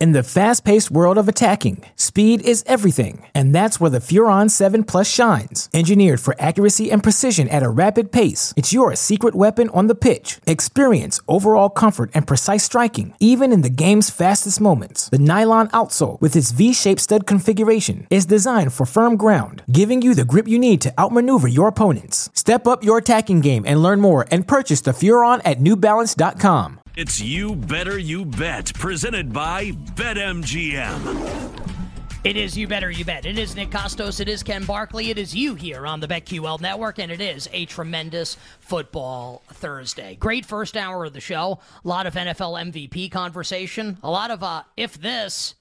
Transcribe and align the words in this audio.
In 0.00 0.10
the 0.10 0.24
fast 0.24 0.64
paced 0.64 0.90
world 0.90 1.16
of 1.16 1.28
attacking, 1.28 1.84
speed 1.94 2.42
is 2.42 2.64
everything, 2.66 3.26
and 3.32 3.54
that's 3.54 3.78
where 3.78 3.90
the 3.90 4.00
Furon 4.00 4.50
7 4.50 4.82
Plus 4.82 5.08
shines. 5.08 5.68
Engineered 5.72 6.20
for 6.20 6.34
accuracy 6.40 6.90
and 6.90 7.00
precision 7.00 7.48
at 7.48 7.62
a 7.62 7.68
rapid 7.68 8.10
pace, 8.10 8.52
it's 8.56 8.72
your 8.72 8.96
secret 8.96 9.36
weapon 9.36 9.70
on 9.70 9.86
the 9.86 9.94
pitch. 9.94 10.40
Experience 10.48 11.20
overall 11.28 11.68
comfort 11.68 12.10
and 12.12 12.26
precise 12.26 12.64
striking, 12.64 13.14
even 13.20 13.52
in 13.52 13.62
the 13.62 13.70
game's 13.70 14.10
fastest 14.10 14.60
moments. 14.60 15.08
The 15.10 15.20
nylon 15.20 15.68
outsole, 15.68 16.20
with 16.20 16.34
its 16.34 16.50
V 16.50 16.72
shaped 16.72 17.00
stud 17.00 17.24
configuration, 17.24 18.08
is 18.10 18.26
designed 18.26 18.72
for 18.72 18.86
firm 18.86 19.16
ground, 19.16 19.62
giving 19.70 20.02
you 20.02 20.12
the 20.14 20.24
grip 20.24 20.48
you 20.48 20.58
need 20.58 20.80
to 20.80 20.92
outmaneuver 21.00 21.46
your 21.46 21.68
opponents. 21.68 22.30
Step 22.34 22.66
up 22.66 22.82
your 22.82 22.98
attacking 22.98 23.42
game 23.42 23.62
and 23.64 23.80
learn 23.80 24.00
more 24.00 24.26
and 24.32 24.48
purchase 24.48 24.80
the 24.80 24.90
Furon 24.90 25.40
at 25.44 25.60
newbalance.com. 25.60 26.80
It's 26.96 27.20
You 27.20 27.56
Better 27.56 27.98
You 27.98 28.24
Bet, 28.24 28.72
presented 28.74 29.32
by 29.32 29.72
BetMGM. 29.72 31.60
It 32.22 32.36
is 32.36 32.56
You 32.56 32.68
Better 32.68 32.88
You 32.88 33.04
Bet. 33.04 33.26
It 33.26 33.36
is 33.36 33.56
Nick 33.56 33.70
Kostos. 33.70 34.20
It 34.20 34.28
is 34.28 34.44
Ken 34.44 34.64
Barkley. 34.64 35.10
It 35.10 35.18
is 35.18 35.34
you 35.34 35.56
here 35.56 35.88
on 35.88 35.98
the 35.98 36.06
BetQL 36.06 36.60
Network, 36.60 37.00
and 37.00 37.10
it 37.10 37.20
is 37.20 37.48
a 37.52 37.64
tremendous 37.66 38.36
football 38.60 39.42
Thursday. 39.48 40.14
Great 40.14 40.46
first 40.46 40.76
hour 40.76 41.04
of 41.04 41.14
the 41.14 41.20
show. 41.20 41.58
A 41.84 41.88
lot 41.88 42.06
of 42.06 42.14
NFL 42.14 42.72
MVP 42.72 43.10
conversation. 43.10 43.98
A 44.04 44.10
lot 44.10 44.30
of 44.30 44.44
uh, 44.44 44.62
if 44.76 44.94
this, 44.94 45.56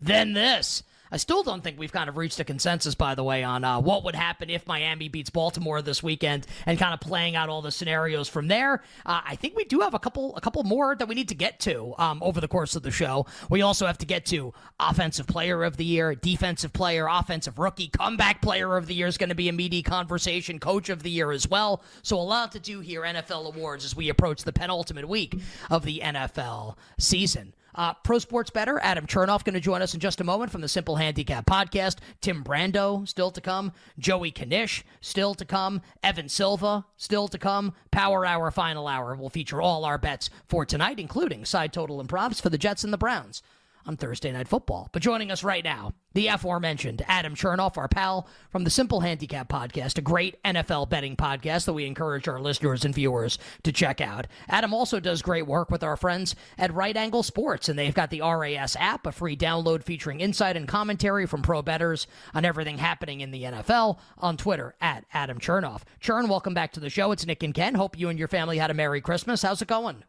then 0.00 0.34
this. 0.34 0.84
I 1.10 1.16
still 1.18 1.42
don't 1.42 1.62
think 1.62 1.78
we've 1.78 1.92
kind 1.92 2.08
of 2.08 2.16
reached 2.16 2.40
a 2.40 2.44
consensus, 2.44 2.94
by 2.94 3.14
the 3.14 3.22
way, 3.22 3.44
on 3.44 3.64
uh, 3.64 3.80
what 3.80 4.04
would 4.04 4.14
happen 4.14 4.50
if 4.50 4.66
Miami 4.66 5.08
beats 5.08 5.30
Baltimore 5.30 5.82
this 5.82 6.02
weekend, 6.02 6.46
and 6.66 6.78
kind 6.78 6.92
of 6.92 7.00
playing 7.00 7.36
out 7.36 7.48
all 7.48 7.62
the 7.62 7.70
scenarios 7.70 8.28
from 8.28 8.48
there. 8.48 8.82
Uh, 9.04 9.20
I 9.24 9.36
think 9.36 9.56
we 9.56 9.64
do 9.64 9.80
have 9.80 9.94
a 9.94 9.98
couple, 9.98 10.34
a 10.36 10.40
couple 10.40 10.62
more 10.64 10.94
that 10.96 11.06
we 11.06 11.14
need 11.14 11.28
to 11.28 11.34
get 11.34 11.60
to 11.60 11.94
um, 11.98 12.22
over 12.22 12.40
the 12.40 12.48
course 12.48 12.76
of 12.76 12.82
the 12.82 12.90
show. 12.90 13.26
We 13.50 13.62
also 13.62 13.86
have 13.86 13.98
to 13.98 14.06
get 14.06 14.26
to 14.26 14.52
offensive 14.80 15.26
player 15.26 15.64
of 15.64 15.76
the 15.76 15.84
year, 15.84 16.14
defensive 16.14 16.72
player, 16.72 17.06
offensive 17.08 17.58
rookie, 17.58 17.88
comeback 17.88 18.42
player 18.42 18.76
of 18.76 18.86
the 18.86 18.94
year 18.94 19.06
is 19.06 19.18
going 19.18 19.28
to 19.28 19.34
be 19.34 19.48
a 19.48 19.52
meaty 19.52 19.82
conversation, 19.82 20.58
coach 20.58 20.88
of 20.88 21.02
the 21.02 21.10
year 21.10 21.30
as 21.30 21.48
well. 21.48 21.82
So 22.02 22.16
a 22.16 22.22
lot 22.22 22.52
to 22.52 22.60
do 22.60 22.80
here, 22.80 23.02
NFL 23.02 23.54
awards, 23.54 23.84
as 23.84 23.94
we 23.94 24.08
approach 24.08 24.42
the 24.44 24.52
penultimate 24.52 25.08
week 25.08 25.34
of 25.70 25.84
the 25.84 26.00
NFL 26.02 26.76
season. 26.98 27.54
Uh, 27.76 27.92
Pro 28.02 28.18
Sports 28.18 28.50
Better, 28.50 28.80
Adam 28.82 29.06
Chernoff 29.06 29.44
going 29.44 29.54
to 29.54 29.60
join 29.60 29.82
us 29.82 29.92
in 29.92 30.00
just 30.00 30.20
a 30.20 30.24
moment 30.24 30.50
from 30.50 30.62
the 30.62 30.68
Simple 30.68 30.96
Handicap 30.96 31.46
Podcast. 31.46 31.98
Tim 32.20 32.42
Brando 32.42 33.06
still 33.06 33.30
to 33.30 33.40
come. 33.40 33.72
Joey 33.98 34.32
Kanish 34.32 34.82
still 35.00 35.34
to 35.34 35.44
come. 35.44 35.82
Evan 36.02 36.28
Silva 36.28 36.86
still 36.96 37.28
to 37.28 37.38
come. 37.38 37.74
Power 37.90 38.24
Hour 38.24 38.50
Final 38.50 38.88
Hour 38.88 39.14
will 39.14 39.30
feature 39.30 39.60
all 39.60 39.84
our 39.84 39.98
bets 39.98 40.30
for 40.48 40.64
tonight, 40.64 40.98
including 40.98 41.44
side 41.44 41.72
total 41.72 42.00
and 42.00 42.08
props 42.08 42.40
for 42.40 42.48
the 42.48 42.58
Jets 42.58 42.82
and 42.82 42.92
the 42.92 42.98
Browns 42.98 43.42
on 43.86 43.96
Thursday 43.96 44.32
Night 44.32 44.48
Football. 44.48 44.88
But 44.92 45.02
joining 45.02 45.30
us 45.30 45.44
right 45.44 45.64
now, 45.64 45.94
the 46.12 46.28
aforementioned 46.28 47.04
Adam 47.08 47.34
Chernoff, 47.34 47.76
our 47.76 47.88
pal 47.88 48.26
from 48.50 48.64
the 48.64 48.70
Simple 48.70 49.00
Handicap 49.00 49.48
Podcast, 49.48 49.98
a 49.98 50.00
great 50.00 50.42
NFL 50.42 50.88
betting 50.88 51.14
podcast 51.16 51.66
that 51.66 51.74
we 51.74 51.86
encourage 51.86 52.26
our 52.26 52.40
listeners 52.40 52.84
and 52.84 52.94
viewers 52.94 53.38
to 53.64 53.72
check 53.72 54.00
out. 54.00 54.26
Adam 54.48 54.72
also 54.72 54.98
does 54.98 55.22
great 55.22 55.46
work 55.46 55.70
with 55.70 55.84
our 55.84 55.96
friends 55.96 56.34
at 56.58 56.72
Right 56.72 56.96
Angle 56.96 57.22
Sports, 57.22 57.68
and 57.68 57.78
they've 57.78 57.94
got 57.94 58.10
the 58.10 58.22
RAS 58.22 58.76
app, 58.80 59.06
a 59.06 59.12
free 59.12 59.36
download 59.36 59.82
featuring 59.82 60.20
insight 60.20 60.56
and 60.56 60.66
commentary 60.66 61.26
from 61.26 61.42
pro 61.42 61.62
bettors 61.62 62.06
on 62.34 62.44
everything 62.44 62.78
happening 62.78 63.20
in 63.20 63.30
the 63.30 63.42
NFL 63.42 63.98
on 64.18 64.36
Twitter 64.36 64.74
at 64.80 65.04
Adam 65.12 65.38
Chernoff. 65.38 65.82
Chern, 66.00 66.28
welcome 66.28 66.54
back 66.54 66.72
to 66.72 66.80
the 66.80 66.90
show. 66.90 67.12
It's 67.12 67.26
Nick 67.26 67.42
and 67.42 67.54
Ken. 67.54 67.74
Hope 67.74 67.98
you 67.98 68.08
and 68.08 68.18
your 68.18 68.28
family 68.28 68.58
had 68.58 68.70
a 68.70 68.74
Merry 68.74 69.00
Christmas. 69.00 69.42
How's 69.42 69.62
it 69.62 69.68
going? 69.68 70.02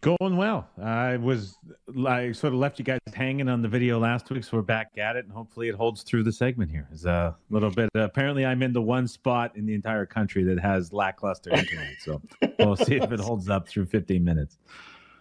Going 0.00 0.36
well. 0.36 0.68
I 0.80 1.16
was 1.16 1.58
I 2.06 2.30
sort 2.30 2.52
of 2.52 2.60
left 2.60 2.78
you 2.78 2.84
guys 2.84 3.00
hanging 3.12 3.48
on 3.48 3.62
the 3.62 3.68
video 3.68 3.98
last 3.98 4.30
week, 4.30 4.44
so 4.44 4.56
we're 4.58 4.62
back 4.62 4.92
at 4.96 5.16
it, 5.16 5.24
and 5.24 5.34
hopefully 5.34 5.68
it 5.68 5.74
holds 5.74 6.04
through 6.04 6.22
the 6.22 6.30
segment 6.30 6.70
here. 6.70 6.86
It's 6.92 7.04
a 7.04 7.34
little 7.50 7.70
bit. 7.70 7.90
Uh, 7.96 8.02
apparently, 8.02 8.46
I'm 8.46 8.62
in 8.62 8.72
the 8.72 8.80
one 8.80 9.08
spot 9.08 9.56
in 9.56 9.66
the 9.66 9.74
entire 9.74 10.06
country 10.06 10.44
that 10.44 10.60
has 10.60 10.92
lackluster 10.92 11.50
internet, 11.54 11.96
so 11.98 12.22
we'll 12.60 12.76
see 12.76 12.94
if 12.94 13.10
it 13.10 13.18
holds 13.18 13.48
up 13.48 13.66
through 13.66 13.86
15 13.86 14.24
minutes. 14.24 14.56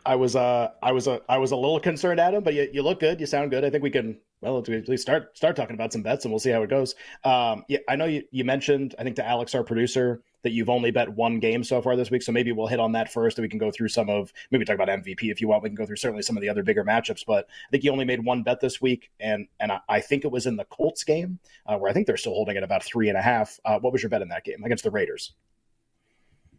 I 0.06 0.14
was 0.14 0.36
uh 0.36 0.70
I 0.84 0.92
was 0.92 1.08
a 1.08 1.22
I 1.28 1.40
was 1.40 1.52
a 1.52 1.56
little 1.56 1.80
concerned, 1.80 2.20
Adam, 2.20 2.44
but 2.44 2.54
you, 2.54 2.70
you 2.72 2.84
look 2.84 3.00
good. 3.00 3.20
You 3.20 3.26
sound 3.26 3.50
good. 3.50 3.66
I 3.66 3.72
think 3.72 3.82
we 3.82 3.90
can 3.90 4.20
well 4.42 4.60
at 4.60 4.68
least 4.68 5.02
start 5.02 5.36
start 5.36 5.56
talking 5.56 5.74
about 5.74 5.92
some 5.92 6.04
bets, 6.04 6.26
and 6.26 6.32
we'll 6.32 6.40
see 6.40 6.52
how 6.52 6.62
it 6.62 6.70
goes. 6.70 6.94
Um, 7.24 7.66
yeah, 7.68 7.80
I 7.90 7.96
know 7.96 8.06
you 8.06 8.24
you 8.30 8.44
mentioned 8.44 8.94
I 9.00 9.04
think 9.04 9.16
to 9.16 9.28
Alex, 9.28 9.56
our 9.56 9.64
producer 9.64 10.22
that 10.44 10.52
you've 10.52 10.70
only 10.70 10.92
bet 10.92 11.10
one 11.10 11.40
game 11.40 11.64
so 11.64 11.82
far 11.82 11.96
this 11.96 12.12
week. 12.12 12.22
So 12.22 12.32
maybe 12.32 12.52
we'll 12.52 12.68
hit 12.68 12.80
on 12.80 12.92
that 12.94 13.12
first, 13.12 13.38
and 13.38 13.44
we 13.44 13.50
can 13.50 13.60
go 13.60 13.72
through 13.72 13.90
some 13.90 14.10
of 14.10 14.32
maybe 14.52 14.66
talk 14.66 14.76
about 14.76 14.88
MVP 14.88 15.32
if 15.32 15.42
you 15.42 15.48
want. 15.48 15.64
We 15.64 15.70
can 15.70 15.76
go 15.76 15.86
through 15.86 15.98
certainly 15.98 16.24
some 16.24 16.38
of 16.38 16.42
the 16.42 16.50
other 16.50 16.64
bigger 16.64 16.84
matchups. 16.84 17.24
But 17.26 17.48
I 17.50 17.70
think 17.72 17.84
you 17.84 17.92
only 17.92 18.06
made 18.06 18.24
one 18.24 18.44
bet 18.44 18.60
this 18.60 18.82
week, 18.82 19.12
and 19.20 19.48
and 19.60 19.72
I, 19.72 19.80
I 19.90 20.02
think 20.02 20.26
it 20.26 20.32
was 20.32 20.46
in 20.46 20.56
the 20.56 20.66
Colts 20.66 21.04
game 21.04 21.40
uh, 21.66 21.78
where 21.78 21.90
I 21.90 21.94
think 21.94 22.08
they're 22.08 22.18
still 22.18 22.34
holding 22.34 22.58
at 22.58 22.64
about 22.64 22.84
three 22.84 23.10
and 23.10 23.18
a 23.18 23.22
half. 23.22 23.60
Uh, 23.66 23.80
what 23.80 23.94
was 23.94 24.02
your 24.02 24.10
bet 24.10 24.22
in 24.22 24.30
that 24.30 24.44
game 24.44 24.64
against 24.64 24.84
the 24.84 24.92
Raiders? 24.92 25.34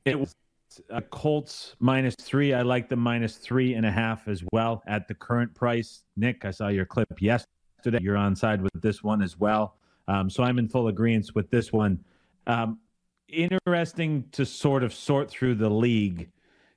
It 0.05 0.19
was 0.19 0.35
a 0.91 0.97
uh, 0.97 1.01
Colts 1.11 1.77
minus 1.81 2.15
three. 2.21 2.55
I 2.55 2.63
like 2.63 2.89
the 2.89 2.97
minus 2.97 3.37
three 3.37 3.75
and 3.75 3.85
a 3.85 3.91
half 3.91 4.27
as 4.29 4.43
well 4.53 4.83
at 4.87 5.07
the 5.09 5.15
current 5.15 5.55
price. 5.55 6.03
Nick, 6.17 6.45
I 6.45 6.51
saw 6.51 6.69
your 6.69 6.87
clip 6.87 7.21
yesterday. 7.21 7.99
You're 8.01 8.17
on 8.17 8.37
side 8.37 8.63
with 8.63 8.81
this 8.81 9.03
one 9.03 9.23
as 9.23 9.39
well. 9.39 9.77
Um, 10.09 10.31
so 10.31 10.43
I'm 10.43 10.59
in 10.59 10.69
full 10.69 10.89
agreement 10.89 11.31
with 11.35 11.51
this 11.51 11.73
one. 11.73 12.03
Um, 12.47 12.79
interesting 13.33 14.25
to 14.33 14.47
sort 14.47 14.83
of 14.83 14.95
sort 14.95 15.31
through 15.31 15.57
the 15.57 15.71
league. 15.71 16.31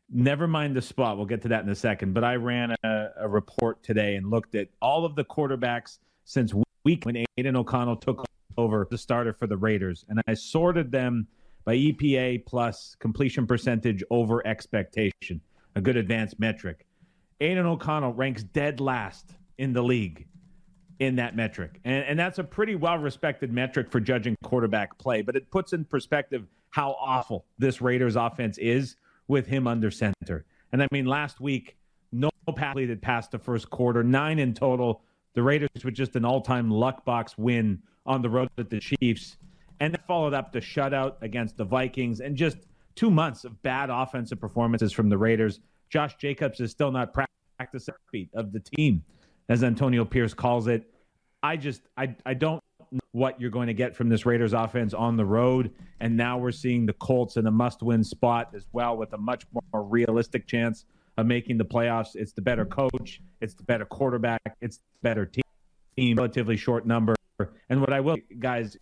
Never 0.10 0.48
mind 0.48 0.76
the 0.76 0.82
spot. 0.82 1.18
We'll 1.18 1.26
get 1.26 1.42
to 1.44 1.48
that 1.50 1.64
in 1.64 1.70
a 1.70 1.76
second. 1.76 2.14
But 2.14 2.24
I 2.24 2.36
ran 2.36 2.76
a, 2.84 3.08
a 3.18 3.28
report 3.28 3.84
today 3.84 4.16
and 4.16 4.30
looked 4.30 4.56
at 4.56 4.70
all 4.82 5.06
of 5.06 5.16
the 5.16 5.26
quarterbacks 5.26 6.00
since 6.24 6.54
week 6.84 7.06
when 7.06 7.26
Aidan 7.38 7.56
O'Connell 7.56 7.98
took 7.98 8.26
over 8.58 8.88
the 8.90 8.98
starter 8.98 9.34
for 9.34 9.48
the 9.48 9.58
Raiders. 9.58 10.06
And 10.10 10.22
I 10.28 10.34
sorted 10.34 10.92
them 10.92 11.28
by 11.66 11.76
EPA 11.76 12.46
plus 12.46 12.96
completion 13.00 13.48
percentage 13.48 14.04
over 14.10 14.46
expectation, 14.46 15.42
a 15.76 15.82
good 15.82 15.98
advanced 15.98 16.40
metric. 16.40 16.86
Aidan 17.42 17.66
O'Connell 17.66 18.14
ranks 18.14 18.44
dead 18.44 18.80
last 18.80 19.36
in 19.58 19.74
the 19.74 19.82
league 19.82 20.28
in 21.00 21.16
that 21.18 21.36
metric. 21.36 21.80
And, 21.84 22.04
and 22.06 22.20
that's 22.20 22.40
a 22.40 22.44
pretty 22.44 22.76
well 22.76 22.98
respected 22.98 23.52
metric 23.52 23.92
for 23.92 24.00
judging 24.00 24.36
quarterback 24.44 24.98
play, 24.98 25.22
but 25.22 25.36
it 25.36 25.50
puts 25.52 25.74
in 25.74 25.86
perspective 25.86 26.48
how 26.70 26.96
awful 27.00 27.46
this 27.58 27.82
Raiders 27.82 28.16
offense 28.16 28.58
is 28.58 28.96
with 29.28 29.48
him 29.48 29.68
under 29.68 29.92
center. 29.92 30.46
And 30.72 30.84
I 30.84 30.88
mean, 30.92 31.06
last 31.06 31.40
week, 31.40 31.78
no 32.12 32.30
pass 32.56 32.76
lead 32.76 32.90
had 32.90 33.02
passed 33.02 33.32
the 33.32 33.40
first 33.40 33.70
quarter, 33.70 34.04
nine 34.04 34.40
in 34.40 34.54
total. 34.54 35.02
The 35.34 35.44
Raiders 35.44 35.70
with 35.84 35.94
just 35.94 36.16
an 36.16 36.26
all 36.26 36.42
time 36.42 36.70
luck 36.70 37.04
box 37.06 37.38
win 37.38 37.82
on 38.06 38.22
the 38.22 38.30
road 38.30 38.50
at 38.58 38.70
the 38.70 38.80
Chiefs. 38.80 39.38
And 39.82 39.94
then 39.94 40.02
followed 40.08 40.34
up 40.34 40.54
the 40.54 40.60
shutout 40.60 41.16
against 41.22 41.58
the 41.58 41.66
Vikings 41.66 42.22
and 42.22 42.38
just 42.38 42.58
two 42.96 43.12
months 43.12 43.44
of 43.44 43.62
bad 43.62 43.90
offensive 43.90 44.40
performances 44.40 44.94
from 44.94 45.10
the 45.10 45.18
Raiders. 45.18 45.60
Josh 45.90 46.16
Jacobs 46.16 46.62
is 46.62 46.72
still 46.72 46.92
not 46.92 47.14
practicing 47.14 47.94
of 48.34 48.54
the 48.54 48.60
team 48.60 49.04
as 49.50 49.64
Antonio 49.64 50.06
Pierce 50.06 50.34
calls 50.34 50.68
it. 50.68 50.92
I 51.44 51.58
just 51.58 51.82
I 51.98 52.16
I 52.26 52.34
don't 52.34 52.62
know 52.92 53.00
what 53.12 53.40
you're 53.40 53.52
going 53.52 53.68
to 53.68 53.74
get 53.74 53.96
from 53.96 54.10
this 54.10 54.26
Raiders 54.26 54.54
offense 54.54 54.94
on 54.94 55.18
the 55.18 55.26
road, 55.26 55.72
and 56.00 56.16
now 56.18 56.38
we're 56.38 56.52
seeing 56.52 56.86
the 56.86 56.94
Colts 56.94 57.38
in 57.38 57.48
a 57.48 57.52
must-win 57.52 58.04
spot 58.04 58.52
as 58.56 58.68
well, 58.72 58.98
with 58.98 59.14
a 59.14 59.18
much 59.18 59.46
more 59.54 59.84
realistic 59.84 60.48
chance 60.48 60.86
of 61.18 61.26
making 61.26 61.58
the 61.58 61.66
playoffs. 61.66 62.16
It's 62.16 62.34
the 62.34 62.42
better 62.42 62.66
coach, 62.66 63.22
it's 63.42 63.54
the 63.54 63.64
better 63.64 63.86
quarterback, 63.86 64.56
it's 64.62 64.78
the 64.78 64.84
better 65.02 65.32
team, 65.98 66.16
relatively 66.18 66.58
short 66.58 66.86
number. 66.86 67.16
And 67.70 67.82
what 67.82 67.94
I 67.94 68.00
will, 68.00 68.18
guys, 68.40 68.78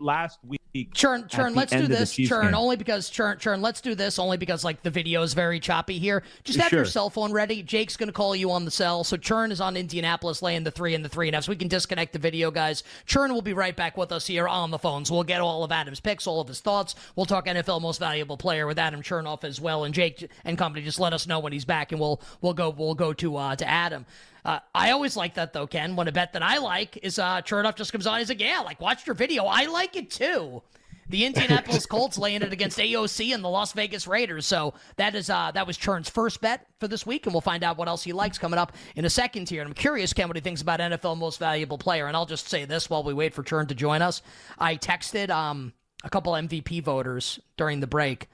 last 0.00 0.38
week. 0.44 0.60
Chern, 0.94 1.28
Chern. 1.28 1.56
Let's 1.56 1.72
do 1.72 1.86
this. 1.88 2.14
Chern 2.14 2.42
game. 2.44 2.54
only 2.54 2.76
because 2.76 3.10
Chern, 3.10 3.38
Chern. 3.38 3.60
Let's 3.60 3.80
do 3.80 3.94
this 3.94 4.18
only 4.18 4.36
because 4.36 4.64
like 4.64 4.82
the 4.82 4.90
video 4.90 5.22
is 5.22 5.34
very 5.34 5.58
choppy 5.58 5.98
here. 5.98 6.22
Just 6.44 6.60
have 6.60 6.70
sure. 6.70 6.80
your 6.80 6.86
cell 6.86 7.10
phone 7.10 7.32
ready. 7.32 7.62
Jake's 7.62 7.96
gonna 7.96 8.12
call 8.12 8.36
you 8.36 8.52
on 8.52 8.64
the 8.64 8.70
cell. 8.70 9.02
So 9.02 9.16
Chern 9.16 9.50
is 9.50 9.60
on 9.60 9.76
Indianapolis, 9.76 10.42
laying 10.42 10.62
the 10.62 10.70
three 10.70 10.94
and 10.94 11.04
the 11.04 11.08
three 11.08 11.26
and 11.26 11.34
a 11.34 11.38
half. 11.38 11.44
So 11.44 11.52
we 11.52 11.56
can 11.56 11.68
disconnect 11.68 12.12
the 12.12 12.20
video, 12.20 12.50
guys. 12.50 12.84
Chern 13.06 13.32
will 13.32 13.42
be 13.42 13.52
right 13.52 13.74
back 13.74 13.96
with 13.96 14.12
us 14.12 14.26
here 14.26 14.46
on 14.46 14.70
the 14.70 14.78
phone. 14.78 15.04
So 15.04 15.14
we'll 15.14 15.24
get 15.24 15.40
all 15.40 15.64
of 15.64 15.72
Adam's 15.72 16.00
picks, 16.00 16.26
all 16.26 16.40
of 16.40 16.46
his 16.46 16.60
thoughts. 16.60 16.94
We'll 17.16 17.26
talk 17.26 17.46
NFL 17.46 17.80
most 17.80 17.98
valuable 17.98 18.36
player 18.36 18.66
with 18.66 18.78
Adam 18.78 19.02
Chernoff 19.02 19.42
as 19.42 19.60
well, 19.60 19.84
and 19.84 19.92
Jake 19.92 20.30
and 20.44 20.56
company. 20.56 20.84
Just 20.84 21.00
let 21.00 21.12
us 21.12 21.26
know 21.26 21.40
when 21.40 21.52
he's 21.52 21.64
back, 21.64 21.90
and 21.90 22.00
we'll 22.00 22.20
we'll 22.40 22.54
go 22.54 22.70
we'll 22.70 22.94
go 22.94 23.12
to 23.14 23.36
uh, 23.36 23.56
to 23.56 23.68
Adam. 23.68 24.06
Uh, 24.44 24.60
I 24.74 24.90
always 24.90 25.16
like 25.16 25.34
that 25.34 25.52
though, 25.52 25.66
Ken. 25.66 25.96
When 25.96 26.08
a 26.08 26.12
bet 26.12 26.32
that 26.32 26.42
I 26.42 26.58
like 26.58 26.98
is 27.02 27.18
uh, 27.18 27.42
Chernoff 27.42 27.76
just 27.76 27.92
comes 27.92 28.06
on, 28.06 28.18
he's 28.18 28.28
like, 28.28 28.40
"Yeah, 28.40 28.60
like 28.60 28.80
watch 28.80 29.06
your 29.06 29.14
video. 29.14 29.44
I 29.44 29.66
like 29.66 29.96
it 29.96 30.10
too." 30.10 30.62
The 31.08 31.24
Indianapolis 31.26 31.86
Colts 31.86 32.18
laying 32.18 32.42
it 32.42 32.52
against 32.52 32.78
AOC 32.78 33.34
and 33.34 33.42
the 33.42 33.48
Las 33.48 33.72
Vegas 33.72 34.06
Raiders. 34.06 34.46
So 34.46 34.74
that 34.96 35.14
is 35.14 35.28
uh, 35.28 35.50
that 35.52 35.66
was 35.66 35.76
Chern's 35.76 36.08
first 36.08 36.40
bet 36.40 36.66
for 36.78 36.88
this 36.88 37.04
week, 37.04 37.26
and 37.26 37.34
we'll 37.34 37.40
find 37.40 37.62
out 37.64 37.76
what 37.76 37.88
else 37.88 38.02
he 38.02 38.12
likes 38.12 38.38
coming 38.38 38.58
up 38.58 38.72
in 38.96 39.04
a 39.04 39.10
second 39.10 39.48
here. 39.48 39.60
And 39.60 39.68
I'm 39.68 39.74
curious, 39.74 40.12
Ken, 40.12 40.28
what 40.28 40.36
he 40.36 40.42
thinks 40.42 40.62
about 40.62 40.80
NFL 40.80 41.18
Most 41.18 41.38
Valuable 41.38 41.78
Player. 41.78 42.06
And 42.06 42.16
I'll 42.16 42.26
just 42.26 42.48
say 42.48 42.64
this 42.64 42.88
while 42.88 43.02
we 43.02 43.12
wait 43.12 43.34
for 43.34 43.42
Churn 43.42 43.66
to 43.66 43.74
join 43.74 44.02
us. 44.02 44.22
I 44.58 44.76
texted 44.76 45.30
um, 45.30 45.72
a 46.04 46.10
couple 46.10 46.32
MVP 46.32 46.82
voters 46.82 47.40
during 47.56 47.80
the 47.80 47.86
break 47.86 48.28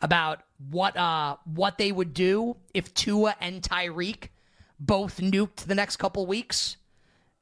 about 0.00 0.42
what 0.70 0.96
uh, 0.96 1.36
what 1.44 1.78
they 1.78 1.92
would 1.92 2.12
do 2.12 2.56
if 2.74 2.92
Tua 2.94 3.36
and 3.40 3.62
Tyreek 3.62 4.28
both 4.82 5.18
nuked 5.18 5.64
the 5.66 5.74
next 5.74 5.96
couple 5.96 6.26
weeks, 6.26 6.76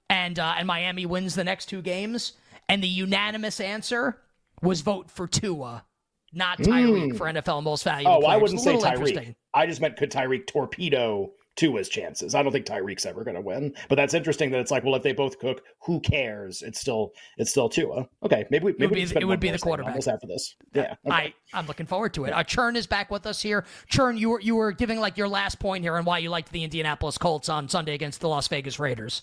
and 0.09 0.39
uh, 0.39 0.55
and 0.59 0.67
Miami 0.67 1.07
wins 1.07 1.35
the 1.35 1.45
next 1.45 1.67
two 1.67 1.83
games. 1.83 2.35
And 2.69 2.83
the 2.83 2.89
unanimous 2.89 3.59
answer 3.59 4.19
was 4.63 4.83
vote 4.83 5.11
for 5.11 5.27
Tua, 5.27 5.85
not 6.33 6.59
Tyreek 6.59 7.13
mm. 7.13 7.17
for 7.19 7.27
NFL 7.27 7.65
most 7.65 7.83
valuable. 7.83 8.23
Oh, 8.25 8.27
I 8.29 8.37
wouldn't 8.37 8.61
say 8.61 8.77
Tyreek. 8.77 9.35
I 9.55 9.67
just 9.67 9.81
meant 9.81 9.97
could 9.97 10.13
Tyreek 10.13 10.47
torpedo 10.47 11.33
Tua's 11.61 11.91
chances. 11.91 12.35
I 12.35 12.43
don't 12.43 12.53
think 12.53 12.65
Tyreek's 12.65 13.05
ever 13.05 13.23
going 13.23 13.35
to 13.35 13.43
win, 13.43 13.75
but 13.91 13.97
that's 13.97 14.15
interesting 14.15 14.51
that 14.53 14.61
it's 14.61 14.71
like, 14.71 14.83
well, 14.83 14.95
if 14.95 15.03
they 15.03 15.13
both 15.13 15.39
cook, 15.39 15.63
who 15.81 16.01
cares? 16.01 16.63
It's 16.63 16.81
still 16.81 17.13
it's 17.37 17.51
still 17.51 17.69
Tua. 17.69 18.09
Okay, 18.23 18.47
maybe 18.51 18.65
we, 18.65 18.73
maybe 18.79 19.03
it 19.03 19.09
would 19.09 19.15
be, 19.15 19.21
it 19.21 19.25
would 19.27 19.41
be 19.41 19.51
the 19.51 19.59
quarterback 19.59 19.97
after 20.09 20.27
this. 20.27 20.57
Yeah, 20.73 20.95
okay. 21.07 21.15
I 21.15 21.35
I'm 21.53 21.67
looking 21.67 21.85
forward 21.85 22.15
to 22.15 22.25
it. 22.25 22.31
Uh, 22.31 22.43
Chern 22.45 22.77
is 22.77 22.87
back 22.87 23.11
with 23.11 23.27
us 23.27 23.43
here. 23.43 23.67
Chern, 23.93 24.19
you 24.19 24.31
were 24.31 24.41
you 24.41 24.57
were 24.57 24.73
giving 24.73 25.01
like 25.01 25.19
your 25.19 25.29
last 25.29 25.59
point 25.59 25.85
here 25.85 25.97
and 25.97 26.07
why 26.07 26.17
you 26.17 26.31
liked 26.31 26.51
the 26.51 26.65
Indianapolis 26.65 27.19
Colts 27.19 27.51
on 27.51 27.69
Sunday 27.69 27.93
against 27.93 28.23
the 28.23 28.29
Las 28.29 28.49
Vegas 28.49 28.79
Raiders. 28.79 29.21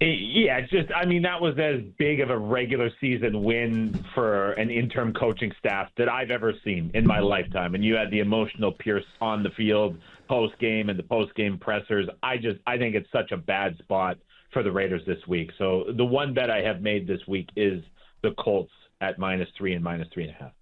Yeah, 0.00 0.56
it's 0.56 0.70
just 0.70 0.90
I 0.96 1.04
mean 1.04 1.20
that 1.22 1.42
was 1.42 1.58
as 1.58 1.82
big 1.98 2.20
of 2.20 2.30
a 2.30 2.38
regular 2.38 2.90
season 2.98 3.44
win 3.44 4.02
for 4.14 4.52
an 4.52 4.70
interim 4.70 5.12
coaching 5.12 5.52
staff 5.58 5.90
that 5.98 6.08
I've 6.08 6.30
ever 6.30 6.54
seen 6.64 6.90
in 6.94 7.06
my 7.06 7.18
lifetime. 7.18 7.74
And 7.74 7.84
you 7.84 7.96
had 7.96 8.10
the 8.10 8.20
emotional 8.20 8.72
Pierce 8.72 9.04
on 9.20 9.42
the 9.42 9.50
field 9.50 9.98
post 10.30 10.56
game 10.60 10.88
and 10.88 10.98
the 10.98 11.02
post 11.02 11.34
game 11.34 11.58
pressers. 11.58 12.08
I 12.22 12.36
just 12.36 12.58
I 12.64 12.78
think 12.78 12.94
it's 12.94 13.10
such 13.10 13.32
a 13.32 13.36
bad 13.36 13.76
spot 13.78 14.16
for 14.52 14.62
the 14.62 14.70
Raiders 14.70 15.02
this 15.04 15.18
week. 15.26 15.50
So 15.58 15.86
the 15.96 16.04
one 16.04 16.32
bet 16.32 16.50
I 16.50 16.62
have 16.62 16.80
made 16.80 17.06
this 17.06 17.20
week 17.26 17.48
is 17.56 17.82
the 18.22 18.30
Colts 18.38 18.72
at 19.00 19.18
minus 19.18 19.48
three 19.58 19.74
and 19.74 19.82
minus 19.82 20.06
three 20.14 20.24
and 20.24 20.32
a 20.32 20.36
half. 20.36 20.52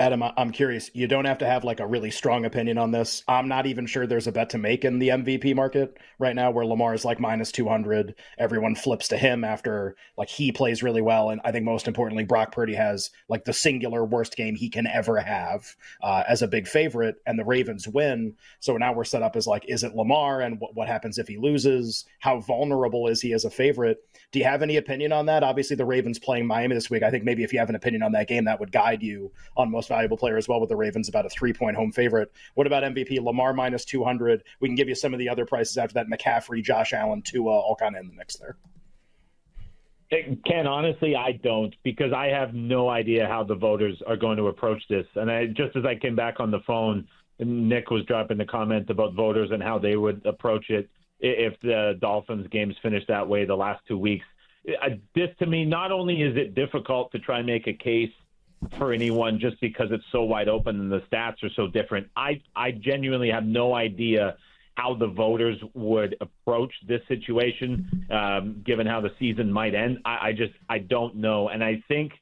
Adam, 0.00 0.24
I'm 0.24 0.50
curious. 0.50 0.90
You 0.92 1.06
don't 1.06 1.24
have 1.24 1.38
to 1.38 1.46
have 1.46 1.62
like 1.62 1.78
a 1.78 1.86
really 1.86 2.10
strong 2.10 2.44
opinion 2.44 2.78
on 2.78 2.90
this. 2.90 3.22
I'm 3.28 3.46
not 3.46 3.66
even 3.66 3.86
sure 3.86 4.08
there's 4.08 4.26
a 4.26 4.32
bet 4.32 4.50
to 4.50 4.58
make 4.58 4.84
in 4.84 4.98
the 4.98 5.10
MVP 5.10 5.54
market 5.54 5.98
right 6.18 6.34
now 6.34 6.50
where 6.50 6.66
Lamar 6.66 6.94
is 6.94 7.04
like 7.04 7.20
minus 7.20 7.52
200. 7.52 8.16
Everyone 8.36 8.74
flips 8.74 9.06
to 9.08 9.16
him 9.16 9.44
after 9.44 9.94
like 10.18 10.28
he 10.28 10.50
plays 10.50 10.82
really 10.82 11.00
well. 11.00 11.30
And 11.30 11.40
I 11.44 11.52
think 11.52 11.64
most 11.64 11.86
importantly, 11.86 12.24
Brock 12.24 12.50
Purdy 12.50 12.74
has 12.74 13.10
like 13.28 13.44
the 13.44 13.52
singular 13.52 14.04
worst 14.04 14.36
game 14.36 14.56
he 14.56 14.68
can 14.68 14.88
ever 14.88 15.20
have 15.20 15.76
uh, 16.02 16.24
as 16.28 16.42
a 16.42 16.48
big 16.48 16.66
favorite, 16.66 17.22
and 17.24 17.38
the 17.38 17.44
Ravens 17.44 17.86
win. 17.86 18.34
So 18.58 18.76
now 18.76 18.92
we're 18.92 19.04
set 19.04 19.22
up 19.22 19.36
as 19.36 19.46
like, 19.46 19.64
is 19.68 19.84
it 19.84 19.94
Lamar? 19.94 20.40
And 20.40 20.58
what, 20.58 20.74
what 20.74 20.88
happens 20.88 21.18
if 21.18 21.28
he 21.28 21.36
loses? 21.36 22.04
How 22.18 22.40
vulnerable 22.40 23.06
is 23.06 23.20
he 23.20 23.32
as 23.32 23.44
a 23.44 23.50
favorite? 23.50 23.98
Do 24.32 24.40
you 24.40 24.44
have 24.44 24.62
any 24.62 24.76
opinion 24.76 25.12
on 25.12 25.26
that? 25.26 25.44
Obviously, 25.44 25.76
the 25.76 25.84
Ravens 25.84 26.18
playing 26.18 26.48
Miami 26.48 26.74
this 26.74 26.90
week. 26.90 27.04
I 27.04 27.12
think 27.12 27.22
maybe 27.22 27.44
if 27.44 27.52
you 27.52 27.60
have 27.60 27.68
an 27.68 27.76
opinion 27.76 28.02
on 28.02 28.10
that 28.12 28.26
game, 28.26 28.46
that 28.46 28.58
would 28.58 28.72
guide 28.72 29.00
you 29.00 29.30
on 29.56 29.70
most 29.70 29.83
valuable 29.88 30.16
player 30.16 30.36
as 30.36 30.48
well 30.48 30.60
with 30.60 30.68
the 30.68 30.76
Ravens, 30.76 31.08
about 31.08 31.26
a 31.26 31.28
three 31.28 31.52
point 31.52 31.76
home 31.76 31.92
favorite. 31.92 32.32
What 32.54 32.66
about 32.66 32.82
MVP? 32.82 33.20
Lamar 33.22 33.52
minus 33.52 33.84
200. 33.84 34.42
We 34.60 34.68
can 34.68 34.74
give 34.74 34.88
you 34.88 34.94
some 34.94 35.12
of 35.12 35.18
the 35.18 35.28
other 35.28 35.46
prices 35.46 35.76
after 35.78 35.94
that. 35.94 36.06
McCaffrey, 36.08 36.62
Josh 36.62 36.92
Allen, 36.92 37.22
Tua, 37.22 37.50
all 37.50 37.76
kind 37.76 37.96
of 37.96 38.02
in 38.02 38.08
the 38.08 38.14
mix 38.14 38.36
there. 38.36 38.56
Ken, 40.46 40.66
honestly, 40.66 41.16
I 41.16 41.32
don't 41.42 41.74
because 41.82 42.12
I 42.12 42.26
have 42.26 42.54
no 42.54 42.88
idea 42.88 43.26
how 43.26 43.42
the 43.42 43.54
voters 43.54 44.00
are 44.06 44.16
going 44.16 44.36
to 44.36 44.48
approach 44.48 44.82
this. 44.88 45.06
And 45.16 45.30
I, 45.30 45.46
just 45.46 45.74
as 45.76 45.84
I 45.84 45.96
came 45.96 46.14
back 46.14 46.40
on 46.40 46.50
the 46.50 46.60
phone, 46.66 47.08
Nick 47.38 47.90
was 47.90 48.04
dropping 48.04 48.38
the 48.38 48.44
comment 48.44 48.90
about 48.90 49.14
voters 49.14 49.50
and 49.50 49.62
how 49.62 49.78
they 49.78 49.96
would 49.96 50.24
approach 50.24 50.70
it 50.70 50.88
if 51.20 51.58
the 51.60 51.98
Dolphins 52.00 52.46
games 52.50 52.76
finished 52.82 53.08
that 53.08 53.26
way 53.26 53.44
the 53.44 53.56
last 53.56 53.82
two 53.88 53.98
weeks. 53.98 54.26
This 55.14 55.30
to 55.40 55.46
me, 55.46 55.64
not 55.64 55.90
only 55.90 56.22
is 56.22 56.36
it 56.36 56.54
difficult 56.54 57.10
to 57.12 57.18
try 57.18 57.38
and 57.38 57.46
make 57.46 57.66
a 57.66 57.72
case 57.72 58.12
for 58.78 58.92
anyone 58.92 59.38
just 59.38 59.60
because 59.60 59.88
it's 59.90 60.04
so 60.12 60.22
wide 60.22 60.48
open 60.48 60.80
and 60.80 60.92
the 60.92 61.00
stats 61.10 61.42
are 61.42 61.50
so 61.56 61.68
different. 61.68 62.08
I 62.16 62.42
I 62.54 62.72
genuinely 62.72 63.30
have 63.30 63.44
no 63.44 63.74
idea 63.74 64.36
how 64.76 64.94
the 64.94 65.06
voters 65.06 65.56
would 65.74 66.16
approach 66.20 66.72
this 66.88 67.00
situation, 67.06 68.06
um, 68.10 68.62
given 68.66 68.86
how 68.86 69.00
the 69.00 69.10
season 69.18 69.52
might 69.52 69.74
end. 69.74 69.98
I, 70.04 70.28
I 70.28 70.32
just 70.32 70.52
I 70.68 70.78
don't 70.78 71.16
know, 71.16 71.48
and 71.48 71.62
I 71.62 71.82
think 71.88 72.12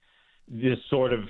this 0.49 0.79
sort 0.91 1.13
of 1.13 1.21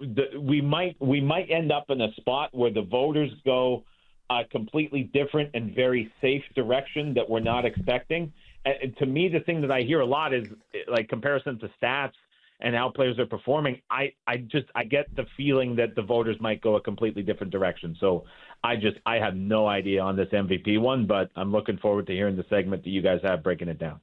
the, 0.00 0.40
we 0.40 0.60
might 0.60 0.96
we 1.00 1.20
might 1.20 1.50
end 1.50 1.72
up 1.72 1.86
in 1.90 2.00
a 2.00 2.12
spot 2.14 2.50
where 2.52 2.72
the 2.72 2.82
voters 2.82 3.30
go 3.44 3.84
a 4.30 4.44
completely 4.44 5.10
different 5.12 5.50
and 5.54 5.74
very 5.74 6.10
safe 6.20 6.42
direction 6.54 7.14
that 7.14 7.28
we're 7.28 7.40
not 7.40 7.64
expecting. 7.64 8.32
And 8.64 8.96
to 8.98 9.06
me, 9.06 9.28
the 9.28 9.40
thing 9.40 9.60
that 9.62 9.72
I 9.72 9.80
hear 9.80 10.00
a 10.00 10.06
lot 10.06 10.32
is 10.32 10.46
like 10.86 11.08
comparison 11.08 11.58
to 11.60 11.70
stats 11.82 12.12
and 12.60 12.74
how 12.74 12.90
players 12.90 13.18
are 13.18 13.26
performing. 13.26 13.80
I, 13.90 14.12
I 14.26 14.38
just 14.38 14.66
I 14.74 14.84
get 14.84 15.14
the 15.16 15.26
feeling 15.36 15.76
that 15.76 15.94
the 15.94 16.02
voters 16.02 16.36
might 16.40 16.60
go 16.60 16.76
a 16.76 16.80
completely 16.80 17.22
different 17.22 17.52
direction. 17.52 17.96
So 18.00 18.24
I 18.62 18.76
just 18.76 18.98
I 19.06 19.16
have 19.16 19.34
no 19.34 19.66
idea 19.66 20.02
on 20.02 20.16
this 20.16 20.28
MVP 20.28 20.80
one, 20.80 21.06
but 21.06 21.30
I'm 21.36 21.52
looking 21.52 21.78
forward 21.78 22.06
to 22.08 22.12
hearing 22.12 22.36
the 22.36 22.44
segment 22.50 22.84
that 22.84 22.90
you 22.90 23.02
guys 23.02 23.20
have 23.22 23.42
breaking 23.42 23.68
it 23.68 23.78
down. 23.78 24.00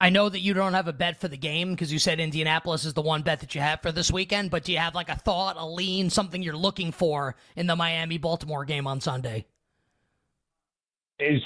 I 0.00 0.10
know 0.10 0.28
that 0.28 0.40
you 0.40 0.54
don't 0.54 0.74
have 0.74 0.88
a 0.88 0.92
bet 0.92 1.20
for 1.20 1.28
the 1.28 1.36
game 1.36 1.70
because 1.70 1.92
you 1.92 1.98
said 1.98 2.20
Indianapolis 2.20 2.84
is 2.84 2.94
the 2.94 3.00
one 3.00 3.22
bet 3.22 3.40
that 3.40 3.54
you 3.54 3.60
have 3.60 3.80
for 3.80 3.92
this 3.92 4.10
weekend, 4.10 4.50
but 4.50 4.64
do 4.64 4.72
you 4.72 4.78
have 4.78 4.94
like 4.94 5.08
a 5.08 5.16
thought, 5.16 5.56
a 5.56 5.66
lean, 5.66 6.10
something 6.10 6.42
you're 6.42 6.56
looking 6.56 6.92
for 6.92 7.36
in 7.56 7.66
the 7.66 7.76
Miami 7.76 8.18
Baltimore 8.18 8.64
game 8.64 8.86
on 8.86 9.00
Sunday? 9.00 9.46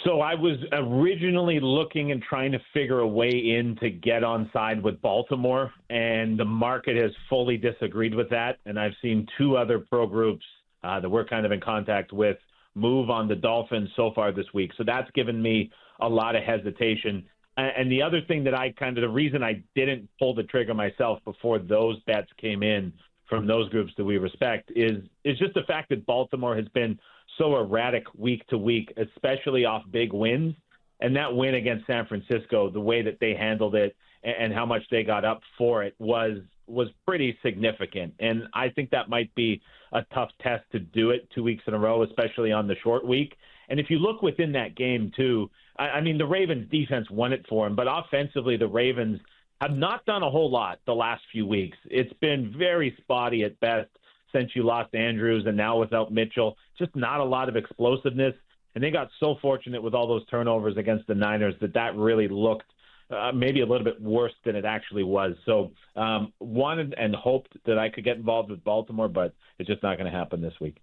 So 0.05 0.21
I 0.21 0.35
was 0.35 0.57
originally 0.73 1.61
looking 1.61 2.13
and 2.13 2.23
trying 2.23 2.53
to 2.53 2.59
figure 2.73 3.01
a 3.01 3.07
way 3.07 3.31
in 3.31 3.77
to 3.81 3.91
get 3.91 4.25
on 4.25 4.51
side 4.53 4.83
with 4.83 5.01
Baltimore, 5.03 5.73
and 5.91 6.39
the 6.39 6.45
market 6.45 6.97
has 6.97 7.11
fully 7.29 7.57
disagreed 7.57 8.15
with 8.15 8.31
that. 8.31 8.59
And 8.67 8.79
I've 8.79 8.95
seen 9.03 9.27
two 9.37 9.57
other 9.57 9.79
pro 9.79 10.07
groups 10.07 10.45
uh, 10.83 11.01
that 11.01 11.09
we're 11.09 11.25
kind 11.25 11.45
of 11.45 11.53
in 11.53 11.61
contact 11.61 12.13
with 12.13 12.39
move 12.75 13.11
on 13.11 13.29
the 13.29 13.35
Dolphins 13.35 13.91
so 13.97 14.13
far 14.15 14.33
this 14.33 14.47
week. 14.55 14.71
So 14.77 14.85
that's 14.85 15.11
given 15.13 15.41
me 15.41 15.71
a 16.01 16.09
lot 16.09 16.37
of 16.37 16.43
hesitation. 16.43 17.25
And 17.57 17.91
the 17.91 18.03
other 18.03 18.20
thing 18.20 18.44
that 18.44 18.55
I 18.55 18.70
kind 18.70 18.97
of 18.97 19.03
the 19.03 19.08
reason 19.08 19.43
I 19.43 19.65
didn't 19.75 20.08
pull 20.19 20.32
the 20.32 20.44
trigger 20.44 20.75
myself 20.75 21.19
before 21.25 21.58
those 21.58 21.99
bets 22.06 22.29
came 22.41 22.63
in 22.63 22.93
from 23.29 23.47
those 23.49 23.69
groups 23.70 23.93
that 23.97 24.05
we 24.05 24.17
respect 24.17 24.70
is 24.77 25.03
is 25.25 25.37
just 25.39 25.55
the 25.55 25.65
fact 25.67 25.89
that 25.89 26.06
Baltimore 26.06 26.55
has 26.55 26.69
been 26.69 26.99
so 27.39 27.57
erratic 27.57 28.05
week 28.15 28.47
to 28.49 28.59
week, 28.59 28.93
especially 28.97 29.65
off 29.65 29.83
big 29.91 30.13
wins. 30.13 30.55
And 31.01 31.15
that 31.17 31.35
win 31.35 31.55
against 31.55 31.87
San 31.87 32.07
Francisco, 32.07 32.71
the 32.71 32.81
way 32.81 33.03
that 33.03 33.19
they 33.21 33.35
handled 33.35 33.77
it 33.77 33.97
and 34.25 34.53
how 34.53 34.67
much 34.67 34.83
they 34.91 35.05
got 35.05 35.25
up 35.25 35.41
for 35.57 35.85
it 35.85 35.95
was 35.99 36.39
was 36.67 36.89
pretty 37.07 37.39
significant. 37.43 38.13
And 38.19 38.43
I 38.53 38.69
think 38.69 38.91
that 38.91 39.09
might 39.09 39.35
be 39.35 39.63
a 39.93 40.03
tough 40.13 40.31
test 40.43 40.65
to 40.73 40.81
do 40.81 41.11
it 41.11 41.29
two 41.35 41.43
weeks 41.43 41.63
in 41.67 41.73
a 41.73 41.79
row, 41.79 42.03
especially 42.03 42.53
on 42.53 42.67
the 42.67 42.77
short 42.83 43.07
week. 43.07 43.35
And 43.71 43.81
if 43.81 43.89
you 43.89 43.99
look 43.99 44.21
within 44.23 44.53
that 44.53 44.75
game 44.77 45.11
too, 45.17 45.51
I, 45.79 45.85
I 45.85 46.01
mean 46.01 46.19
the 46.19 46.27
Ravens 46.27 46.71
defense 46.71 47.09
won 47.11 47.33
it 47.33 47.47
for 47.49 47.67
them, 47.67 47.75
but 47.75 47.87
offensively 47.89 48.57
the 48.57 48.69
Ravens 48.69 49.21
have 49.61 49.73
not 49.73 50.05
done 50.05 50.23
a 50.23 50.31
whole 50.31 50.51
lot 50.51 50.79
the 50.87 50.95
last 50.95 51.23
few 51.33 51.47
weeks. 51.47 51.77
It's 51.87 52.13
been 52.21 52.55
very 52.57 52.97
spotty 53.01 53.45
at 53.45 53.59
best 53.61 53.89
since 54.32 54.51
you 54.55 54.63
lost 54.63 54.94
Andrews 54.94 55.44
and 55.47 55.56
now 55.56 55.79
without 55.79 56.13
Mitchell. 56.13 56.56
Just 56.79 56.94
not 56.94 57.20
a 57.20 57.25
lot 57.25 57.49
of 57.49 57.56
explosiveness. 57.56 58.35
And 58.75 58.85
they 58.85 58.91
got 58.91 59.08
so 59.19 59.37
fortunate 59.41 59.82
with 59.82 59.94
all 59.94 60.06
those 60.06 60.27
turnovers 60.27 60.77
against 60.77 61.06
the 61.06 61.15
Niners 61.15 61.55
that 61.61 61.75
that 61.75 61.97
really 61.97 62.29
looked 62.29 62.70
uh, 63.11 63.32
maybe 63.32 63.61
a 63.61 63.67
little 63.67 63.85
bit 63.85 64.01
worse 64.01 64.35
than 64.44 64.55
it 64.55 64.65
actually 64.65 65.03
was. 65.03 65.35
So 65.47 65.73
um, 65.97 66.32
wanted 66.41 66.94
and 66.99 67.15
hoped 67.15 67.56
that 67.65 67.79
I 67.79 67.89
could 67.89 68.05
get 68.05 68.17
involved 68.17 68.51
with 68.51 68.63
Baltimore, 68.63 69.08
but 69.08 69.35
it's 69.58 69.69
just 69.69 69.82
not 69.82 69.97
going 69.97 70.11
to 70.11 70.17
happen 70.17 70.41
this 70.41 70.55
week. 70.61 70.77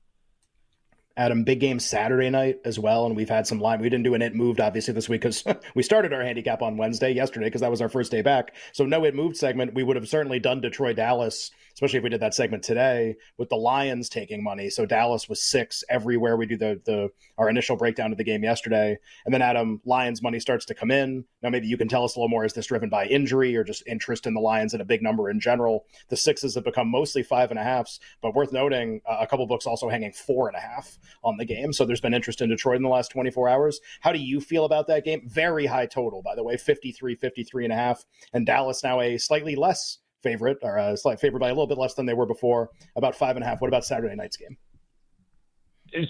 Adam, 1.17 1.43
big 1.43 1.61
game 1.61 1.79
Saturday 1.79 2.29
night 2.29 2.59
as 2.65 2.77
well, 2.77 3.05
and 3.05 3.15
we've 3.15 3.29
had 3.29 3.47
some 3.47 3.59
line. 3.59 3.79
We 3.79 3.89
didn't 3.89 4.03
do 4.03 4.15
an 4.15 4.21
it 4.21 4.35
moved 4.35 4.59
obviously 4.59 4.93
this 4.93 5.07
week 5.07 5.21
because 5.21 5.43
we 5.75 5.81
started 5.81 6.11
our 6.11 6.21
handicap 6.21 6.61
on 6.61 6.75
Wednesday 6.75 7.11
yesterday 7.11 7.45
because 7.45 7.61
that 7.61 7.71
was 7.71 7.81
our 7.81 7.89
first 7.89 8.11
day 8.11 8.21
back. 8.21 8.53
So 8.73 8.85
no 8.85 9.05
it 9.05 9.15
moved 9.15 9.37
segment. 9.37 9.73
We 9.73 9.83
would 9.83 9.95
have 9.95 10.09
certainly 10.09 10.39
done 10.39 10.59
Detroit 10.59 10.97
Dallas 10.97 11.51
especially 11.75 11.97
if 11.97 12.03
we 12.03 12.09
did 12.09 12.21
that 12.21 12.33
segment 12.33 12.63
today 12.63 13.15
with 13.37 13.49
the 13.49 13.55
Lions 13.55 14.07
taking 14.07 14.41
money. 14.41 14.69
So 14.69 14.85
Dallas 14.85 15.27
was 15.27 15.43
six 15.43 15.83
everywhere. 15.89 16.37
We 16.37 16.45
do 16.45 16.57
the 16.57 16.81
the 16.85 17.09
our 17.37 17.49
initial 17.49 17.75
breakdown 17.75 18.11
of 18.11 18.17
the 18.17 18.23
game 18.23 18.43
yesterday, 18.43 18.97
and 19.25 19.33
then 19.33 19.41
Adam 19.41 19.81
Lions 19.85 20.23
money 20.23 20.39
starts 20.39 20.65
to 20.65 20.73
come 20.73 20.89
in. 20.89 21.25
Now 21.43 21.49
maybe 21.49 21.67
you 21.67 21.77
can 21.77 21.89
tell 21.89 22.05
us 22.05 22.15
a 22.15 22.19
little 22.19 22.29
more. 22.29 22.45
Is 22.45 22.53
this 22.53 22.67
driven 22.67 22.89
by 22.89 23.05
injury 23.05 23.55
or 23.55 23.63
just 23.63 23.83
interest 23.87 24.25
in 24.25 24.33
the 24.33 24.39
Lions 24.39 24.73
and 24.73 24.81
a 24.81 24.85
big 24.85 25.03
number 25.03 25.29
in 25.29 25.39
general? 25.39 25.85
The 26.07 26.17
sixes 26.17 26.55
have 26.55 26.63
become 26.63 26.89
mostly 26.89 27.23
five 27.23 27.51
and 27.51 27.59
a 27.59 27.63
halves, 27.63 27.99
but 28.21 28.33
worth 28.33 28.53
noting, 28.53 29.01
uh, 29.05 29.17
a 29.19 29.27
couple 29.27 29.45
books 29.45 29.67
also 29.67 29.89
hanging 29.89 30.13
four 30.13 30.47
and 30.47 30.55
a 30.55 30.61
half 30.61 30.97
on 31.23 31.37
the 31.37 31.45
game. 31.45 31.73
So 31.73 31.85
there's 31.85 32.01
been 32.01 32.13
interest 32.13 32.41
in 32.41 32.49
Detroit 32.49 32.77
in 32.77 32.83
the 32.83 32.89
last 32.89 33.11
24 33.11 33.49
hours. 33.49 33.79
How 34.01 34.11
do 34.11 34.19
you 34.19 34.39
feel 34.39 34.65
about 34.65 34.87
that 34.87 35.05
game? 35.05 35.21
Very 35.27 35.65
high 35.65 35.85
total, 35.85 36.21
by 36.21 36.35
the 36.35 36.43
way, 36.43 36.57
53, 36.57 37.15
53 37.15 37.63
and 37.65 37.73
a 37.73 37.75
half. 37.75 38.05
And 38.33 38.45
Dallas 38.45 38.83
now 38.83 39.01
a 39.01 39.17
slightly 39.17 39.55
less 39.55 39.99
favorite, 40.23 40.57
or 40.63 40.77
a 40.77 40.97
slight 40.97 41.19
favorite 41.19 41.39
by 41.39 41.49
a 41.49 41.51
little 41.51 41.67
bit 41.67 41.77
less 41.77 41.93
than 41.93 42.05
they 42.05 42.13
were 42.13 42.25
before, 42.25 42.71
about 42.95 43.15
five 43.15 43.35
and 43.35 43.43
a 43.43 43.47
half. 43.47 43.61
What 43.61 43.67
about 43.67 43.85
Saturday 43.85 44.15
night's 44.15 44.37
game? 44.37 44.57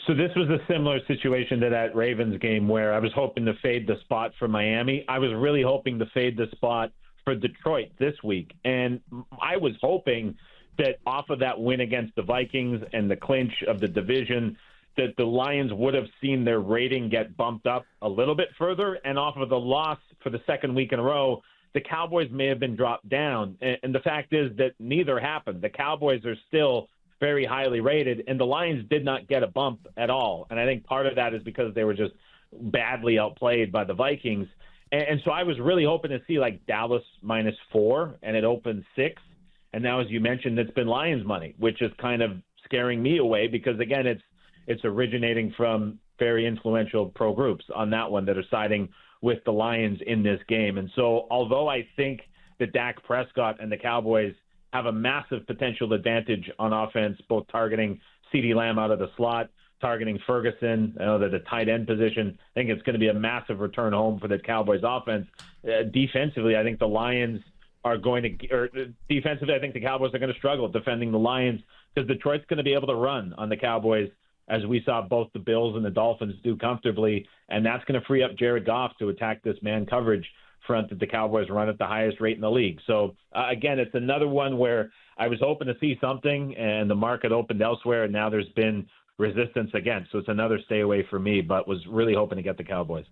So 0.08 0.14
this 0.16 0.32
was 0.36 0.50
a 0.50 0.60
similar 0.72 1.00
situation 1.06 1.60
to 1.60 1.70
that 1.70 1.96
Ravens 1.96 2.40
game 2.40 2.68
where 2.68 2.94
I 2.94 3.00
was 3.00 3.12
hoping 3.14 3.46
to 3.46 3.54
fade 3.62 3.86
the 3.86 3.98
spot 4.02 4.32
for 4.40 4.48
Miami. 4.48 5.06
I 5.08 5.20
was 5.20 5.32
really 5.36 5.62
hoping 5.62 6.00
to 6.00 6.06
fade 6.14 6.38
the 6.38 6.48
spot 6.56 6.92
for 7.24 7.36
Detroit 7.36 7.90
this 8.00 8.16
week, 8.24 8.54
and 8.64 9.02
I 9.42 9.58
was 9.58 9.74
hoping 9.82 10.36
that 10.78 10.98
off 11.06 11.30
of 11.30 11.40
that 11.40 11.60
win 11.60 11.82
against 11.82 12.16
the 12.16 12.22
Vikings 12.22 12.82
and 12.94 13.10
the 13.10 13.16
clinch 13.16 13.54
of 13.68 13.80
the 13.80 13.88
division, 13.88 14.58
that 14.98 15.16
the 15.18 15.26
Lions 15.26 15.72
would 15.74 15.94
have 15.94 16.06
seen 16.22 16.46
their 16.46 16.60
rating 16.60 17.10
get 17.10 17.36
bumped 17.36 17.68
up 17.68 17.86
a 18.02 18.10
little 18.10 18.36
bit 18.36 18.50
further, 18.58 19.00
and 19.04 19.20
off 19.20 19.36
of 19.38 19.50
the 19.50 19.60
loss 19.60 20.00
for 20.24 20.30
the 20.30 20.42
second 20.48 20.74
week 20.74 20.92
in 20.92 21.00
a 21.00 21.04
row, 21.04 21.42
the 21.74 21.82
Cowboys 21.82 22.30
may 22.32 22.48
have 22.48 22.60
been 22.60 22.76
dropped 22.76 23.08
down. 23.10 23.58
And 23.62 23.94
the 23.94 24.00
fact 24.00 24.34
is 24.34 24.56
that 24.58 24.72
neither 24.80 25.20
happened. 25.20 25.62
The 25.62 25.70
Cowboys 25.70 26.24
are 26.26 26.36
still 26.48 26.88
very 27.20 27.46
highly 27.46 27.82
rated, 27.82 28.24
and 28.28 28.40
the 28.40 28.46
Lions 28.46 28.88
did 28.90 29.04
not 29.04 29.28
get 29.28 29.44
a 29.44 29.48
bump 29.48 29.88
at 29.98 30.10
all. 30.10 30.48
And 30.50 30.60
I 30.60 30.66
think 30.66 30.86
part 30.86 31.06
of 31.06 31.16
that 31.16 31.34
is 31.34 31.44
because 31.44 31.74
they 31.76 31.84
were 31.84 31.94
just 31.94 32.14
badly 32.54 33.20
outplayed 33.20 33.72
by 33.72 33.84
the 33.84 33.94
Vikings. 33.94 34.48
And, 34.92 35.02
and 35.02 35.22
so 35.26 35.32
I 35.32 35.44
was 35.44 35.60
really 35.60 35.84
hoping 35.84 36.12
to 36.12 36.22
see 36.28 36.40
like 36.40 36.66
Dallas 36.66 37.04
minus 37.22 37.56
four, 37.72 38.16
and 38.24 38.36
it 38.36 38.44
opened 38.44 38.86
six. 38.96 39.22
And 39.74 39.84
now, 39.84 40.00
as 40.00 40.08
you 40.10 40.22
mentioned, 40.22 40.58
it's 40.58 40.72
been 40.72 40.88
Lions 40.88 41.26
money, 41.26 41.56
which 41.58 41.82
is 41.82 41.92
kind 42.00 42.22
of 42.22 42.32
scaring 42.64 43.04
me 43.04 43.18
away 43.18 43.48
because 43.48 43.80
again, 43.80 44.08
it's 44.08 44.22
it's 44.68 44.84
originating 44.84 45.54
from 45.56 46.00
very 46.20 46.46
influential 46.46 47.08
pro 47.08 47.34
groups 47.34 47.66
on 47.76 47.90
that 47.90 48.10
one 48.10 48.26
that 48.26 48.38
are 48.38 48.46
siding 48.50 48.90
with 49.22 49.44
the 49.46 49.52
Lions 49.52 50.00
in 50.06 50.24
this 50.24 50.40
game. 50.48 50.78
And 50.78 50.90
so, 50.96 51.28
although 51.30 51.68
I 51.68 51.88
think 51.96 52.22
that 52.60 52.74
Dak 52.74 53.04
Prescott 53.04 53.58
and 53.62 53.72
the 53.72 53.78
Cowboys 53.78 54.34
have 54.72 54.86
a 54.86 54.92
massive 54.92 55.46
potential 55.48 55.94
advantage 55.94 56.50
on 56.60 56.74
offense, 56.74 57.20
both 57.28 57.46
targeting 57.52 58.00
CeeDee 58.34 58.56
Lamb 58.56 58.78
out 58.78 58.92
of 58.92 59.00
the 59.00 59.10
slot, 59.18 59.50
targeting 59.82 60.20
Ferguson, 60.26 60.96
I 61.00 61.06
know 61.06 61.20
the 61.20 61.40
tight 61.50 61.70
end 61.70 61.88
position. 61.88 62.38
I 62.40 62.54
think 62.60 62.70
it's 62.70 62.82
going 62.84 62.94
to 62.94 63.00
be 63.00 63.10
a 63.10 63.14
massive 63.14 63.60
return 63.60 63.94
home 63.94 64.20
for 64.20 64.28
the 64.28 64.40
Cowboys 64.40 64.82
offense. 64.84 65.28
Uh, 65.64 65.84
defensively, 65.94 66.56
I 66.56 66.64
think 66.64 66.80
the 66.80 66.88
Lions 66.88 67.42
are 67.84 67.98
going 67.98 68.24
to, 68.24 68.48
or 68.54 68.70
defensively, 69.10 69.54
I 69.54 69.60
think 69.60 69.74
the 69.74 69.82
Cowboys 69.82 70.14
are 70.14 70.20
going 70.20 70.32
to 70.32 70.38
struggle 70.38 70.68
defending 70.68 71.12
the 71.12 71.20
Lions 71.20 71.62
because 71.94 72.08
Detroit's 72.08 72.46
going 72.50 72.58
to 72.58 72.64
be 72.64 72.74
able 72.74 72.88
to 72.88 72.96
run 72.96 73.34
on 73.38 73.50
the 73.50 73.58
Cowboys 73.58 74.10
as 74.48 74.66
we 74.66 74.82
saw 74.86 75.02
both 75.02 75.28
the 75.34 75.40
Bills 75.40 75.76
and 75.76 75.84
the 75.84 75.90
Dolphins 75.90 76.36
do 76.44 76.56
comfortably, 76.56 77.28
and 77.50 77.66
that's 77.66 77.84
going 77.86 78.00
to 78.00 78.06
free 78.06 78.24
up 78.24 78.36
Jared 78.38 78.66
Goff 78.66 78.92
to 79.00 79.10
attack 79.10 79.44
this 79.44 79.58
man 79.62 79.86
coverage 79.86 80.26
front 80.68 80.90
that 80.90 81.00
the 81.00 81.08
Cowboys 81.08 81.50
run 81.50 81.70
at 81.70 81.78
the 81.78 81.86
highest 81.86 82.20
rate 82.20 82.36
in 82.36 82.42
the 82.42 82.50
league. 82.50 82.80
So 82.88 83.16
uh, 83.36 83.48
again, 83.50 83.80
it's 83.80 83.94
another 83.94 84.28
one 84.28 84.58
where 84.58 84.92
I 85.18 85.28
was 85.28 85.40
hoping 85.42 85.68
to 85.68 85.76
see 85.80 85.98
something, 86.02 86.56
and 86.56 86.90
the 86.90 86.96
market 86.96 87.32
opened 87.32 87.62
elsewhere, 87.62 88.04
and 88.04 88.14
now 88.14 88.30
there's 88.30 88.50
been 88.56 88.88
resistance 89.18 89.72
again. 89.74 90.08
So 90.12 90.18
it's 90.18 90.28
another 90.28 90.60
stay 90.66 90.82
away 90.82 91.06
for 91.10 91.20
me, 91.20 91.42
but 91.42 91.68
was 91.68 91.86
really 91.88 92.14
hoping 92.14 92.38
to 92.38 92.42
get 92.42 92.58
the 92.58 92.64
Cowboys. 92.64 93.06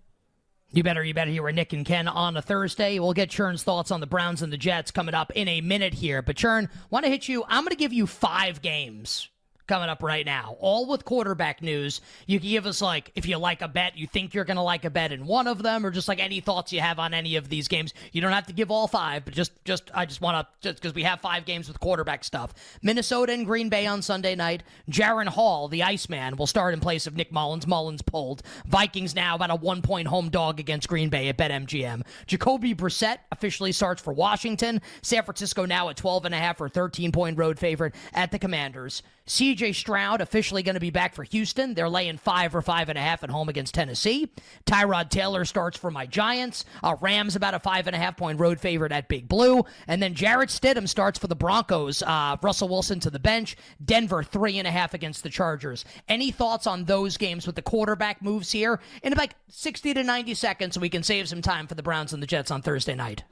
You 0.71 0.81
better, 0.81 1.03
you 1.03 1.13
better 1.13 1.29
hear 1.29 1.49
Nick 1.51 1.71
and 1.73 1.85
Ken 1.85 2.07
on 2.07 2.35
a 2.35 2.41
Thursday. 2.41 2.97
We'll 2.97 3.13
get 3.13 3.29
Chern's 3.29 3.63
thoughts 3.63 3.91
on 3.91 3.99
the 3.99 4.07
Browns 4.07 4.41
and 4.41 4.51
the 4.51 4.57
Jets 4.57 4.89
coming 4.89 5.13
up 5.13 5.31
in 5.35 5.47
a 5.47 5.61
minute 5.61 5.93
here. 5.93 6.23
But 6.23 6.35
Churn, 6.35 6.67
want 6.89 7.05
to 7.05 7.11
hit 7.11 7.27
you. 7.27 7.43
I'm 7.47 7.63
going 7.63 7.69
to 7.69 7.75
give 7.75 7.93
you 7.93 8.07
five 8.07 8.61
games 8.63 9.29
coming 9.67 9.89
up 9.89 10.03
right 10.03 10.25
now, 10.25 10.57
all 10.59 10.87
with 10.87 11.05
quarterback 11.05 11.61
news. 11.61 12.01
You 12.27 12.39
can 12.39 12.49
give 12.49 12.65
us 12.65 12.81
like 12.81 13.11
if 13.15 13.25
you 13.25 13.37
like 13.37 13.61
a 13.61 13.67
bet, 13.67 13.97
you 13.97 14.07
think 14.07 14.33
you're 14.33 14.45
going 14.45 14.57
to 14.57 14.63
like 14.63 14.85
a 14.85 14.89
bet 14.89 15.11
in 15.11 15.25
one 15.25 15.47
of 15.47 15.63
them, 15.63 15.85
or 15.85 15.91
just 15.91 16.07
like 16.07 16.19
any 16.19 16.39
thoughts 16.39 16.73
you 16.73 16.81
have 16.81 16.99
on 16.99 17.13
any 17.13 17.35
of 17.35 17.49
these 17.49 17.67
games. 17.67 17.93
You 18.11 18.21
don't 18.21 18.31
have 18.31 18.47
to 18.47 18.53
give 18.53 18.71
all 18.71 18.87
five, 18.87 19.25
but 19.25 19.33
just 19.33 19.51
just 19.65 19.89
I 19.93 20.05
just 20.05 20.21
want 20.21 20.45
to 20.61 20.69
just 20.69 20.81
because 20.81 20.93
we 20.93 21.03
have 21.03 21.21
five 21.21 21.45
games 21.45 21.67
with 21.67 21.79
quarterback 21.79 22.23
stuff. 22.23 22.53
Minnesota 22.81 23.33
and 23.33 23.45
Green 23.45 23.69
Bay 23.69 23.85
on 23.85 24.01
Sunday 24.01 24.35
night. 24.35 24.63
Jaren 24.89 25.27
Hall, 25.27 25.67
the 25.67 25.83
Iceman, 25.83 26.35
will 26.35 26.47
start 26.47 26.73
in 26.73 26.79
place 26.79 27.07
of 27.07 27.15
Nick 27.15 27.31
Mullens. 27.31 27.67
Mullins 27.67 28.01
pulled. 28.01 28.43
Vikings 28.65 29.15
now 29.15 29.35
about 29.35 29.51
a 29.51 29.55
one 29.55 29.81
point 29.81 30.07
home 30.07 30.29
dog 30.29 30.59
against 30.59 30.87
Green 30.87 31.09
Bay 31.09 31.29
at 31.29 31.37
BetMGM. 31.37 32.03
Jacoby 32.27 32.75
Brissett 32.75 33.19
officially 33.31 33.71
starts 33.71 34.01
for 34.01 34.13
Washington. 34.13 34.81
San 35.01 35.23
Francisco 35.23 35.65
now 35.65 35.89
at 35.89 35.97
12 35.97 36.25
and 36.25 36.35
a 36.35 36.37
half 36.37 36.59
or 36.59 36.69
13 36.69 37.11
point 37.11 37.37
road 37.37 37.59
favorite 37.59 37.95
at 38.13 38.31
the 38.31 38.39
Commanders. 38.39 39.03
CJ 39.27 39.75
Stroud 39.75 40.21
officially 40.21 40.63
going 40.63 40.73
to 40.75 40.81
be 40.81 40.89
back 40.89 41.15
for 41.15 41.23
Houston. 41.23 41.73
They're 41.73 41.89
laying 41.89 42.17
five 42.17 42.55
or 42.55 42.61
five 42.61 42.89
and 42.89 42.97
a 42.97 43.01
half 43.01 43.23
at 43.23 43.29
home 43.29 43.47
against 43.49 43.73
Tennessee. 43.73 44.29
Tyrod 44.65 45.09
Taylor 45.09 45.45
starts 45.45 45.77
for 45.77 45.89
my 45.89 46.05
Giants. 46.05 46.65
Uh, 46.81 46.95
Rams 46.99 47.35
about 47.35 47.53
a 47.53 47.59
five 47.59 47.87
and 47.87 47.95
a 47.95 47.99
half 47.99 48.17
point 48.17 48.39
road 48.39 48.59
favorite 48.59 48.91
at 48.91 49.07
Big 49.07 49.27
Blue. 49.27 49.63
And 49.87 50.01
then 50.01 50.13
Jarrett 50.13 50.49
Stidham 50.49 50.89
starts 50.89 51.17
for 51.17 51.27
the 51.27 51.35
Broncos. 51.35 52.03
Uh, 52.03 52.37
Russell 52.41 52.69
Wilson 52.69 52.99
to 53.01 53.09
the 53.09 53.19
bench. 53.19 53.55
Denver 53.83 54.23
three 54.23 54.57
and 54.59 54.67
a 54.67 54.71
half 54.71 54.93
against 54.93 55.23
the 55.23 55.29
Chargers. 55.29 55.85
Any 56.09 56.31
thoughts 56.31 56.67
on 56.67 56.85
those 56.85 57.17
games 57.17 57.47
with 57.47 57.55
the 57.55 57.61
quarterback 57.61 58.21
moves 58.21 58.51
here? 58.51 58.79
In 59.01 59.13
like 59.13 59.35
60 59.47 59.93
to 59.93 60.03
90 60.03 60.33
seconds 60.33 60.77
we 60.77 60.89
can 60.89 61.03
save 61.03 61.29
some 61.29 61.41
time 61.41 61.67
for 61.67 61.75
the 61.75 61.83
Browns 61.83 62.13
and 62.13 62.21
the 62.21 62.27
Jets 62.27 62.51
on 62.51 62.61
Thursday 62.61 62.95
night. 62.95 63.23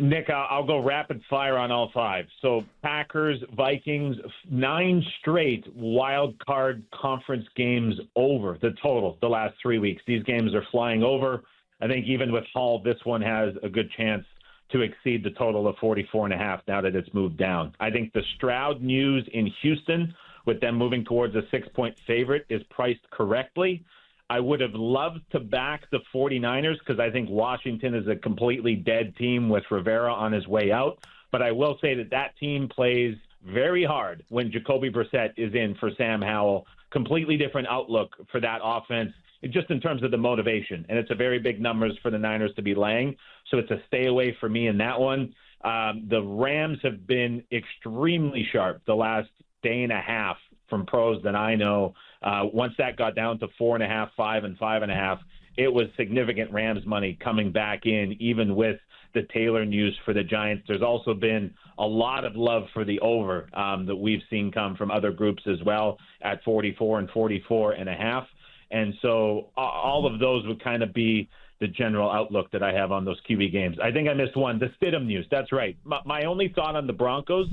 Nick, 0.00 0.30
I'll 0.30 0.66
go 0.66 0.78
rapid 0.78 1.20
fire 1.28 1.56
on 1.56 1.72
all 1.72 1.90
five. 1.92 2.26
So 2.40 2.64
Packers, 2.82 3.38
Vikings, 3.56 4.16
nine 4.48 5.04
straight 5.20 5.64
wild 5.74 6.38
card 6.38 6.84
conference 6.94 7.46
games 7.56 7.94
over 8.14 8.58
the 8.62 8.74
total 8.80 9.18
the 9.20 9.28
last 9.28 9.54
three 9.60 9.78
weeks. 9.78 10.02
These 10.06 10.22
games 10.22 10.54
are 10.54 10.64
flying 10.70 11.02
over. 11.02 11.42
I 11.80 11.88
think 11.88 12.06
even 12.06 12.32
with 12.32 12.44
Hall, 12.52 12.80
this 12.82 12.98
one 13.04 13.22
has 13.22 13.54
a 13.62 13.68
good 13.68 13.90
chance 13.96 14.24
to 14.70 14.82
exceed 14.82 15.24
the 15.24 15.30
total 15.30 15.66
of 15.66 15.76
44 15.76 16.26
and 16.26 16.34
a 16.34 16.38
half 16.38 16.60
now 16.68 16.80
that 16.80 16.94
it's 16.94 17.12
moved 17.12 17.36
down. 17.36 17.74
I 17.80 17.90
think 17.90 18.12
the 18.12 18.22
Stroud 18.36 18.82
news 18.82 19.28
in 19.32 19.50
Houston 19.62 20.14
with 20.46 20.60
them 20.60 20.76
moving 20.76 21.04
towards 21.04 21.34
a 21.34 21.42
six 21.50 21.66
point 21.74 21.96
favorite 22.06 22.46
is 22.48 22.62
priced 22.70 23.08
correctly. 23.10 23.84
I 24.30 24.40
would 24.40 24.60
have 24.60 24.74
loved 24.74 25.20
to 25.32 25.40
back 25.40 25.90
the 25.90 26.00
49ers 26.14 26.78
because 26.80 27.00
I 27.00 27.10
think 27.10 27.30
Washington 27.30 27.94
is 27.94 28.06
a 28.08 28.16
completely 28.16 28.74
dead 28.74 29.16
team 29.16 29.48
with 29.48 29.64
Rivera 29.70 30.12
on 30.12 30.32
his 30.32 30.46
way 30.46 30.70
out. 30.70 30.98
But 31.32 31.42
I 31.42 31.52
will 31.52 31.78
say 31.80 31.94
that 31.94 32.10
that 32.10 32.36
team 32.38 32.68
plays 32.68 33.16
very 33.46 33.84
hard 33.84 34.24
when 34.28 34.50
Jacoby 34.50 34.90
Brissett 34.90 35.32
is 35.36 35.54
in 35.54 35.74
for 35.80 35.90
Sam 35.96 36.20
Howell. 36.20 36.66
Completely 36.90 37.36
different 37.36 37.68
outlook 37.68 38.16
for 38.30 38.40
that 38.40 38.60
offense, 38.62 39.12
just 39.50 39.70
in 39.70 39.80
terms 39.80 40.02
of 40.02 40.10
the 40.10 40.18
motivation. 40.18 40.84
And 40.88 40.98
it's 40.98 41.10
a 41.10 41.14
very 41.14 41.38
big 41.38 41.60
numbers 41.60 41.96
for 42.02 42.10
the 42.10 42.18
Niners 42.18 42.54
to 42.56 42.62
be 42.62 42.74
laying. 42.74 43.16
So 43.50 43.58
it's 43.58 43.70
a 43.70 43.80
stay 43.86 44.06
away 44.06 44.36
for 44.40 44.48
me 44.48 44.66
in 44.68 44.78
that 44.78 44.98
one. 44.98 45.34
Um, 45.64 46.06
the 46.08 46.22
Rams 46.22 46.78
have 46.82 47.06
been 47.06 47.42
extremely 47.50 48.46
sharp 48.52 48.82
the 48.86 48.94
last 48.94 49.28
day 49.62 49.82
and 49.82 49.92
a 49.92 50.00
half 50.00 50.36
from 50.68 50.86
pros 50.86 51.22
that 51.22 51.34
I 51.34 51.54
know. 51.54 51.94
Uh, 52.22 52.44
once 52.52 52.72
that 52.78 52.96
got 52.96 53.14
down 53.14 53.38
to 53.40 53.48
four 53.56 53.76
and 53.76 53.84
a 53.84 53.88
half, 53.88 54.10
five, 54.16 54.44
and 54.44 54.56
five 54.58 54.82
and 54.82 54.90
a 54.90 54.94
half, 54.94 55.18
it 55.56 55.72
was 55.72 55.86
significant 55.96 56.52
Rams 56.52 56.86
money 56.86 57.18
coming 57.22 57.50
back 57.52 57.86
in, 57.86 58.16
even 58.20 58.54
with 58.54 58.78
the 59.14 59.22
Taylor 59.34 59.64
news 59.64 59.96
for 60.04 60.12
the 60.14 60.22
Giants. 60.22 60.64
There's 60.68 60.82
also 60.82 61.14
been 61.14 61.52
a 61.78 61.86
lot 61.86 62.24
of 62.24 62.36
love 62.36 62.64
for 62.72 62.84
the 62.84 63.00
over 63.00 63.48
um, 63.54 63.86
that 63.86 63.96
we've 63.96 64.22
seen 64.30 64.52
come 64.52 64.76
from 64.76 64.90
other 64.90 65.10
groups 65.10 65.42
as 65.46 65.62
well 65.64 65.98
at 66.22 66.42
44 66.44 67.00
and 67.00 67.10
44 67.10 67.72
and 67.72 67.88
a 67.88 67.94
half. 67.94 68.26
And 68.70 68.94
so 69.00 69.48
all 69.56 70.06
of 70.06 70.20
those 70.20 70.46
would 70.46 70.62
kind 70.62 70.82
of 70.82 70.92
be 70.92 71.28
the 71.60 71.68
general 71.68 72.10
outlook 72.10 72.50
that 72.52 72.62
I 72.62 72.72
have 72.72 72.92
on 72.92 73.04
those 73.04 73.18
QB 73.28 73.50
games. 73.50 73.76
I 73.82 73.90
think 73.90 74.08
I 74.08 74.14
missed 74.14 74.36
one, 74.36 74.58
the 74.58 74.70
Stidham 74.80 75.06
news. 75.06 75.26
That's 75.30 75.50
right. 75.50 75.76
My, 75.84 76.00
my 76.04 76.22
only 76.24 76.52
thought 76.54 76.76
on 76.76 76.86
the 76.86 76.92
Broncos 76.92 77.48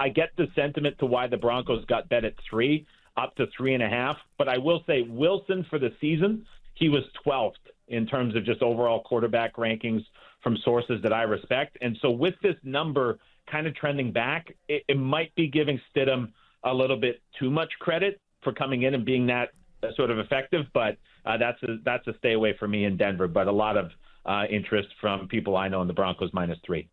I 0.00 0.08
get 0.08 0.30
the 0.36 0.46
sentiment 0.54 0.98
to 0.98 1.06
why 1.06 1.26
the 1.26 1.36
Broncos 1.36 1.84
got 1.86 2.08
bet 2.08 2.24
at 2.24 2.34
three, 2.48 2.86
up 3.16 3.34
to 3.36 3.46
three 3.56 3.74
and 3.74 3.82
a 3.82 3.88
half. 3.88 4.16
But 4.38 4.48
I 4.48 4.58
will 4.58 4.82
say 4.86 5.02
Wilson 5.02 5.64
for 5.70 5.78
the 5.78 5.90
season, 6.00 6.46
he 6.74 6.88
was 6.88 7.02
12th 7.26 7.52
in 7.88 8.06
terms 8.06 8.34
of 8.34 8.44
just 8.44 8.62
overall 8.62 9.02
quarterback 9.02 9.56
rankings 9.56 10.04
from 10.42 10.56
sources 10.64 11.00
that 11.02 11.12
I 11.12 11.22
respect. 11.22 11.78
And 11.80 11.96
so 12.00 12.10
with 12.10 12.34
this 12.42 12.56
number 12.62 13.18
kind 13.50 13.66
of 13.66 13.74
trending 13.74 14.12
back, 14.12 14.54
it, 14.68 14.84
it 14.88 14.98
might 14.98 15.34
be 15.34 15.48
giving 15.48 15.80
Stidham 15.94 16.32
a 16.64 16.72
little 16.72 16.96
bit 16.96 17.20
too 17.38 17.50
much 17.50 17.70
credit 17.78 18.20
for 18.42 18.52
coming 18.52 18.82
in 18.82 18.94
and 18.94 19.04
being 19.04 19.26
that 19.26 19.50
sort 19.96 20.10
of 20.10 20.18
effective. 20.18 20.66
But 20.72 20.96
uh, 21.24 21.36
that's 21.36 21.62
a, 21.62 21.76
that's 21.84 22.06
a 22.06 22.14
stay 22.18 22.32
away 22.32 22.54
for 22.58 22.66
me 22.66 22.84
in 22.84 22.96
Denver. 22.96 23.28
But 23.28 23.46
a 23.46 23.52
lot 23.52 23.76
of 23.76 23.90
uh, 24.26 24.44
interest 24.50 24.88
from 25.00 25.28
people 25.28 25.56
I 25.56 25.68
know 25.68 25.82
in 25.82 25.88
the 25.88 25.94
Broncos 25.94 26.30
minus 26.32 26.58
three. 26.64 26.88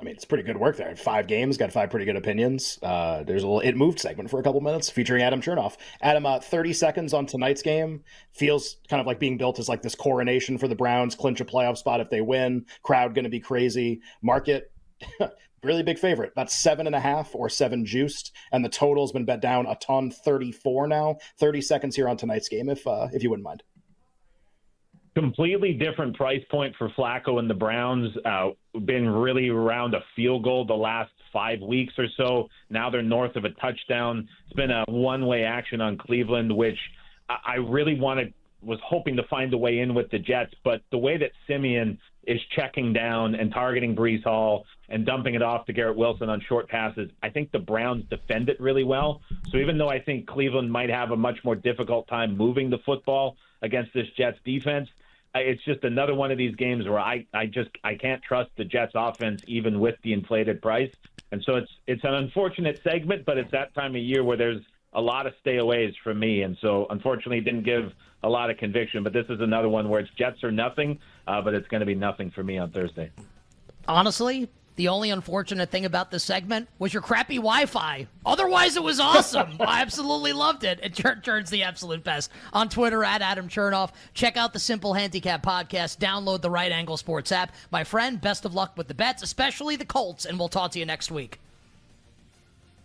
I 0.00 0.04
mean, 0.04 0.14
it's 0.14 0.24
pretty 0.24 0.44
good 0.44 0.56
work 0.56 0.76
there. 0.76 0.96
Five 0.96 1.26
games, 1.26 1.56
got 1.58 1.72
five 1.72 1.90
pretty 1.90 2.06
good 2.06 2.16
opinions. 2.16 2.78
Uh, 2.82 3.22
there's 3.22 3.42
a 3.42 3.46
little 3.46 3.60
it 3.60 3.76
moved 3.76 4.00
segment 4.00 4.30
for 4.30 4.40
a 4.40 4.42
couple 4.42 4.60
minutes 4.60 4.88
featuring 4.88 5.22
Adam 5.22 5.42
Chernoff. 5.42 5.76
Adam, 6.00 6.24
uh, 6.24 6.40
30 6.40 6.72
seconds 6.72 7.12
on 7.12 7.26
tonight's 7.26 7.62
game 7.62 8.02
feels 8.32 8.76
kind 8.88 9.00
of 9.00 9.06
like 9.06 9.18
being 9.18 9.36
built 9.36 9.58
as 9.58 9.68
like 9.68 9.82
this 9.82 9.94
coronation 9.94 10.56
for 10.56 10.68
the 10.68 10.74
Browns, 10.74 11.14
clinch 11.14 11.40
a 11.40 11.44
playoff 11.44 11.76
spot 11.76 12.00
if 12.00 12.08
they 12.08 12.20
win. 12.20 12.64
Crowd 12.82 13.14
going 13.14 13.24
to 13.24 13.30
be 13.30 13.40
crazy. 13.40 14.00
Market 14.22 14.72
really 15.62 15.82
big 15.82 15.98
favorite. 15.98 16.32
That's 16.34 16.54
seven 16.54 16.86
and 16.86 16.96
a 16.96 17.00
half 17.00 17.34
or 17.34 17.48
seven 17.48 17.84
juiced, 17.84 18.32
and 18.52 18.64
the 18.64 18.68
total's 18.68 19.12
been 19.12 19.24
bet 19.24 19.40
down 19.40 19.66
a 19.66 19.74
ton, 19.76 20.10
thirty 20.10 20.52
four 20.52 20.86
now. 20.86 21.18
Thirty 21.38 21.60
seconds 21.60 21.96
here 21.96 22.08
on 22.08 22.16
tonight's 22.16 22.48
game, 22.48 22.68
if 22.68 22.86
uh, 22.86 23.08
if 23.12 23.22
you 23.22 23.30
wouldn't 23.30 23.44
mind. 23.44 23.62
Completely 25.20 25.74
different 25.74 26.16
price 26.16 26.42
point 26.50 26.74
for 26.78 26.88
Flacco 26.96 27.38
and 27.38 27.50
the 27.50 27.54
Browns. 27.54 28.16
Uh, 28.24 28.52
been 28.86 29.06
really 29.06 29.50
around 29.50 29.92
a 29.92 30.00
field 30.16 30.42
goal 30.44 30.64
the 30.64 30.72
last 30.72 31.10
five 31.30 31.60
weeks 31.60 31.92
or 31.98 32.06
so. 32.16 32.48
Now 32.70 32.88
they're 32.88 33.02
north 33.02 33.36
of 33.36 33.44
a 33.44 33.50
touchdown. 33.50 34.26
It's 34.46 34.56
been 34.56 34.70
a 34.70 34.84
one 34.88 35.26
way 35.26 35.44
action 35.44 35.82
on 35.82 35.98
Cleveland, 35.98 36.56
which 36.56 36.78
I 37.28 37.56
really 37.56 38.00
wanted 38.00 38.32
was 38.62 38.78
hoping 38.82 39.16
to 39.16 39.22
find 39.24 39.52
a 39.52 39.58
way 39.58 39.80
in 39.80 39.94
with 39.94 40.10
the 40.10 40.18
Jets, 40.18 40.54
but 40.64 40.80
the 40.90 40.96
way 40.96 41.18
that 41.18 41.32
Siemian 41.46 41.98
is 42.24 42.40
checking 42.56 42.94
down 42.94 43.34
and 43.34 43.52
targeting 43.52 43.94
Breece 43.94 44.24
Hall 44.24 44.64
and 44.88 45.04
dumping 45.04 45.34
it 45.34 45.42
off 45.42 45.66
to 45.66 45.74
Garrett 45.74 45.98
Wilson 45.98 46.30
on 46.30 46.40
short 46.48 46.68
passes, 46.68 47.10
I 47.22 47.28
think 47.28 47.52
the 47.52 47.58
Browns 47.58 48.04
defend 48.08 48.48
it 48.48 48.58
really 48.58 48.84
well. 48.84 49.20
So 49.50 49.58
even 49.58 49.76
though 49.76 49.90
I 49.90 50.00
think 50.00 50.26
Cleveland 50.26 50.72
might 50.72 50.88
have 50.88 51.10
a 51.10 51.16
much 51.16 51.38
more 51.44 51.54
difficult 51.54 52.08
time 52.08 52.38
moving 52.38 52.70
the 52.70 52.78
football 52.86 53.36
against 53.62 53.92
this 53.92 54.06
Jets 54.16 54.38
defense, 54.44 54.88
it's 55.34 55.62
just 55.64 55.84
another 55.84 56.14
one 56.14 56.30
of 56.30 56.38
these 56.38 56.54
games 56.56 56.88
where 56.88 56.98
I, 56.98 57.26
I 57.32 57.46
just 57.46 57.70
I 57.84 57.94
can't 57.94 58.22
trust 58.22 58.50
the 58.56 58.64
Jets 58.64 58.92
offense 58.94 59.42
even 59.46 59.80
with 59.80 59.96
the 60.02 60.12
inflated 60.12 60.60
price. 60.60 60.92
And 61.32 61.42
so 61.44 61.56
it's 61.56 61.70
it's 61.86 62.04
an 62.04 62.14
unfortunate 62.14 62.80
segment, 62.82 63.24
but 63.24 63.38
it's 63.38 63.50
that 63.52 63.72
time 63.74 63.94
of 63.94 64.02
year 64.02 64.24
where 64.24 64.36
there's 64.36 64.62
a 64.92 65.00
lot 65.00 65.26
of 65.26 65.34
stayaways 65.44 65.94
from 66.02 66.18
me, 66.18 66.42
and 66.42 66.56
so 66.60 66.86
unfortunately 66.90 67.40
didn't 67.40 67.62
give 67.62 67.92
a 68.24 68.28
lot 68.28 68.50
of 68.50 68.56
conviction. 68.56 69.04
But 69.04 69.12
this 69.12 69.26
is 69.28 69.40
another 69.40 69.68
one 69.68 69.88
where 69.88 70.00
it's 70.00 70.10
Jets 70.18 70.42
or 70.42 70.50
nothing, 70.50 70.98
uh, 71.28 71.40
but 71.40 71.54
it's 71.54 71.68
going 71.68 71.80
to 71.80 71.86
be 71.86 71.94
nothing 71.94 72.30
for 72.32 72.42
me 72.42 72.58
on 72.58 72.72
Thursday. 72.72 73.10
Honestly, 73.86 74.48
the 74.76 74.88
only 74.88 75.10
unfortunate 75.10 75.70
thing 75.70 75.84
about 75.84 76.10
this 76.10 76.24
segment 76.24 76.68
was 76.78 76.94
your 76.94 77.02
crappy 77.02 77.36
Wi-Fi. 77.36 78.06
Otherwise, 78.24 78.76
it 78.76 78.82
was 78.82 78.98
awesome. 79.00 79.56
I 79.60 79.82
absolutely 79.82 80.32
loved 80.32 80.64
it. 80.64 80.80
And 80.82 80.94
Chern's 80.94 81.50
the 81.50 81.62
absolute 81.62 82.02
best. 82.02 82.30
On 82.52 82.68
Twitter 82.68 83.04
at 83.04 83.20
Adam 83.20 83.48
Chernoff. 83.48 83.90
Check 84.14 84.36
out 84.36 84.52
the 84.52 84.58
Simple 84.58 84.94
Handicap 84.94 85.42
podcast. 85.42 85.98
Download 85.98 86.40
the 86.40 86.50
Right 86.50 86.72
Angle 86.72 86.96
Sports 86.96 87.32
app. 87.32 87.52
My 87.70 87.84
friend, 87.84 88.20
best 88.20 88.44
of 88.44 88.54
luck 88.54 88.76
with 88.76 88.88
the 88.88 88.94
bets, 88.94 89.22
especially 89.22 89.76
the 89.76 89.84
Colts. 89.84 90.24
And 90.24 90.38
we'll 90.38 90.48
talk 90.48 90.70
to 90.72 90.78
you 90.78 90.86
next 90.86 91.10
week. 91.10 91.40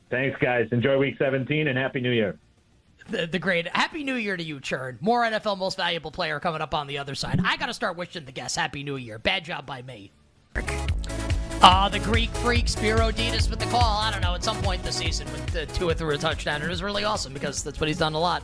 Thanks, 0.10 0.38
guys. 0.40 0.68
Enjoy 0.72 0.98
Week 0.98 1.16
17 1.18 1.68
and 1.68 1.78
Happy 1.78 2.00
New 2.00 2.12
Year. 2.12 2.38
The, 3.08 3.28
the 3.28 3.40
great 3.40 3.68
Happy 3.68 4.04
New 4.04 4.16
Year 4.16 4.36
to 4.36 4.44
you, 4.44 4.60
Chern. 4.60 5.02
More 5.02 5.24
NFL 5.24 5.58
Most 5.58 5.78
Valuable 5.78 6.12
Player 6.12 6.40
coming 6.40 6.62
up 6.62 6.74
on 6.74 6.88
the 6.88 6.98
other 6.98 7.16
side. 7.16 7.40
I 7.44 7.58
got 7.58 7.68
to 7.68 7.74
start 7.74 7.98
wishing 7.98 8.26
the 8.26 8.32
guests 8.32 8.58
Happy 8.58 8.84
New 8.84 8.98
Year. 8.98 9.20
Bad 9.20 9.46
job 9.46 9.66
by 9.66 9.82
me. 9.82 10.12
Ah, 11.62 11.86
uh, 11.86 11.90
the 11.90 12.00
Greek 12.00 12.30
freak, 12.30 12.68
Spero 12.68 13.12
Dedes 13.12 13.50
with 13.50 13.60
the 13.60 13.66
call. 13.68 14.00
I 14.02 14.12
don't 14.12 14.22
know, 14.22 14.36
at 14.36 14.44
some 14.44 14.62
point 14.62 14.84
this 14.84 14.98
season 14.98 15.32
with 15.32 15.46
the 15.48 15.66
two 15.66 15.90
or 15.90 15.94
three 15.94 16.18
touchdown. 16.18 16.62
It 16.62 16.70
was 16.70 16.84
really 16.84 17.04
awesome 17.04 17.34
because 17.34 17.64
that's 17.64 17.80
what 17.80 17.88
he's 17.88 17.98
done 17.98 18.14
a 18.14 18.20
lot 18.20 18.44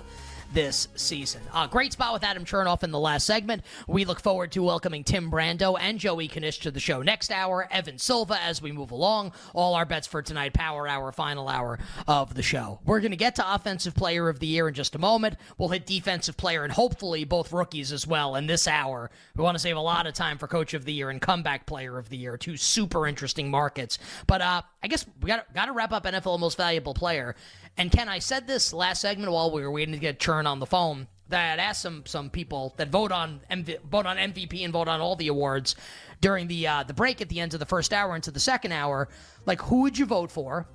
this 0.54 0.88
season. 0.96 1.42
Uh, 1.54 1.68
great 1.68 1.94
spot 1.94 2.14
with 2.14 2.24
Adam 2.24 2.46
Chernoff 2.46 2.84
in 2.84 2.92
the 2.92 3.00
last 3.00 3.26
segment. 3.26 3.64
We 3.88 4.06
look 4.06 4.22
forward 4.22 4.52
to 4.54 4.64
welcoming 4.64 5.04
Tim 5.04 5.32
Brando 5.32 5.78
and 5.80 6.00
Joey 6.00 6.28
Kanish 6.28 6.62
to 6.62 6.72
the 6.72 6.80
show 6.80 7.02
next 7.02 7.32
hour. 7.32 7.68
Evan 7.72 7.98
Silva 7.98 8.42
as 8.42 8.62
we 8.62 8.72
move 8.72 8.92
along. 8.92 9.32
All 9.54 9.76
our 9.76 9.86
bets 9.86 10.08
for 10.08 10.22
tonight, 10.22 10.54
power 10.54 10.88
hour, 10.88 11.12
final 11.12 11.48
hour 11.48 11.80
of 12.08 12.34
the 12.34 12.44
show. 12.44 12.80
We're 12.86 13.00
going 13.00 13.12
to 13.12 13.18
get 13.18 13.36
to 13.36 13.54
Offensive 13.54 13.96
Player 13.96 14.30
of 14.30 14.40
the 14.40 14.48
Year 14.48 14.68
in 14.68 14.74
just 14.74 14.96
a 14.96 15.00
moment. 15.00 15.38
We'll 15.58 15.70
hit 15.70 15.86
Defensive 15.86 16.38
Player 16.38 16.64
and 16.64 16.74
hopefully 16.74 17.24
both 17.24 17.54
rookies 17.54 17.92
as 17.92 18.06
well 18.06 18.36
in 18.36 18.48
this 18.48 18.68
hour. 18.68 19.10
We 19.36 19.44
want 19.44 19.56
to 19.56 19.60
save 19.60 19.78
a 19.78 19.82
lot 19.82 20.08
of 20.08 20.14
time 20.14 20.38
for 20.38 20.48
Coach 20.48 20.74
of 20.74 20.86
the 20.86 20.94
Year 20.94 21.10
and 21.10 21.22
Comeback 21.22 21.66
Player 21.66 21.98
of 21.98 22.10
the 22.10 22.18
Year, 22.18 22.38
two 22.38 22.58
super 22.58 23.08
interesting 23.08 23.50
markets. 23.50 24.00
But 24.28 24.42
uh, 24.42 24.62
I 24.84 24.88
guess 24.88 25.06
we 25.22 25.28
got 25.28 25.54
got 25.54 25.66
to 25.66 25.72
wrap 25.72 25.92
up 25.92 26.04
NFL 26.04 26.40
Most 26.40 26.58
Valuable 26.58 26.94
Player. 26.94 27.36
And 27.78 27.92
Ken, 27.92 28.10
I 28.10 28.20
said 28.20 28.48
this 28.48 28.74
last 28.74 29.02
segment 29.02 29.32
while 29.32 29.52
we 29.52 29.62
were 29.62 29.72
waiting 29.72 29.94
to 29.94 30.00
get 30.00 30.20
Chern 30.20 30.46
on 30.46 30.60
the 30.60 30.66
phone 30.66 31.08
that 31.32 31.60
I 31.60 31.64
asked 31.64 31.82
some 31.82 32.06
some 32.06 32.30
people 32.30 32.74
that 32.78 32.90
vote 32.90 33.12
on 33.12 33.42
MV, 33.50 33.82
vote 33.84 34.06
on 34.06 34.18
MVP 34.18 34.64
and 34.64 34.72
vote 34.72 34.88
on 34.88 35.02
all 35.02 35.16
the 35.16 35.30
awards 35.30 35.76
during 36.20 36.48
the 36.48 36.68
uh, 36.68 36.84
the 36.84 36.94
break 36.94 37.22
at 37.22 37.30
the 37.30 37.40
end 37.40 37.54
of 37.54 37.60
the 37.60 37.66
first 37.66 37.92
hour 37.92 38.16
into 38.16 38.32
the 38.32 38.40
second 38.40 38.72
hour, 38.72 39.10
like 39.46 39.62
who 39.62 39.82
would 39.82 39.98
you 39.98 40.06
vote 40.06 40.32
for 40.32 40.68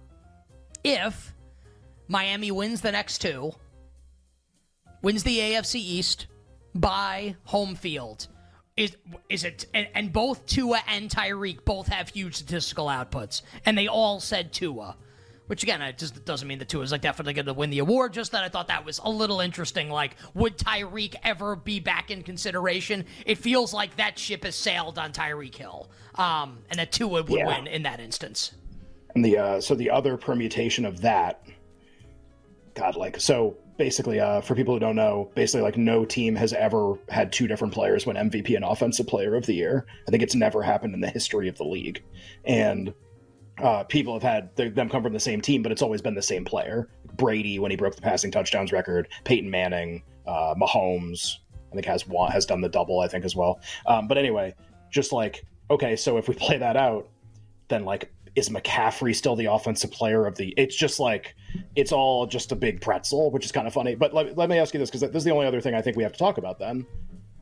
if 0.83 1.33
Miami 2.09 2.51
wins 2.51 2.81
the 2.81 2.93
next 2.93 3.19
two, 3.19 3.53
wins 5.03 5.23
the 5.23 5.39
AFC 5.39 5.77
East 5.77 6.27
by 6.75 7.37
home 7.45 7.77
field? 7.77 8.27
Is 8.77 8.97
is 9.29 9.45
it 9.45 9.67
and, 9.73 9.89
and 9.95 10.13
both 10.13 10.47
Tua 10.47 10.83
and 10.89 11.09
Tyreek 11.09 11.65
both 11.65 11.87
have 11.89 12.09
huge 12.09 12.37
statistical 12.37 12.87
outputs, 12.87 13.43
and 13.65 13.79
they 13.79 13.87
all 13.87 14.21
said 14.21 14.53
Tua. 14.53 14.97
Which 15.47 15.63
again, 15.63 15.81
it 15.83 15.99
just 15.99 16.25
doesn't 16.25 16.47
mean 16.47 16.59
the 16.59 16.65
Tua 16.65 16.83
is 16.83 16.93
like 16.93 17.03
definitely 17.03 17.35
going 17.35 17.47
to 17.47 17.55
win 17.55 17.71
the 17.71 17.79
award. 17.79 18.13
Just 18.13 18.33
that 18.33 18.43
I 18.43 18.49
thought 18.49 18.69
that 18.69 18.85
was 18.85 19.01
a 19.05 19.11
little 19.11 19.41
interesting. 19.41 19.91
Like, 19.91 20.17
would 20.35 20.59
Tyreek 20.59 21.15
ever 21.23 21.55
be 21.55 21.79
back 21.79 22.11
in 22.11 22.23
consideration? 22.23 23.05
It 23.25 23.39
feels 23.39 23.73
like 23.73 23.97
that 23.97 24.19
ship 24.19 24.45
has 24.45 24.57
sailed 24.57 24.99
on 24.99 25.13
Tyreek 25.13 25.55
Hill, 25.55 25.89
um, 26.17 26.59
and 26.71 26.79
that 26.79 26.93
Tua 26.93 27.23
would 27.23 27.31
yeah. 27.31 27.47
win 27.47 27.67
in 27.67 27.83
that 27.85 28.01
instance. 28.01 28.53
And 29.15 29.25
the 29.25 29.39
uh, 29.39 29.61
so 29.61 29.75
the 29.75 29.91
other 29.91 30.17
permutation 30.17 30.85
of 30.85 31.01
that, 31.03 31.43
God, 32.75 32.97
like 32.97 33.21
so 33.21 33.57
basically, 33.79 34.21
uh, 34.21 34.41
for 34.41 34.55
people 34.55 34.75
who 34.75 34.81
don't 34.81 34.97
know, 34.97 35.31
basically 35.35 35.63
like 35.63 35.77
no 35.77 36.05
team 36.05 36.35
has 36.35 36.53
ever 36.53 36.99
had 37.09 37.33
two 37.33 37.47
different 37.47 37.73
players 37.73 38.07
win 38.07 38.17
MVP 38.17 38.55
and 38.57 38.65
Offensive 38.65 39.07
Player 39.07 39.35
of 39.35 39.47
the 39.47 39.55
Year. 39.55 39.87
I 40.07 40.11
think 40.11 40.23
it's 40.23 40.35
never 40.35 40.63
happened 40.63 40.95
in 40.95 41.01
the 41.01 41.09
history 41.09 41.49
of 41.49 41.57
the 41.57 41.65
league, 41.65 42.03
and 42.45 42.93
uh, 43.63 43.85
people 43.85 44.13
have 44.13 44.23
had 44.23 44.55
them 44.57 44.89
come 44.89 45.03
from 45.03 45.13
the 45.13 45.21
same 45.21 45.41
team, 45.41 45.63
but 45.63 45.73
it's 45.73 45.83
always 45.83 46.03
been 46.03 46.15
the 46.15 46.23
same 46.23 46.45
player. 46.45 46.89
Brady 47.15 47.59
when 47.59 47.71
he 47.71 47.77
broke 47.77 47.97
the 47.97 48.03
passing 48.03 48.31
touchdowns 48.31 48.73
record, 48.73 49.09
Peyton 49.25 49.51
Manning, 49.51 50.03
uh, 50.27 50.55
Mahomes, 50.55 51.37
I 51.73 51.75
think 51.75 51.87
has 51.87 52.05
has 52.31 52.47
done 52.47 52.61
the 52.61 52.69
double, 52.69 53.01
I 53.01 53.09
think 53.09 53.25
as 53.25 53.35
well. 53.35 53.61
Um, 53.87 54.07
but 54.09 54.19
anyway, 54.19 54.55
just 54.91 55.13
like 55.13 55.45
okay, 55.71 55.97
so 55.97 56.17
if 56.17 56.29
we 56.29 56.35
play 56.39 56.59
that 56.59 56.77
out, 56.77 57.09
then 57.69 57.85
like 57.85 58.13
is 58.35 58.51
McCaffrey 58.51 59.15
still 59.15 59.35
the 59.35 59.47
offensive 59.47 59.91
player 59.91 60.27
of 60.27 60.37
the? 60.37 60.53
It's 60.59 60.77
just 60.77 61.01
like 61.01 61.35
it's 61.75 61.91
all 61.91 62.27
just 62.27 62.53
a 62.53 62.57
big 62.57 62.83
pretzel, 62.83 63.31
which 63.31 63.47
is 63.47 63.53
kind 63.53 63.67
of 63.67 63.73
funny. 63.73 63.95
But 63.95 64.13
let, 64.13 64.37
let 64.37 64.51
me 64.51 64.59
ask 64.59 64.75
you 64.75 64.81
this 64.81 64.91
because 64.91 65.01
this 65.01 65.17
is 65.17 65.25
the 65.25 65.31
only 65.31 65.47
other 65.47 65.63
thing 65.63 65.75
I 65.75 65.81
think 65.81 65.97
we 65.97 66.03
have 66.03 66.13
to 66.13 66.19
talk 66.19 66.37
about. 66.37 66.59
Then, 66.59 66.87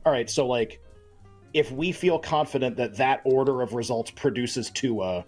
all 0.05 0.11
right, 0.13 0.29
so 0.29 0.47
like 0.47 0.81
if 1.53 1.71
we 1.71 1.91
feel 1.91 2.17
confident 2.17 2.77
that 2.77 2.95
that 2.95 3.21
order 3.25 3.61
of 3.61 3.73
results 3.73 4.11
produces 4.11 4.69
Tua 4.71 5.25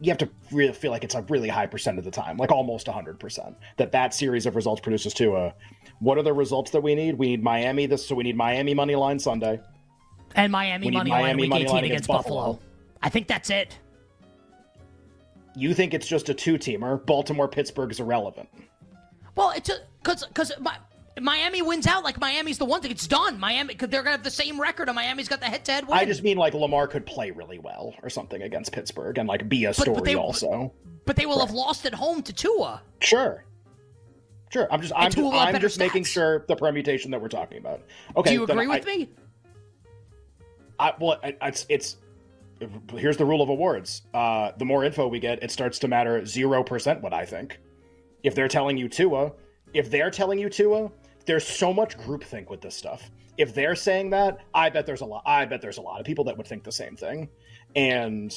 you 0.00 0.10
have 0.10 0.18
to 0.18 0.28
really 0.50 0.72
feel 0.72 0.90
like 0.90 1.04
it's 1.04 1.14
a 1.14 1.22
really 1.22 1.48
high 1.48 1.66
percent 1.66 1.98
of 1.98 2.04
the 2.04 2.10
time, 2.10 2.36
like 2.36 2.50
almost 2.50 2.86
100%, 2.86 3.54
that 3.76 3.92
that 3.92 4.14
series 4.14 4.46
of 4.46 4.56
results 4.56 4.80
produces 4.80 5.14
Tua. 5.14 5.54
What 6.00 6.18
are 6.18 6.22
the 6.22 6.32
results 6.32 6.70
that 6.72 6.82
we 6.82 6.94
need? 6.94 7.16
We 7.16 7.28
need 7.28 7.42
Miami 7.42 7.86
this, 7.86 8.06
so 8.06 8.14
we 8.14 8.24
need 8.24 8.36
Miami 8.36 8.74
money 8.74 8.96
line 8.96 9.18
Sunday, 9.18 9.60
and 10.34 10.50
Miami 10.50 10.90
money 10.90 11.10
line 11.10 11.36
week 11.36 11.52
18 11.52 11.62
against, 11.62 11.84
against 11.84 12.08
Buffalo. 12.08 12.40
Buffalo. 12.40 12.60
I 13.02 13.08
think 13.08 13.28
that's 13.28 13.50
it. 13.50 13.78
You 15.56 15.72
think 15.72 15.94
it's 15.94 16.06
just 16.06 16.28
a 16.28 16.34
two 16.34 16.54
teamer? 16.54 17.04
Baltimore 17.06 17.46
Pittsburgh 17.46 17.90
is 17.90 18.00
irrelevant. 18.00 18.48
Well, 19.36 19.50
it's 19.50 19.70
because 20.02 20.26
because 20.26 20.52
Miami 21.20 21.62
wins 21.62 21.86
out, 21.86 22.02
like 22.02 22.20
Miami's 22.20 22.58
the 22.58 22.64
one 22.64 22.80
thing. 22.80 22.90
It's 22.90 23.06
done. 23.06 23.38
Miami, 23.38 23.74
because 23.74 23.88
they're 23.88 24.02
gonna 24.02 24.16
have 24.16 24.24
the 24.24 24.30
same 24.30 24.60
record, 24.60 24.88
and 24.88 24.96
Miami's 24.96 25.28
got 25.28 25.40
the 25.40 25.46
head-to-head 25.46 25.86
win. 25.86 25.96
I 25.96 26.04
just 26.04 26.22
mean 26.22 26.36
like 26.36 26.54
Lamar 26.54 26.88
could 26.88 27.06
play 27.06 27.30
really 27.30 27.58
well 27.58 27.94
or 28.02 28.10
something 28.10 28.42
against 28.42 28.72
Pittsburgh 28.72 29.18
and 29.18 29.28
like 29.28 29.48
be 29.48 29.66
a 29.66 29.74
story 29.74 29.94
but, 29.94 29.94
but 29.96 30.04
they, 30.04 30.14
also. 30.16 30.72
But 31.04 31.16
they 31.16 31.26
will 31.26 31.38
right. 31.38 31.46
have 31.46 31.54
lost 31.54 31.86
at 31.86 31.94
home 31.94 32.22
to 32.22 32.32
Tua. 32.32 32.82
Sure. 33.00 33.44
Sure. 34.50 34.68
I'm 34.70 34.80
just 34.80 34.92
I'm 34.96 35.10
just, 35.10 35.34
I'm 35.34 35.60
just 35.60 35.78
making 35.78 36.04
sure 36.04 36.44
the 36.48 36.56
permutation 36.56 37.10
that 37.10 37.20
we're 37.20 37.28
talking 37.28 37.58
about. 37.58 37.82
Okay. 38.16 38.30
Do 38.30 38.34
you 38.34 38.44
agree 38.44 38.66
with 38.66 38.86
I, 38.86 38.96
me? 38.96 39.08
I 40.78 40.92
well, 40.98 41.18
it's 41.22 41.66
it's 41.68 41.96
here's 42.96 43.16
the 43.16 43.24
rule 43.24 43.42
of 43.42 43.48
awards. 43.48 44.02
Uh, 44.12 44.52
the 44.56 44.64
more 44.64 44.84
info 44.84 45.08
we 45.08 45.18
get, 45.18 45.42
it 45.42 45.50
starts 45.50 45.78
to 45.80 45.88
matter 45.88 46.24
zero 46.24 46.62
percent 46.62 47.02
what 47.02 47.12
I 47.12 47.24
think. 47.24 47.58
If 48.22 48.34
they're 48.34 48.48
telling 48.48 48.76
you 48.76 48.88
Tua, 48.88 49.32
if 49.72 49.90
they're 49.90 50.10
telling 50.10 50.38
you 50.38 50.48
Tua, 50.48 50.90
there's 51.26 51.46
so 51.46 51.72
much 51.72 51.96
groupthink 51.98 52.50
with 52.50 52.60
this 52.60 52.74
stuff. 52.74 53.10
If 53.36 53.54
they're 53.54 53.74
saying 53.74 54.10
that, 54.10 54.38
I 54.54 54.70
bet 54.70 54.86
there's 54.86 55.00
a 55.00 55.06
lot. 55.06 55.22
I 55.26 55.44
bet 55.44 55.60
there's 55.60 55.78
a 55.78 55.82
lot 55.82 56.00
of 56.00 56.06
people 56.06 56.24
that 56.24 56.36
would 56.36 56.46
think 56.46 56.62
the 56.62 56.72
same 56.72 56.96
thing, 56.96 57.28
and 57.74 58.34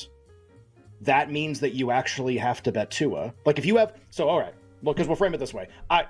that 1.02 1.32
means 1.32 1.60
that 1.60 1.74
you 1.74 1.92
actually 1.92 2.38
have 2.38 2.64
to 2.64 2.72
bet 2.72 2.90
Tua. 2.90 3.34
Like 3.46 3.60
if 3.60 3.66
you 3.66 3.78
have, 3.78 3.94
so 4.10 4.28
all 4.28 4.40
right, 4.40 4.56
well, 4.82 4.94
because 4.94 5.08
we'll 5.08 5.16
frame 5.16 5.34
it 5.34 5.38
this 5.38 5.54
way. 5.54 5.68
I 5.90 6.06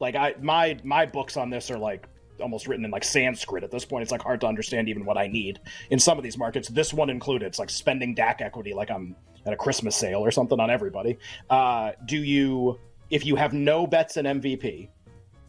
like 0.00 0.16
I 0.16 0.34
my 0.40 0.78
my 0.82 1.06
books 1.06 1.36
on 1.36 1.50
this 1.50 1.70
are 1.70 1.78
like 1.78 2.08
almost 2.40 2.66
written 2.66 2.84
in 2.84 2.90
like 2.90 3.04
Sanskrit 3.04 3.62
at 3.62 3.70
this 3.70 3.84
point. 3.84 4.02
It's 4.02 4.12
like 4.12 4.22
hard 4.22 4.40
to 4.40 4.46
understand 4.46 4.88
even 4.88 5.04
what 5.04 5.16
I 5.16 5.28
need 5.28 5.60
in 5.90 5.98
some 5.98 6.18
of 6.18 6.24
these 6.24 6.36
markets. 6.36 6.68
This 6.68 6.92
one 6.92 7.10
included. 7.10 7.46
It's 7.46 7.58
like 7.58 7.70
spending 7.70 8.14
DAC 8.14 8.40
equity 8.40 8.74
like 8.74 8.90
I'm 8.90 9.14
at 9.46 9.52
a 9.52 9.56
Christmas 9.56 9.96
sale 9.96 10.20
or 10.20 10.30
something 10.30 10.58
on 10.58 10.70
everybody. 10.70 11.18
Uh, 11.48 11.92
do 12.06 12.18
you 12.18 12.78
if 13.10 13.24
you 13.24 13.36
have 13.36 13.52
no 13.52 13.86
bets 13.86 14.16
in 14.16 14.26
MVP? 14.26 14.88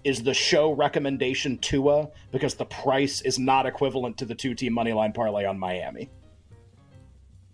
Is 0.03 0.23
the 0.23 0.33
show 0.33 0.71
recommendation 0.71 1.57
Tua 1.59 2.09
because 2.31 2.55
the 2.55 2.65
price 2.65 3.21
is 3.21 3.39
not 3.39 3.65
equivalent 3.65 4.17
to 4.17 4.25
the 4.25 4.35
two 4.35 4.53
team 4.53 4.73
money 4.73 4.93
line 4.93 5.13
parlay 5.13 5.45
on 5.45 5.57
Miami. 5.57 6.09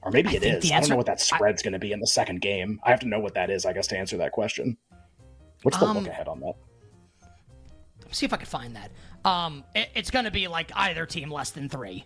Or 0.02 0.12
maybe 0.12 0.30
I 0.30 0.34
it 0.34 0.44
is. 0.44 0.64
the 0.64 0.74
I 0.74 0.80
don't 0.80 0.90
know 0.90 0.96
what 0.96 1.06
that 1.08 1.20
spread's 1.20 1.62
going 1.62 1.74
to 1.74 1.80
be 1.80 1.92
in 1.92 2.00
the 2.00 2.08
second 2.08 2.42
game. 2.42 2.80
I 2.84 2.90
have 2.92 3.02
to 3.02 3.08
know 3.08 3.20
what 3.20 3.34
that 3.36 3.50
is, 3.50 3.66
I 3.66 3.74
guess, 3.74 3.88
to 3.88 3.98
answer 3.98 4.18
that 4.18 4.32
question. 4.32 4.78
What's 5.64 5.78
the 5.78 5.86
Um, 5.86 5.98
look 5.98 6.08
ahead 6.08 6.28
on 6.28 6.40
that? 6.40 6.54
Let's 8.06 8.18
see 8.18 8.26
if 8.26 8.34
I 8.34 8.38
can 8.38 8.46
find 8.46 8.76
that. 8.78 8.92
Um, 9.26 9.64
it- 9.76 9.90
it's 9.94 10.10
going 10.10 10.26
to 10.26 10.32
be 10.32 10.48
like 10.48 10.72
either 10.76 11.06
team 11.06 11.30
less 11.30 11.52
than 11.52 11.68
three. 11.70 12.06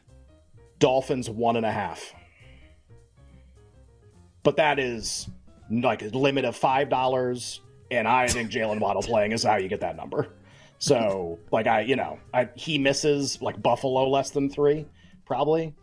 Dolphins 0.80 1.30
one 1.30 1.56
and 1.56 1.66
a 1.66 1.72
half. 1.72 2.14
But 4.42 4.58
that 4.58 4.80
is 4.80 5.30
like 5.70 6.02
a 6.02 6.08
limit 6.08 6.44
of 6.46 6.56
five 6.56 6.90
dollars, 6.90 7.62
and 7.92 8.08
I 8.08 8.28
think 8.28 8.52
Jaylen 8.52 8.80
Waddle 8.80 9.04
playing 9.04 9.32
is 9.32 9.44
how 9.44 9.58
you 9.58 9.68
get 9.68 9.82
that 9.82 9.96
number. 9.96 10.30
So, 10.80 11.40
like 11.52 11.68
I, 11.68 11.82
you 11.82 11.96
know, 11.96 12.20
I 12.34 12.50
he 12.56 12.78
misses 12.78 13.42
like 13.42 13.62
Buffalo 13.62 14.10
less 14.10 14.32
than 14.32 14.50
three, 14.50 14.86
probably. 15.26 15.74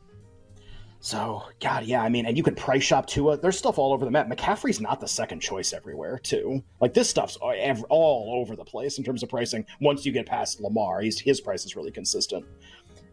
So, 1.03 1.43
God, 1.61 1.85
yeah, 1.85 2.03
I 2.03 2.11
mean, 2.11 2.27
and 2.27 2.37
you 2.37 2.43
can 2.43 2.55
price 2.55 2.83
shop 2.83 3.07
Tua. 3.07 3.39
There's 3.39 3.57
stuff 3.57 3.79
all 3.79 3.95
over 3.95 4.05
the 4.05 4.11
map. 4.11 4.29
McCaffrey's 4.29 4.83
not 4.83 5.01
the 5.01 5.09
second 5.09 5.41
choice 5.41 5.73
everywhere, 5.73 6.19
too. 6.19 6.63
Like 6.79 6.93
this 6.93 7.09
stuff's 7.09 7.37
all 7.37 8.35
over 8.39 8.55
the 8.55 8.65
place 8.65 8.99
in 8.99 9.05
terms 9.05 9.23
of 9.23 9.31
pricing. 9.31 9.65
Once 9.81 10.05
you 10.05 10.13
get 10.13 10.27
past 10.27 10.61
Lamar, 10.61 11.01
he's, 11.01 11.19
his 11.19 11.41
price 11.41 11.65
is 11.65 11.75
really 11.75 11.91
consistent. 11.91 12.45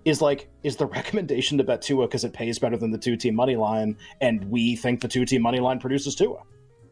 Is 0.03 0.21
like, 0.21 0.49
is 0.63 0.75
the 0.75 0.85
recommendation 0.97 1.57
to 1.57 1.63
bet 1.63 1.81
Tua 1.81 2.07
because 2.07 2.25
it 2.25 2.33
pays 2.33 2.59
better 2.59 2.75
than 2.75 2.91
the 2.91 2.97
two 2.97 3.15
team 3.15 3.35
money 3.35 3.55
line, 3.55 3.95
and 4.19 4.43
we 4.51 4.75
think 4.75 4.99
the 4.99 5.07
two 5.07 5.23
team 5.23 5.41
money 5.41 5.61
line 5.61 5.79
produces 5.79 6.13
Tua? 6.15 6.43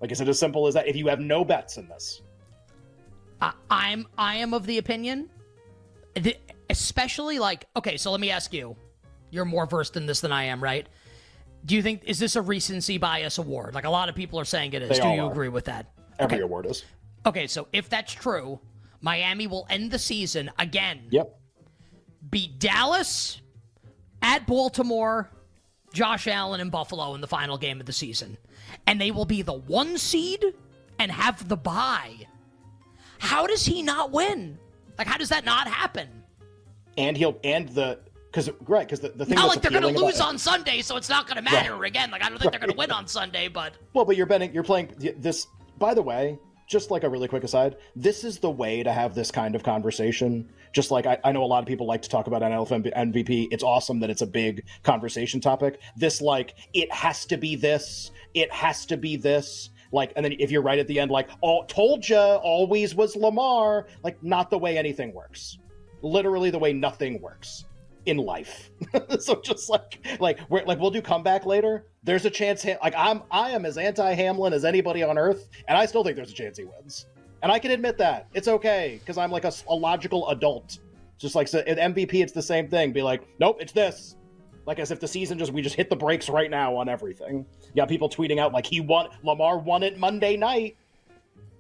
Like, 0.02 0.12
is 0.12 0.22
it 0.22 0.28
as 0.28 0.40
simple 0.40 0.68
as 0.68 0.74
that? 0.74 0.88
If 0.88 0.96
you 0.96 1.08
have 1.08 1.20
no 1.20 1.44
bets 1.46 1.78
in 1.78 1.88
this, 1.88 2.22
I, 3.42 3.54
I'm 3.70 4.08
I 4.18 4.36
am 4.38 4.54
of 4.54 4.66
the 4.66 4.78
opinion, 4.78 5.30
especially 6.70 7.40
like 7.40 7.66
okay. 7.76 7.98
So 7.98 8.12
let 8.12 8.20
me 8.20 8.30
ask 8.32 8.54
you, 8.54 8.76
you're 9.32 9.46
more 9.46 9.66
versed 9.66 9.98
in 9.98 10.06
this 10.06 10.22
than 10.22 10.32
I 10.32 10.44
am, 10.46 10.62
right? 10.62 10.88
Do 11.66 11.76
you 11.76 11.82
think 11.82 12.04
is 12.06 12.20
this 12.20 12.36
a 12.36 12.42
recency 12.42 12.98
bias 12.98 13.38
award? 13.38 13.74
Like 13.74 13.86
a 13.86 13.90
lot 13.90 14.10
of 14.10 14.16
people 14.16 14.40
are 14.40 14.46
saying 14.46 14.74
it 14.74 14.82
is. 14.84 14.90
They 14.90 15.00
Do 15.00 15.10
you 15.10 15.26
are. 15.26 15.32
agree 15.32 15.50
with 15.50 15.66
that? 15.66 15.88
every 16.20 16.38
Okay. 16.38 16.44
award 16.44 16.66
is. 16.68 16.86
Okay, 17.26 17.48
so 17.48 17.68
if 17.74 17.90
that's 17.90 18.14
true, 18.14 18.60
Miami 19.02 19.48
will 19.48 19.66
end 19.70 19.92
the 19.92 20.00
season 20.00 20.52
again. 20.60 21.02
Yep. 21.10 21.36
Beat 22.30 22.60
Dallas 22.60 23.42
at 24.22 24.46
Baltimore, 24.48 25.30
Josh 25.94 26.28
Allen 26.28 26.62
and 26.62 26.72
Buffalo 26.72 27.16
in 27.16 27.22
the 27.22 27.28
final 27.28 27.58
game 27.58 27.80
of 27.80 27.86
the 27.88 27.94
season. 27.94 28.38
And 28.88 29.00
they 29.02 29.12
will 29.12 29.26
be 29.26 29.42
the 29.42 29.54
one 29.54 29.98
seed 29.98 30.44
and 31.00 31.12
have 31.12 31.48
the 31.48 31.58
bye. 31.58 32.16
How 33.20 33.48
does 33.48 33.66
he 33.66 33.82
not 33.82 34.12
win? 34.12 34.58
Like 34.98 35.08
how 35.08 35.18
does 35.18 35.30
that 35.30 35.46
not 35.46 35.68
happen? 35.68 36.08
And 36.98 37.18
he'll 37.18 37.40
and 37.44 37.70
the 37.70 38.00
because 38.32 38.50
right 38.68 38.86
because 38.88 39.00
the, 39.00 39.10
the 39.10 39.26
thing 39.26 39.36
Not 39.36 39.48
like 39.48 39.62
they're 39.62 39.72
going 39.72 39.94
to 39.94 40.00
lose 40.02 40.18
about- 40.18 40.30
on 40.30 40.38
Sunday, 40.38 40.82
so 40.82 40.96
it's 40.98 41.10
not 41.10 41.26
going 41.28 41.38
to 41.38 41.42
matter 41.42 41.84
again. 41.84 42.12
Like 42.12 42.24
I 42.24 42.30
don't 42.30 42.38
think 42.40 42.52
they're 42.52 42.60
going 42.60 42.72
to 42.72 42.78
win 42.78 42.92
on 42.92 43.08
Sunday, 43.08 43.48
but 43.48 43.74
Well, 43.94 44.06
but 44.06 44.16
you're 44.18 44.26
betting, 44.26 44.54
you're 44.54 44.64
playing 44.64 44.94
this. 45.18 45.48
By 45.78 45.94
the 45.94 46.02
way, 46.02 46.40
just 46.68 46.92
like 46.92 47.04
a 47.04 47.10
really 47.10 47.28
quick 47.28 47.44
aside, 47.44 47.78
this 47.96 48.24
is 48.24 48.40
the 48.40 48.50
way 48.50 48.84
to 48.84 48.92
have 48.92 49.14
this 49.14 49.32
kind 49.32 49.56
of 49.56 49.64
conversation. 49.64 50.50
Just 50.74 50.92
like 50.92 51.06
I, 51.06 51.18
I 51.24 51.32
know 51.32 51.44
a 51.44 51.46
lot 51.46 51.60
of 51.60 51.68
people 51.68 51.86
like 51.86 52.02
to 52.02 52.10
talk 52.10 52.28
about 52.28 52.42
NFL 52.42 52.94
MVP. 52.94 53.48
It's 53.52 53.64
awesome 53.64 54.00
that 54.00 54.10
it's 54.10 54.22
a 54.22 54.28
big 54.28 54.66
conversation 54.84 55.40
topic. 55.40 55.80
This, 55.96 56.22
like, 56.22 56.56
it 56.74 56.92
has 56.92 57.26
to 57.26 57.38
be 57.38 57.56
this, 57.56 58.12
it 58.34 58.52
has 58.52 58.86
to 58.88 58.98
be 58.98 59.16
this. 59.16 59.70
Like, 59.92 60.12
and 60.16 60.26
then 60.26 60.34
if 60.40 60.52
you're 60.52 60.64
right 60.64 60.80
at 60.80 60.88
the 60.88 61.00
end, 61.00 61.12
like, 61.12 61.30
oh, 61.42 61.64
told 61.68 62.08
ya, 62.08 62.38
always 62.38 62.96
was 62.96 63.16
Lamar. 63.16 63.88
Like, 64.04 64.22
not 64.24 64.50
the 64.50 64.58
way 64.58 64.78
anything 64.78 65.14
works. 65.14 65.58
Literally 66.02 66.50
the 66.50 66.60
way 66.60 66.74
nothing 66.74 67.22
works 67.22 67.66
in 68.06 68.18
life. 68.18 68.72
so 69.20 69.42
just 69.42 69.70
like 69.70 70.06
like 70.20 70.40
we're 70.50 70.64
like 70.66 70.80
we'll 70.80 70.92
do 70.92 71.02
comeback 71.02 71.46
later. 71.46 71.86
There's 72.04 72.26
a 72.26 72.30
chance. 72.30 72.64
Ha- 72.64 72.78
like 72.84 72.94
I'm 72.98 73.24
I 73.32 73.52
am 73.52 73.66
as 73.66 73.78
anti 73.78 74.14
Hamlin 74.14 74.54
as 74.54 74.66
anybody 74.66 75.04
on 75.04 75.18
earth, 75.18 75.50
and 75.68 75.78
I 75.78 75.86
still 75.86 76.04
think 76.04 76.16
there's 76.16 76.32
a 76.32 76.36
chance 76.36 76.58
he 76.58 76.66
wins. 76.66 77.08
And 77.42 77.52
I 77.52 77.60
can 77.60 77.72
admit 77.72 77.98
that 78.00 78.28
it's 78.34 78.48
okay 78.48 78.98
because 79.00 79.18
I'm 79.18 79.32
like 79.32 79.46
a 79.46 79.54
logical 79.70 80.30
adult. 80.30 80.80
Just 81.18 81.36
like 81.36 81.48
so, 81.48 81.62
MVP, 81.62 82.16
it's 82.16 82.34
the 82.34 82.42
same 82.42 82.68
thing. 82.68 82.92
Be 82.92 83.02
like, 83.02 83.24
nope, 83.40 83.58
it's 83.60 83.72
this. 83.72 84.16
Like 84.66 84.80
as 84.80 84.92
if 84.92 85.00
the 85.00 85.08
season 85.08 85.38
just 85.38 85.54
we 85.54 85.62
just 85.62 85.76
hit 85.76 85.90
the 85.90 85.96
brakes 85.96 86.28
right 86.28 86.50
now 86.50 86.76
on 86.76 86.90
everything. 86.90 87.46
You 87.68 87.76
got 87.76 87.88
people 87.88 88.10
tweeting 88.10 88.40
out 88.40 88.52
like 88.52 88.66
he 88.66 88.80
won 88.80 89.10
Lamar 89.24 89.60
won 89.60 89.84
it 89.84 89.98
Monday 89.98 90.36
night. 90.36 90.76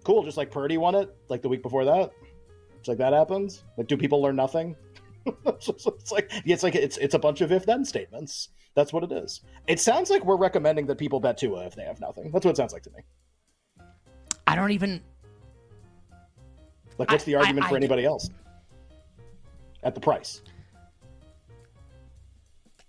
Cool, 0.03 0.23
just 0.23 0.37
like 0.37 0.51
Purdy 0.51 0.77
won 0.77 0.95
it 0.95 1.15
like 1.29 1.41
the 1.41 1.49
week 1.49 1.61
before 1.61 1.85
that. 1.85 2.11
It's 2.79 2.87
like 2.87 2.97
that 2.99 3.13
happens. 3.13 3.63
Like, 3.77 3.87
do 3.87 3.97
people 3.97 4.21
learn 4.21 4.35
nothing? 4.35 4.75
It's 5.25 6.11
like 6.11 6.31
it's 6.45 6.63
like 6.63 6.75
it's 6.75 6.97
it's 6.97 7.13
a 7.15 7.19
bunch 7.19 7.41
of 7.41 7.51
if 7.51 7.65
then 7.65 7.83
statements. 7.85 8.49
That's 8.75 8.91
what 8.93 9.03
it 9.03 9.11
is. 9.11 9.41
It 9.67 9.79
sounds 9.79 10.09
like 10.09 10.23
we're 10.25 10.35
recommending 10.37 10.85
that 10.87 10.97
people 10.97 11.19
bet 11.19 11.37
Tua 11.37 11.65
if 11.65 11.75
they 11.75 11.83
have 11.83 11.99
nothing. 11.99 12.29
That's 12.31 12.45
what 12.45 12.51
it 12.51 12.57
sounds 12.57 12.73
like 12.73 12.83
to 12.83 12.91
me. 12.91 12.99
I 14.45 14.55
don't 14.55 14.71
even 14.71 15.01
Like, 16.97 17.09
what's 17.09 17.23
the 17.23 17.35
argument 17.35 17.65
I- 17.65 17.69
for 17.69 17.75
I- 17.75 17.77
anybody 17.77 18.05
else 18.05 18.29
at 19.83 19.95
the 19.95 20.01
price? 20.01 20.41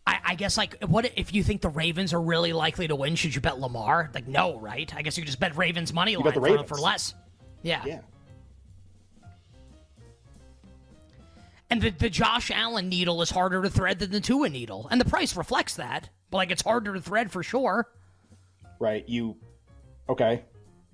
I, 0.06 0.18
I 0.24 0.34
guess 0.36 0.56
like 0.56 0.76
what 0.84 1.10
if 1.16 1.34
you 1.34 1.42
think 1.42 1.62
the 1.62 1.68
Ravens 1.68 2.12
are 2.12 2.20
really 2.20 2.52
likely 2.52 2.86
to 2.88 2.94
win? 2.94 3.14
Should 3.16 3.34
you 3.34 3.40
bet 3.40 3.58
Lamar? 3.58 4.10
Like 4.14 4.28
no, 4.28 4.58
right? 4.60 4.92
I 4.94 5.02
guess 5.02 5.16
you 5.16 5.22
could 5.22 5.26
just 5.28 5.40
bet 5.40 5.56
Ravens 5.56 5.92
money 5.92 6.14
line 6.16 6.24
bet 6.24 6.34
the 6.34 6.40
for, 6.40 6.46
Ravens. 6.46 6.68
for 6.68 6.76
less. 6.76 7.14
Yeah. 7.62 7.82
Yeah, 7.84 8.00
And 11.76 11.82
the, 11.82 11.90
the 11.90 12.08
Josh 12.08 12.50
Allen 12.50 12.88
needle 12.88 13.20
is 13.20 13.28
harder 13.28 13.60
to 13.60 13.68
thread 13.68 13.98
than 13.98 14.10
the 14.10 14.20
Tua 14.20 14.48
needle, 14.48 14.88
and 14.90 14.98
the 14.98 15.04
price 15.04 15.36
reflects 15.36 15.74
that. 15.74 16.08
But 16.30 16.38
like 16.38 16.50
it's 16.50 16.62
harder 16.62 16.94
to 16.94 17.02
thread 17.02 17.30
for 17.30 17.42
sure. 17.42 17.90
right. 18.78 19.06
You 19.06 19.36
okay? 20.08 20.42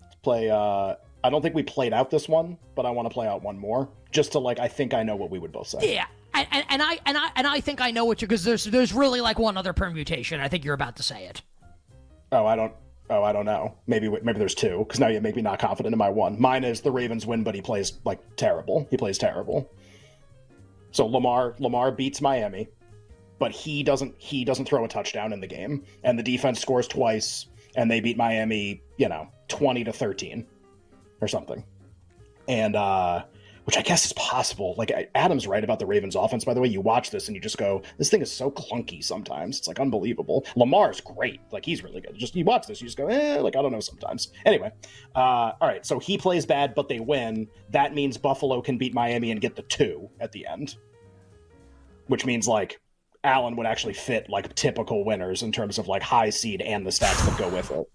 Let's 0.01 0.17
play. 0.23 0.51
uh 0.51 0.97
I 1.23 1.31
don't 1.31 1.41
think 1.41 1.55
we 1.55 1.63
played 1.63 1.93
out 1.93 2.11
this 2.11 2.29
one, 2.29 2.59
but 2.75 2.85
I 2.85 2.91
want 2.91 3.09
to 3.09 3.15
play 3.15 3.29
out 3.29 3.43
one 3.45 3.57
more 3.57 3.89
just 4.11 4.33
to 4.33 4.41
like. 4.41 4.59
I 4.59 4.67
think 4.67 4.93
I 4.93 5.05
know 5.05 5.15
what 5.15 5.31
we 5.31 5.39
would 5.39 5.53
both 5.53 5.69
say. 5.69 5.95
Yeah. 5.95 6.07
And, 6.35 6.49
and, 6.51 6.65
and 6.69 6.83
I 6.83 6.99
and 7.07 7.17
I 7.17 7.31
and 7.37 7.47
I 7.47 7.61
think 7.61 7.81
I 7.81 7.93
know 7.93 8.05
what 8.05 8.21
you 8.21 8.27
because 8.27 8.43
there's 8.43 8.65
there's 8.65 8.93
really 8.93 9.21
like 9.21 9.39
one 9.39 9.57
other 9.57 9.73
permutation. 9.73 10.41
I 10.41 10.49
think 10.49 10.65
you're 10.65 10.75
about 10.75 10.97
to 10.97 11.05
say 11.05 11.27
it. 11.27 11.43
Oh, 12.33 12.45
I 12.45 12.57
don't. 12.57 12.73
Oh, 13.09 13.23
I 13.23 13.33
don't 13.33 13.47
know. 13.47 13.77
Maybe 13.87 14.09
maybe 14.09 14.41
there's 14.41 14.57
two 14.57 14.79
because 14.79 14.99
now 14.99 15.07
you 15.07 15.21
make 15.21 15.37
me 15.37 15.43
not 15.43 15.61
confident 15.61 15.93
in 15.93 15.99
my 15.99 16.09
one. 16.09 16.41
Mine 16.41 16.65
is 16.65 16.81
the 16.81 16.91
Ravens 16.91 17.25
win, 17.25 17.45
but 17.45 17.55
he 17.55 17.63
plays 17.63 18.01
like 18.05 18.19
terrible. 18.35 18.89
He 18.91 18.97
plays 18.97 19.17
terrible. 19.17 19.71
So 20.93 21.07
Lamar 21.07 21.55
Lamar 21.59 21.91
beats 21.91 22.21
Miami, 22.21 22.69
but 23.39 23.51
he 23.51 23.83
doesn't 23.83 24.15
he 24.19 24.45
doesn't 24.45 24.67
throw 24.67 24.85
a 24.85 24.89
touchdown 24.89 25.33
in 25.33 25.41
the 25.41 25.47
game, 25.47 25.85
and 26.05 26.19
the 26.19 26.23
defense 26.23 26.61
scores 26.61 26.87
twice, 26.87 27.47
and 27.77 27.91
they 27.91 28.01
beat 28.01 28.17
Miami, 28.17 28.83
you 28.99 29.09
know, 29.09 29.29
twenty 29.49 29.85
to 29.85 29.93
thirteen, 29.93 30.47
or 31.21 31.29
something. 31.29 31.65
And 32.49 32.77
uh 32.77 33.25
which 33.65 33.77
I 33.77 33.83
guess 33.83 34.05
is 34.05 34.13
possible. 34.15 34.75
Like 34.77 34.93
Adam's 35.15 35.47
right 35.47 35.63
about 35.63 35.79
the 35.79 35.87
Ravens 35.87 36.17
offense. 36.17 36.45
By 36.45 36.55
the 36.55 36.61
way, 36.61 36.69
you 36.69 36.81
watch 36.81 37.11
this 37.11 37.29
and 37.29 37.35
you 37.35 37.41
just 37.41 37.59
go, 37.59 37.83
"This 37.99 38.11
thing 38.11 38.23
is 38.23 38.31
so 38.31 38.51
clunky." 38.51 39.03
Sometimes 39.03 39.59
it's 39.59 39.69
like 39.69 39.81
unbelievable. 39.81 40.45
Lamar's 40.57 41.01
great. 41.01 41.41
Like 41.51 41.65
he's 41.65 41.85
really 41.85 42.01
good. 42.01 42.17
Just 42.17 42.35
you 42.35 42.45
watch 42.45 42.67
this, 42.67 42.81
you 42.81 42.87
just 42.87 42.99
go, 42.99 43.07
"Eh," 43.07 43.39
like 43.41 43.57
I 43.57 43.63
don't 43.63 43.73
know. 43.73 43.81
Sometimes. 43.81 44.33
Anyway, 44.47 44.71
uh, 45.15 45.53
all 45.61 45.69
right. 45.69 45.85
So 45.87 45.99
he 45.99 46.19
plays 46.19 46.47
bad, 46.47 46.75
but 46.75 46.89
they 46.89 47.01
win. 47.01 47.49
That 47.71 47.95
means 47.95 48.17
Buffalo 48.17 48.61
can 48.63 48.79
beat 48.79 48.95
Miami 48.95 49.31
and 49.31 49.41
get 49.41 49.57
the 49.57 49.63
two 49.63 50.09
at 50.21 50.33
the 50.33 50.47
end, 50.47 50.77
which 52.09 52.27
means 52.27 52.49
like 52.49 52.81
Allen 53.25 53.57
would 53.57 53.67
actually 53.67 53.95
fit 53.95 54.29
like 54.29 54.53
typical 54.55 55.05
winners 55.05 55.43
in 55.43 55.53
terms 55.53 55.79
of 55.79 55.87
like 55.87 56.03
high 56.03 56.31
seed 56.31 56.63
and 56.63 56.85
the 56.85 56.91
stats 56.91 57.25
that 57.25 57.39
go 57.39 57.49
with 57.49 57.71
it. 57.71 57.89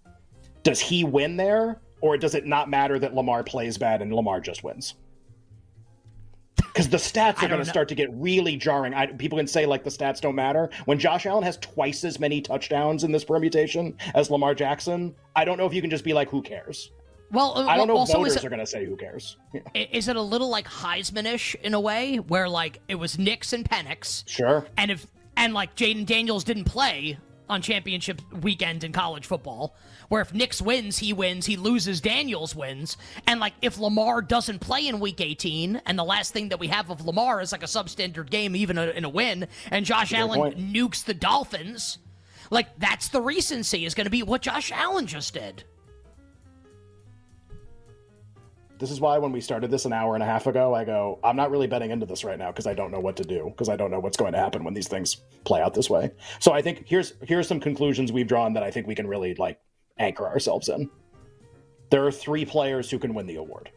Does 0.62 0.80
he 0.80 1.04
win 1.04 1.36
there, 1.36 1.80
or 2.00 2.16
does 2.16 2.34
it 2.34 2.46
not 2.46 2.70
matter 2.70 2.98
that 2.98 3.14
Lamar 3.14 3.44
plays 3.44 3.76
bad 3.76 4.02
and 4.02 4.12
Lamar 4.12 4.40
just 4.40 4.64
wins? 4.64 4.94
Because 6.72 6.88
the 6.88 6.96
stats 6.96 7.42
are 7.42 7.48
going 7.48 7.58
to 7.60 7.64
start 7.68 7.88
to 7.88 7.94
get 7.94 8.08
really 8.12 8.56
jarring. 8.56 8.94
I, 8.94 9.06
people 9.06 9.38
can 9.38 9.46
say 9.46 9.66
like 9.66 9.84
the 9.84 9.90
stats 9.90 10.20
don't 10.20 10.34
matter 10.36 10.70
when 10.84 10.98
Josh 10.98 11.26
Allen 11.26 11.42
has 11.44 11.56
twice 11.58 12.04
as 12.04 12.20
many 12.20 12.40
touchdowns 12.40 13.04
in 13.04 13.10
this 13.12 13.24
permutation 13.24 13.96
as 14.14 14.30
Lamar 14.30 14.54
Jackson. 14.54 15.14
I 15.34 15.44
don't 15.44 15.58
know 15.58 15.66
if 15.66 15.74
you 15.74 15.80
can 15.80 15.90
just 15.90 16.04
be 16.04 16.12
like, 16.12 16.28
who 16.28 16.40
cares? 16.42 16.90
Well, 17.30 17.58
uh, 17.58 17.66
I 17.66 17.76
don't 17.76 17.88
know 17.88 17.94
if 17.94 17.98
also, 18.00 18.24
is 18.24 18.32
voters 18.32 18.36
it- 18.36 18.44
are 18.46 18.48
going 18.48 18.60
to 18.60 18.66
say 18.66 18.84
who 18.86 18.96
cares. 18.96 19.36
Yeah. 19.52 19.60
Is 19.92 20.08
it 20.08 20.16
a 20.16 20.22
little 20.22 20.48
like 20.48 20.66
Heisman-ish 20.66 21.56
in 21.56 21.74
a 21.74 21.80
way, 21.80 22.16
where 22.16 22.48
like 22.48 22.80
it 22.88 22.94
was 22.94 23.18
Nix 23.18 23.52
and 23.52 23.68
Penix, 23.68 24.26
Sure. 24.28 24.66
and 24.78 24.90
if 24.90 25.06
and 25.36 25.52
like 25.54 25.74
Jayden 25.76 26.06
Daniels 26.06 26.42
didn't 26.44 26.64
play 26.64 27.18
on 27.48 27.62
championship 27.62 28.20
weekend 28.42 28.84
in 28.84 28.92
college 28.92 29.26
football, 29.26 29.74
where 30.08 30.22
if 30.22 30.32
Nix 30.32 30.60
wins, 30.60 30.98
he 30.98 31.12
wins, 31.12 31.46
he 31.46 31.56
loses, 31.56 32.00
Daniels 32.00 32.54
wins, 32.54 32.96
and 33.26 33.40
like 33.40 33.54
if 33.62 33.78
Lamar 33.78 34.22
doesn't 34.22 34.60
play 34.60 34.86
in 34.86 35.00
Week 35.00 35.20
18, 35.20 35.82
and 35.86 35.98
the 35.98 36.04
last 36.04 36.32
thing 36.32 36.48
that 36.50 36.60
we 36.60 36.68
have 36.68 36.90
of 36.90 37.04
Lamar 37.04 37.40
is 37.40 37.52
like 37.52 37.62
a 37.62 37.66
substandard 37.66 38.30
game, 38.30 38.56
even 38.56 38.78
a, 38.78 38.86
in 38.88 39.04
a 39.04 39.08
win, 39.08 39.48
and 39.70 39.84
Josh 39.84 40.10
Good 40.10 40.18
Allen 40.18 40.40
point. 40.40 40.58
nukes 40.58 41.04
the 41.04 41.14
Dolphins, 41.14 41.98
like 42.50 42.78
that's 42.78 43.08
the 43.08 43.20
recency 43.20 43.84
is 43.84 43.94
going 43.94 44.06
to 44.06 44.10
be 44.10 44.22
what 44.22 44.42
Josh 44.42 44.72
Allen 44.72 45.06
just 45.06 45.34
did. 45.34 45.64
This 48.78 48.90
is 48.90 49.00
why 49.00 49.18
when 49.18 49.32
we 49.32 49.40
started 49.40 49.70
this 49.70 49.84
an 49.84 49.92
hour 49.92 50.14
and 50.14 50.22
a 50.22 50.26
half 50.26 50.46
ago, 50.46 50.74
I 50.74 50.84
go, 50.84 51.18
I'm 51.24 51.36
not 51.36 51.50
really 51.50 51.66
betting 51.66 51.90
into 51.90 52.06
this 52.06 52.22
right 52.22 52.38
now 52.38 52.52
because 52.52 52.66
I 52.66 52.74
don't 52.74 52.92
know 52.92 53.00
what 53.00 53.16
to 53.16 53.24
do 53.24 53.46
because 53.50 53.68
I 53.68 53.76
don't 53.76 53.90
know 53.90 53.98
what's 53.98 54.16
going 54.16 54.32
to 54.32 54.38
happen 54.38 54.62
when 54.62 54.74
these 54.74 54.88
things 54.88 55.16
play 55.44 55.60
out 55.60 55.74
this 55.74 55.90
way. 55.90 56.12
So 56.38 56.52
I 56.52 56.62
think 56.62 56.84
here's 56.86 57.14
here's 57.22 57.48
some 57.48 57.60
conclusions 57.60 58.12
we've 58.12 58.28
drawn 58.28 58.52
that 58.54 58.62
I 58.62 58.70
think 58.70 58.86
we 58.86 58.94
can 58.94 59.06
really 59.06 59.34
like 59.34 59.60
anchor 59.98 60.26
ourselves 60.26 60.68
in. 60.68 60.88
There 61.90 62.06
are 62.06 62.12
three 62.12 62.44
players 62.44 62.90
who 62.90 62.98
can 62.98 63.14
win 63.14 63.26
the 63.26 63.36
award. 63.36 63.70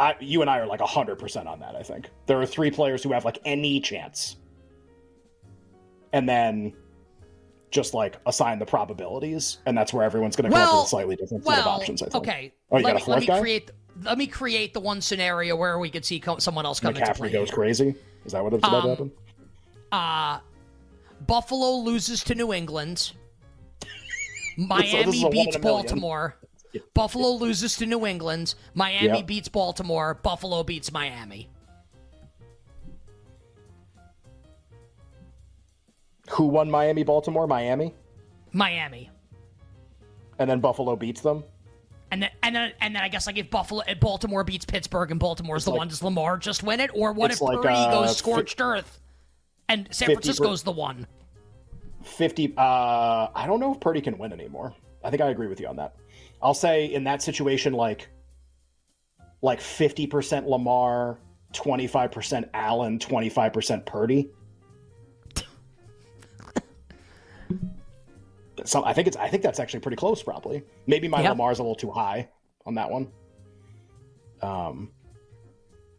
I, 0.00 0.14
you 0.20 0.42
and 0.42 0.50
I 0.50 0.58
are 0.58 0.66
like 0.66 0.80
100% 0.80 1.46
on 1.46 1.60
that, 1.60 1.74
I 1.74 1.82
think. 1.82 2.08
There 2.26 2.40
are 2.40 2.46
three 2.46 2.70
players 2.70 3.02
who 3.02 3.12
have 3.12 3.24
like 3.24 3.38
any 3.44 3.80
chance. 3.80 4.36
And 6.12 6.28
then 6.28 6.72
just 7.70 7.94
like 7.94 8.16
assign 8.26 8.58
the 8.58 8.66
probabilities, 8.66 9.58
and 9.66 9.76
that's 9.76 9.92
where 9.92 10.04
everyone's 10.04 10.36
going 10.36 10.50
to 10.50 10.56
come 10.56 10.66
up 10.68 10.74
with 10.74 10.86
a 10.86 10.88
slightly 10.88 11.16
different 11.16 11.44
well, 11.44 11.56
set 11.56 11.66
of 11.66 11.80
options. 11.80 12.02
I 12.02 12.06
think. 12.08 12.16
Okay. 12.26 12.52
Oh, 12.70 12.78
you 12.78 12.84
let 12.84 12.90
got 12.90 12.92
a 12.92 12.94
me, 12.94 13.00
fourth 13.00 13.08
let 13.08 13.20
me 13.20 13.26
guy? 13.26 13.40
create. 13.40 13.70
Let 14.04 14.18
me 14.18 14.26
create 14.26 14.74
the 14.74 14.80
one 14.80 15.00
scenario 15.00 15.56
where 15.56 15.78
we 15.78 15.90
could 15.90 16.04
see 16.04 16.20
co- 16.20 16.38
someone 16.38 16.64
else 16.64 16.78
come 16.80 16.94
into 16.94 17.00
play. 17.14 17.28
McCaffrey 17.28 17.32
goes 17.32 17.50
crazy. 17.50 17.94
Is 18.24 18.32
that 18.32 18.42
what 18.44 18.52
it's 18.54 18.66
about 18.66 18.82
to 18.82 18.86
Um, 18.86 18.90
happen? 18.90 19.12
Uh, 19.90 20.38
Buffalo 21.26 21.78
loses 21.82 22.22
to 22.24 22.34
New 22.34 22.52
England. 22.52 23.12
Miami 24.56 25.20
a 25.20 25.24
one 25.24 25.32
beats 25.32 25.56
a. 25.56 25.58
Baltimore. 25.58 26.36
Buffalo 26.94 27.30
loses 27.30 27.76
to 27.76 27.86
New 27.86 28.06
England. 28.06 28.54
Miami 28.74 29.06
Yep. 29.18 29.26
beats 29.26 29.48
Baltimore. 29.48 30.14
Buffalo 30.22 30.62
beats 30.62 30.92
Miami. 30.92 31.48
Who 36.38 36.46
won 36.46 36.70
Miami, 36.70 37.02
Baltimore, 37.02 37.48
Miami, 37.48 37.94
Miami. 38.52 39.10
and 40.38 40.48
then 40.48 40.60
Buffalo 40.60 40.94
beats 40.94 41.20
them. 41.20 41.42
And 42.12 42.22
then, 42.22 42.30
and 42.44 42.54
then, 42.54 42.72
and 42.80 42.94
then, 42.94 43.02
I 43.02 43.08
guess 43.08 43.26
like 43.26 43.36
if 43.38 43.50
Buffalo, 43.50 43.82
if 43.88 43.98
Baltimore 43.98 44.44
beats 44.44 44.64
Pittsburgh 44.64 45.10
and 45.10 45.18
Baltimore's 45.18 45.64
the 45.64 45.72
like- 45.72 45.78
one, 45.78 45.88
does 45.88 46.00
Lamar 46.00 46.36
just 46.38 46.62
win 46.62 46.78
it, 46.78 46.90
or 46.94 47.12
what 47.12 47.32
if 47.32 47.40
like, 47.40 47.60
Purdy 47.60 47.74
uh, 47.74 47.90
goes 47.90 48.08
fi- 48.10 48.12
scorched 48.14 48.60
earth, 48.60 49.00
and 49.68 49.88
San 49.90 50.06
50 50.06 50.14
per- 50.14 50.14
Francisco's 50.22 50.62
the 50.62 50.70
one? 50.70 51.08
Fifty. 52.04 52.54
Uh, 52.56 53.26
I 53.34 53.44
don't 53.48 53.58
know 53.58 53.74
if 53.74 53.80
Purdy 53.80 54.00
can 54.00 54.16
win 54.16 54.32
anymore. 54.32 54.72
I 55.02 55.10
think 55.10 55.20
I 55.20 55.30
agree 55.30 55.48
with 55.48 55.58
you 55.58 55.66
on 55.66 55.74
that. 55.76 55.96
I'll 56.40 56.54
say 56.54 56.86
in 56.86 57.02
that 57.04 57.20
situation, 57.20 57.72
like, 57.72 58.08
like 59.42 59.60
fifty 59.60 60.06
percent 60.06 60.46
Lamar, 60.48 61.18
twenty 61.52 61.88
five 61.88 62.12
percent 62.12 62.48
Allen, 62.54 63.00
twenty 63.00 63.28
five 63.28 63.52
percent 63.52 63.84
Purdy. 63.84 64.30
So 68.64 68.84
I 68.84 68.92
think 68.92 69.08
it's. 69.08 69.16
I 69.16 69.28
think 69.28 69.42
that's 69.42 69.60
actually 69.60 69.80
pretty 69.80 69.96
close. 69.96 70.22
Probably. 70.22 70.62
Maybe 70.86 71.08
my 71.08 71.22
Yeah. 71.22 71.30
Lamar's 71.30 71.58
a 71.58 71.62
little 71.62 71.74
too 71.74 71.90
high 71.90 72.28
on 72.66 72.74
that 72.74 72.90
one. 72.90 73.12
Um, 74.42 74.92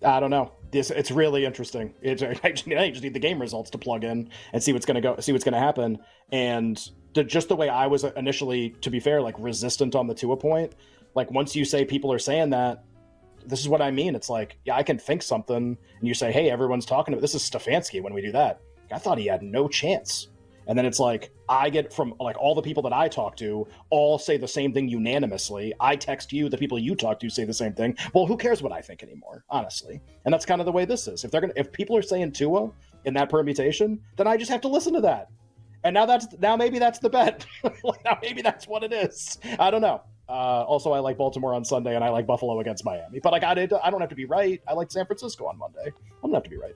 I 0.04 0.19
don't 0.19 0.30
know. 0.30 0.52
This 0.72 0.91
it's 0.91 1.12
really 1.12 1.45
interesting. 1.45 1.93
It's 2.02 2.22
I 2.43 2.52
just, 2.52 2.67
I 2.67 2.89
just 2.89 3.04
need 3.04 3.13
the 3.13 3.19
game 3.19 3.39
results 3.39 3.69
to 3.72 3.78
plug 3.78 4.04
in 4.04 4.30
and 4.54 4.63
see 4.63 4.74
what's 4.74 4.86
going 4.86 4.95
to 4.95 5.02
go, 5.02 5.15
see 5.19 5.32
what's 5.32 5.43
going 5.43 5.54
to 5.54 5.60
happen. 5.60 6.00
And 6.32 6.80
the, 7.13 7.24
just 7.24 7.50
the 7.50 7.56
way 7.56 7.69
I 7.69 7.88
was 7.88 8.04
initially, 8.04 8.72
to 8.82 8.89
be 8.89 9.00
fair, 9.00 9.22
like 9.22 9.36
resistant 9.39 9.95
on 9.95 10.08
the 10.08 10.13
Tua 10.13 10.38
point. 10.38 10.74
Like 11.15 11.32
once 11.32 11.56
you 11.56 11.65
say 11.65 11.86
people 11.86 12.13
are 12.13 12.19
saying 12.19 12.52
that, 12.52 12.84
this 13.45 13.60
is 13.60 13.67
what 13.67 13.82
I 13.82 13.89
mean. 13.91 14.15
It's 14.15 14.30
like 14.30 14.58
yeah, 14.65 14.76
I 14.76 14.84
can 14.84 15.00
think 15.00 15.24
something, 15.24 15.56
and 16.00 16.08
you 16.08 16.13
say, 16.13 16.32
hey, 16.32 16.50
everyone's 16.50 16.86
talking 16.86 17.13
about 17.13 17.22
this 17.22 17.36
is 17.36 17.41
Stefanski. 17.41 18.02
When 18.02 18.13
we 18.13 18.22
do 18.22 18.32
that, 18.34 18.62
I 18.91 19.00
thought 19.00 19.17
he 19.17 19.26
had 19.28 19.41
no 19.41 19.67
chance. 19.67 20.28
And 20.69 20.77
then 20.77 20.86
it's 20.86 20.99
like 20.99 21.32
I 21.49 21.69
get 21.71 21.91
from 21.91 22.13
like 22.19 22.38
all 22.38 22.53
the 22.53 22.62
people 22.62 22.84
that 22.84 22.93
I 22.93 23.08
talk 23.08 23.36
to 23.38 23.67
all 23.89 24.19
say 24.19 24.38
the 24.38 24.47
same 24.47 24.71
thing 24.71 24.88
unanimously. 24.88 25.73
I 25.79 25.95
text 25.95 26.32
you, 26.32 26.47
the 26.47 26.60
people 26.60 26.77
you 26.77 26.95
talk 26.95 27.19
to 27.21 27.29
say 27.29 27.43
the 27.43 27.53
same 27.53 27.73
thing. 27.73 27.97
Well, 28.13 28.27
who 28.27 28.38
cares 28.38 28.62
what 28.62 28.71
I 28.71 28.79
think 28.79 29.01
anymore, 29.01 29.43
honestly? 29.49 29.99
And 30.25 30.34
that's 30.34 30.45
kind 30.45 30.62
of 30.62 30.65
the 30.65 30.71
way 30.71 30.86
this 30.86 31.08
is. 31.08 31.23
If 31.23 31.32
they're 31.32 31.41
gonna 31.41 31.53
if 31.55 31.71
people 31.71 31.97
are 31.97 32.03
saying 32.03 32.34
Tua 32.34 32.69
in 33.05 33.15
that 33.15 33.29
permutation, 33.29 33.99
then 34.15 34.27
I 34.27 34.38
just 34.38 34.51
have 34.51 34.62
to 34.62 34.67
listen 34.67 34.93
to 34.93 35.01
that. 35.01 35.29
And 35.84 35.93
now 35.93 36.05
that's 36.05 36.27
now 36.39 36.55
maybe 36.55 36.77
that's 36.77 36.99
the 36.99 37.10
bet. 37.10 37.47
now 38.05 38.19
maybe 38.21 38.43
that's 38.43 38.67
what 38.67 38.84
it 38.84 38.93
is. 38.93 39.39
I 39.58 39.71
don't 39.71 39.82
know. 39.82 40.03
Uh, 40.29 40.62
also, 40.67 40.91
I 40.91 40.99
like 40.99 41.17
Baltimore 41.17 41.55
on 41.55 41.65
Sunday, 41.65 41.95
and 41.95 42.03
I 42.03 42.10
like 42.10 42.27
Buffalo 42.27 42.60
against 42.60 42.86
Miami. 42.86 43.19
But 43.19 43.32
like, 43.32 43.43
I, 43.43 43.55
did- 43.55 43.73
I 43.73 43.89
don't 43.89 43.99
have 43.99 44.12
to 44.12 44.15
be 44.15 44.25
right. 44.25 44.62
I 44.67 44.73
like 44.73 44.91
San 44.91 45.08
Francisco 45.08 45.47
on 45.47 45.58
Monday. 45.58 45.88
I 45.88 46.21
don't 46.21 46.36
have 46.36 46.43
to 46.43 46.49
be 46.51 46.58
right. 46.58 46.75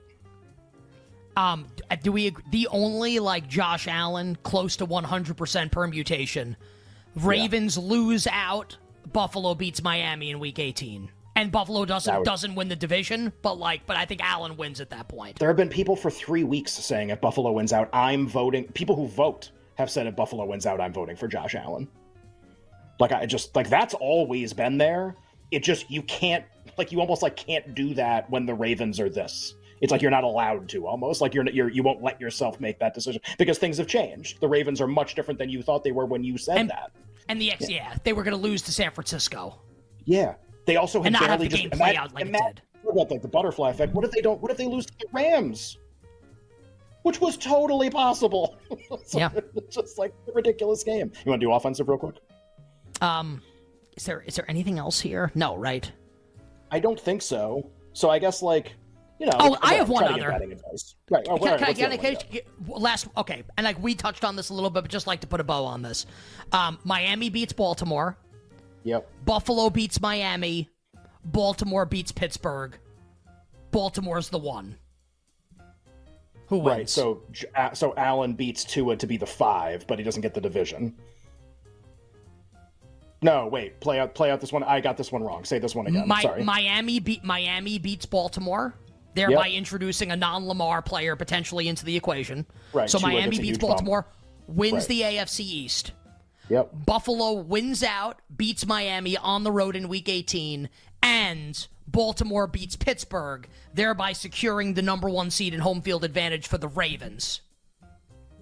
Um, 1.36 1.66
do 2.02 2.12
we? 2.12 2.28
ag- 2.28 2.42
The 2.50 2.68
only 2.70 3.18
like 3.18 3.48
Josh 3.48 3.88
Allen 3.88 4.36
close 4.42 4.76
to 4.76 4.86
100% 4.86 5.70
permutation. 5.72 6.56
Ravens 7.16 7.76
lose 7.78 8.26
out. 8.30 8.76
Buffalo 9.12 9.54
beats 9.54 9.82
Miami 9.82 10.30
in 10.30 10.38
Week 10.40 10.58
18, 10.58 11.10
and 11.36 11.52
Buffalo 11.52 11.84
doesn't 11.84 12.16
would- 12.18 12.24
doesn't 12.24 12.54
win 12.54 12.68
the 12.68 12.76
division. 12.76 13.32
But 13.42 13.58
like, 13.58 13.86
but 13.86 13.96
I 13.96 14.04
think 14.06 14.20
Allen 14.24 14.56
wins 14.56 14.80
at 14.80 14.90
that 14.90 15.08
point. 15.08 15.38
There 15.38 15.48
have 15.48 15.56
been 15.56 15.68
people 15.68 15.94
for 15.94 16.10
three 16.10 16.42
weeks 16.44 16.72
saying 16.72 17.10
if 17.10 17.20
Buffalo 17.20 17.52
wins 17.52 17.72
out, 17.72 17.88
I'm 17.92 18.26
voting. 18.26 18.64
People 18.72 18.96
who 18.96 19.06
vote 19.08 19.50
have 19.76 19.90
said 19.90 20.06
if 20.06 20.16
Buffalo 20.16 20.44
wins 20.46 20.66
out, 20.66 20.80
I'm 20.80 20.92
voting 20.92 21.16
for 21.16 21.28
Josh 21.28 21.54
Allen. 21.54 21.88
Like 23.00 23.12
I 23.12 23.26
just 23.26 23.54
like 23.56 23.68
that's 23.68 23.94
always 23.94 24.52
been 24.52 24.78
there. 24.78 25.16
It 25.50 25.62
just 25.62 25.90
you 25.90 26.02
can't 26.02 26.44
like 26.78 26.90
you 26.92 27.00
almost 27.00 27.22
like 27.22 27.36
can't 27.36 27.74
do 27.74 27.94
that 27.94 28.28
when 28.30 28.46
the 28.46 28.54
Ravens 28.54 28.98
are 29.00 29.10
this. 29.10 29.54
It's 29.84 29.92
like 29.92 30.00
you're 30.00 30.10
not 30.10 30.24
allowed 30.24 30.66
to 30.70 30.86
almost 30.86 31.20
like 31.20 31.34
you're 31.34 31.46
you're 31.50 31.68
you 31.68 31.82
won't 31.82 32.02
let 32.02 32.18
yourself 32.18 32.58
make 32.58 32.78
that 32.78 32.94
decision 32.94 33.20
because 33.36 33.58
things 33.58 33.76
have 33.76 33.86
changed. 33.86 34.40
The 34.40 34.48
Ravens 34.48 34.80
are 34.80 34.86
much 34.86 35.14
different 35.14 35.38
than 35.38 35.50
you 35.50 35.60
thought 35.62 35.84
they 35.84 35.92
were 35.92 36.06
when 36.06 36.24
you 36.24 36.38
said 36.38 36.56
And- 36.56 36.70
that. 36.70 36.90
And 37.28 37.38
the 37.38 37.52
X, 37.52 37.68
yeah, 37.70 37.94
they 38.02 38.14
were 38.14 38.22
going 38.22 38.34
to 38.36 38.42
lose 38.42 38.62
to 38.62 38.72
San 38.72 38.90
Francisco. 38.92 39.60
Yeah, 40.06 40.36
they 40.66 40.76
also 40.76 41.00
had 41.02 41.08
And 41.08 41.12
not 41.20 41.28
have 41.28 41.40
the 41.40 41.48
just 41.48 41.60
game 41.60 41.68
play 41.70 41.90
imagine- 41.90 42.00
out 42.00 42.14
like 42.14 42.24
it 42.26 42.32
did. 42.32 42.62
what 42.82 42.92
about 42.92 43.10
like 43.10 43.20
the 43.20 43.28
butterfly 43.28 43.68
effect. 43.70 43.92
What 43.92 44.06
if 44.06 44.10
they 44.10 44.22
don't? 44.22 44.40
What 44.40 44.50
if 44.50 44.56
they 44.56 44.64
lose 44.66 44.86
to 44.86 44.92
the 44.98 45.06
Rams? 45.12 45.76
Which 47.02 47.20
was 47.20 47.36
totally 47.36 47.90
possible. 47.90 48.56
So 49.04 49.18
Yeah. 49.18 49.28
it's 49.54 49.76
just 49.76 49.98
like 49.98 50.14
a 50.26 50.32
ridiculous 50.32 50.82
game. 50.82 51.12
You 51.26 51.30
want 51.30 51.40
to 51.42 51.46
do 51.46 51.52
offensive 51.52 51.88
real 51.90 51.98
quick? 51.98 52.14
Um, 53.02 53.42
is 53.98 54.04
there 54.06 54.22
is 54.22 54.34
there 54.36 54.50
anything 54.50 54.78
else 54.78 54.98
here? 54.98 55.30
No, 55.34 55.56
right? 55.56 55.90
I 56.70 56.80
don't 56.80 56.98
think 56.98 57.20
so. 57.20 57.70
So 57.92 58.08
I 58.08 58.18
guess 58.18 58.40
like 58.40 58.74
you 59.18 59.26
know. 59.26 59.32
Oh, 59.38 59.56
I 59.62 59.74
have 59.74 59.88
one 59.88 60.04
try 60.04 60.12
to 60.12 60.18
get 60.18 60.28
other. 60.34 60.48
Right. 61.10 61.26
Oh, 61.28 61.38
Can, 61.38 61.58
can 61.58 61.68
I 61.68 61.72
can 61.72 61.92
I 61.92 61.96
one 61.96 62.02
you 62.02 62.12
got? 62.14 62.30
get- 62.30 62.46
last? 62.68 63.08
Okay, 63.16 63.42
and 63.56 63.64
like 63.64 63.80
we 63.82 63.94
touched 63.94 64.24
on 64.24 64.36
this 64.36 64.50
a 64.50 64.54
little 64.54 64.70
bit, 64.70 64.82
but 64.82 64.90
just 64.90 65.06
like 65.06 65.20
to 65.20 65.26
put 65.26 65.40
a 65.40 65.44
bow 65.44 65.64
on 65.64 65.82
this. 65.82 66.06
Um, 66.52 66.78
Miami 66.84 67.28
beats 67.30 67.52
Baltimore. 67.52 68.16
Yep. 68.84 69.08
Buffalo 69.24 69.70
beats 69.70 70.00
Miami. 70.00 70.68
Baltimore 71.24 71.86
beats 71.86 72.12
Pittsburgh. 72.12 72.76
Baltimore's 73.70 74.28
the 74.28 74.38
one. 74.38 74.76
Who 76.48 76.58
wins? 76.58 76.76
Right. 76.76 76.90
So 76.90 77.22
so 77.72 77.94
Allen 77.96 78.34
beats 78.34 78.64
Tua 78.64 78.96
to 78.96 79.06
be 79.06 79.16
the 79.16 79.26
five, 79.26 79.86
but 79.86 79.98
he 79.98 80.04
doesn't 80.04 80.22
get 80.22 80.34
the 80.34 80.40
division. 80.40 80.94
No, 83.22 83.46
wait. 83.46 83.80
Play 83.80 83.98
out. 83.98 84.14
Play 84.14 84.30
out 84.30 84.40
this 84.40 84.52
one. 84.52 84.62
I 84.62 84.80
got 84.80 84.98
this 84.98 85.10
one 85.10 85.22
wrong. 85.22 85.44
Say 85.44 85.58
this 85.58 85.74
one 85.74 85.86
again. 85.86 86.06
Mi- 86.06 86.20
Sorry. 86.20 86.44
Miami 86.44 87.00
beat 87.00 87.24
Miami 87.24 87.78
beats 87.78 88.04
Baltimore, 88.04 88.74
thereby 89.14 89.46
Yep. 89.46 89.58
introducing 89.58 90.10
a 90.10 90.16
non-Lamar 90.16 90.82
player 90.82 91.16
potentially 91.16 91.68
into 91.68 91.84
the 91.84 91.96
equation. 91.96 92.46
Right, 92.72 92.88
So 92.90 92.98
Tua 92.98 93.08
Miami 93.10 93.38
beats. 93.38 93.58
Baltimore, 93.58 94.06
wins 94.46 94.74
Right. 94.74 94.88
the 94.88 95.02
AFC 95.04 95.44
East. 95.44 95.92
Yep. 96.50 96.70
Buffalo 96.86 97.32
wins 97.32 97.82
out, 97.82 98.20
beats 98.36 98.66
Miami 98.66 99.16
on 99.16 99.44
the 99.44 99.52
road 99.52 99.76
in 99.76 99.88
Week 99.88 100.08
18, 100.08 100.68
and 101.02 101.66
Baltimore 101.86 102.46
beats 102.46 102.76
Pittsburgh, 102.76 103.48
thereby 103.72 104.12
securing 104.12 104.74
the 104.74 104.82
number 104.82 105.08
one 105.08 105.30
seed 105.30 105.54
and 105.54 105.62
home 105.62 105.80
field 105.80 106.04
advantage 106.04 106.46
for 106.46 106.58
the 106.58 106.68
Ravens. 106.68 107.40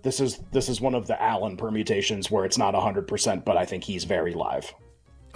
This 0.02 0.18
is 0.18 0.38
this 0.50 0.68
is 0.68 0.80
one 0.80 0.96
of 0.96 1.06
the 1.06 1.20
Allen 1.22 1.56
permutations 1.56 2.28
where 2.28 2.44
it's 2.44 2.58
not 2.58 2.74
hundred 2.74 3.06
percent, 3.06 3.44
but 3.44 3.56
I 3.56 3.64
think 3.64 3.84
he's 3.84 4.02
very 4.02 4.34
live. 4.34 4.72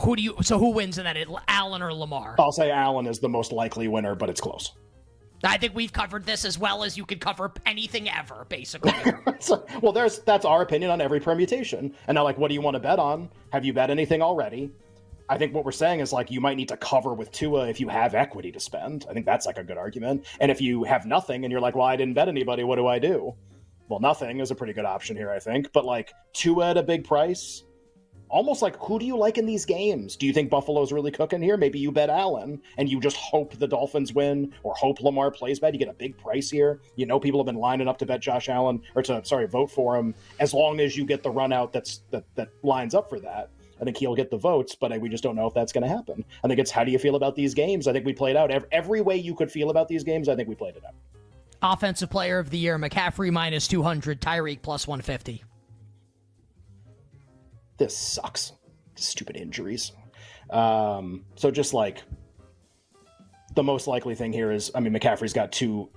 Who 0.01 0.17
do 0.17 0.23
you? 0.23 0.35
So 0.43 0.59
who 0.59 0.71
wins 0.71 0.99
in 0.99 1.05
that? 1.05 1.17
Allen 1.47 1.83
or 1.83 1.95
Lamar? 1.95 2.35
I'll 2.41 2.51
say 2.51 2.71
Allen 2.73 3.07
is 3.07 3.21
the 3.21 3.29
most 3.29 3.53
likely 3.53 3.87
winner, 3.87 4.17
but 4.17 4.29
it's 4.29 4.41
close. 4.41 4.73
I 5.45 5.59
think 5.59 5.75
we've 5.75 5.93
covered 5.93 6.25
this 6.25 6.45
as 6.45 6.59
well 6.59 6.83
as 6.83 6.97
you 6.97 7.05
could 7.05 7.21
cover 7.21 7.53
anything 7.67 8.09
ever, 8.09 8.47
basically. 8.49 8.93
So- 9.39 9.67
well, 9.83 9.93
there's 9.93 10.21
that's 10.21 10.47
our 10.47 10.63
opinion 10.63 10.91
on 10.91 11.01
every 11.03 11.21
permutation. 11.21 11.95
And 12.09 12.15
now, 12.15 12.25
like, 12.25 12.39
what 12.39 12.49
do 12.49 12.55
you 12.55 12.63
want 12.63 12.75
to 12.75 12.81
bet 12.81 12.99
on? 12.99 13.29
Have 13.53 13.67
you 13.67 13.75
bet 13.75 13.91
anything 13.91 14.23
already? 14.23 14.71
I 15.29 15.37
think 15.37 15.53
what 15.53 15.65
we're 15.65 15.73
saying 15.73 16.01
is 16.01 16.13
like 16.13 16.31
you 16.31 16.41
might 16.41 16.57
need 16.57 16.69
to 16.69 16.77
cover 16.77 17.13
with 17.13 17.31
Tua 17.33 17.69
if 17.69 17.81
you 17.81 17.89
have 17.89 18.15
equity 18.15 18.51
to 18.53 18.61
spend. 18.61 19.07
I 19.11 19.13
think 19.13 19.27
that's 19.27 19.45
like 19.45 19.59
a 19.59 19.65
good 19.65 19.77
argument. 19.77 20.25
And 20.41 20.51
if 20.51 20.61
you 20.61 20.85
have 20.85 21.05
nothing 21.05 21.45
and 21.45 21.53
you're 21.53 21.61
like, 21.61 21.75
well, 21.75 21.87
I 21.87 21.97
didn't 21.97 22.15
bet 22.15 22.29
anybody, 22.29 22.65
what 22.65 22.77
do 22.77 22.87
I 22.87 22.99
do? 22.99 23.35
Well, 23.89 24.01
nothing 24.01 24.41
is 24.41 24.51
a 24.51 24.55
pretty 24.55 24.73
good 24.73 24.85
option 24.85 25.17
here, 25.17 25.31
I 25.31 25.39
think. 25.39 25.73
But 25.73 25.85
like 25.85 26.13
Tua 26.33 26.71
at 26.71 26.77
a 26.77 26.83
big 26.83 27.05
price, 27.05 27.65
almost 28.29 28.63
like 28.63 28.77
who 28.79 28.99
do 28.99 29.07
you 29.07 29.17
like 29.17 29.39
in 29.39 29.47
these 29.47 29.65
games? 29.65 30.17
Do 30.17 30.27
you 30.27 30.33
think 30.33 30.51
Buffalo's 30.51 30.93
really 30.93 31.11
cooking 31.11 31.43
here? 31.43 31.57
Maybe 31.57 31.79
you 31.79 31.93
bet 31.93 32.11
Allen 32.11 32.61
and 32.79 32.89
you 32.89 33.01
just 33.01 33.17
hope 33.17 33.59
the 33.59 33.69
Dolphins 33.69 34.13
win 34.13 34.53
or 34.63 34.75
hope 34.75 35.01
Lamar 35.01 35.31
plays 35.31 35.61
bad. 35.61 35.75
You 35.75 35.79
get 35.79 35.89
a 35.89 35.95
big 35.95 36.17
price 36.19 36.51
here. 36.51 36.81
You 36.97 37.07
know 37.07 37.21
people 37.21 37.41
have 37.41 37.47
been 37.47 37.57
lining 37.57 37.89
up 37.89 37.99
to 37.99 38.07
bet 38.07 38.21
Josh 38.21 38.49
Allen 38.49 38.83
or 38.95 39.03
to 39.03 39.25
sorry 39.25 39.47
vote 39.47 39.71
for 39.71 39.97
him 39.97 40.15
as 40.41 40.53
long 40.53 40.81
as 40.81 40.97
you 40.97 41.05
get 41.05 41.23
the 41.23 41.31
run 41.31 41.53
out 41.53 41.73
that's 41.73 42.03
that 42.11 42.25
that 42.35 42.49
lines 42.63 42.95
up 42.95 43.09
for 43.09 43.21
that. 43.21 43.51
I 43.81 43.85
think 43.85 43.99
he'll 43.99 44.15
get 44.15 44.31
the 44.31 44.39
votes, 44.39 44.75
but 44.75 44.99
we 45.01 45.09
just 45.09 45.23
don't 45.23 45.37
know 45.37 45.47
if 45.47 45.55
that's 45.55 45.73
going 45.73 45.83
to 45.83 45.89
happen. 45.89 46.25
I 46.43 46.49
think 46.49 46.59
it's 46.59 46.71
how 46.71 46.83
do 46.83 46.91
you 46.91 46.99
feel 46.99 47.15
about 47.15 47.35
these 47.35 47.53
games? 47.53 47.87
I 47.87 47.93
think 47.93 48.07
we 48.07 48.15
played 48.15 48.35
out 48.35 48.51
every, 48.51 48.69
every 48.73 49.01
way 49.03 49.17
you 49.17 49.35
could 49.35 49.53
feel 49.53 49.69
about 49.69 49.87
these 49.87 50.03
games. 50.03 50.31
I 50.31 50.35
think 50.35 50.49
we 50.49 50.55
played 50.55 50.77
it 50.77 50.83
out. 50.87 50.95
Offensive 51.63 52.11
player 52.11 52.39
of 52.39 52.51
the 52.51 52.59
year, 52.59 52.79
McCaffrey 52.79 53.31
minus 53.31 53.69
200, 53.69 54.21
Tyreek 54.21 54.63
plus 54.63 54.87
150. 54.87 55.45
This 57.79 57.97
sucks. 57.97 58.53
Stupid 58.95 59.37
injuries. 59.37 59.93
Um, 60.51 61.25
so 61.35 61.51
just 61.51 61.75
like 61.75 62.03
the 63.57 63.63
most 63.63 63.87
likely 63.87 64.15
thing 64.15 64.33
here 64.33 64.53
is, 64.53 64.71
I 64.75 64.81
mean, 64.81 64.93
McCaffrey's 64.93 65.33
got 65.33 65.51
two 65.51 65.89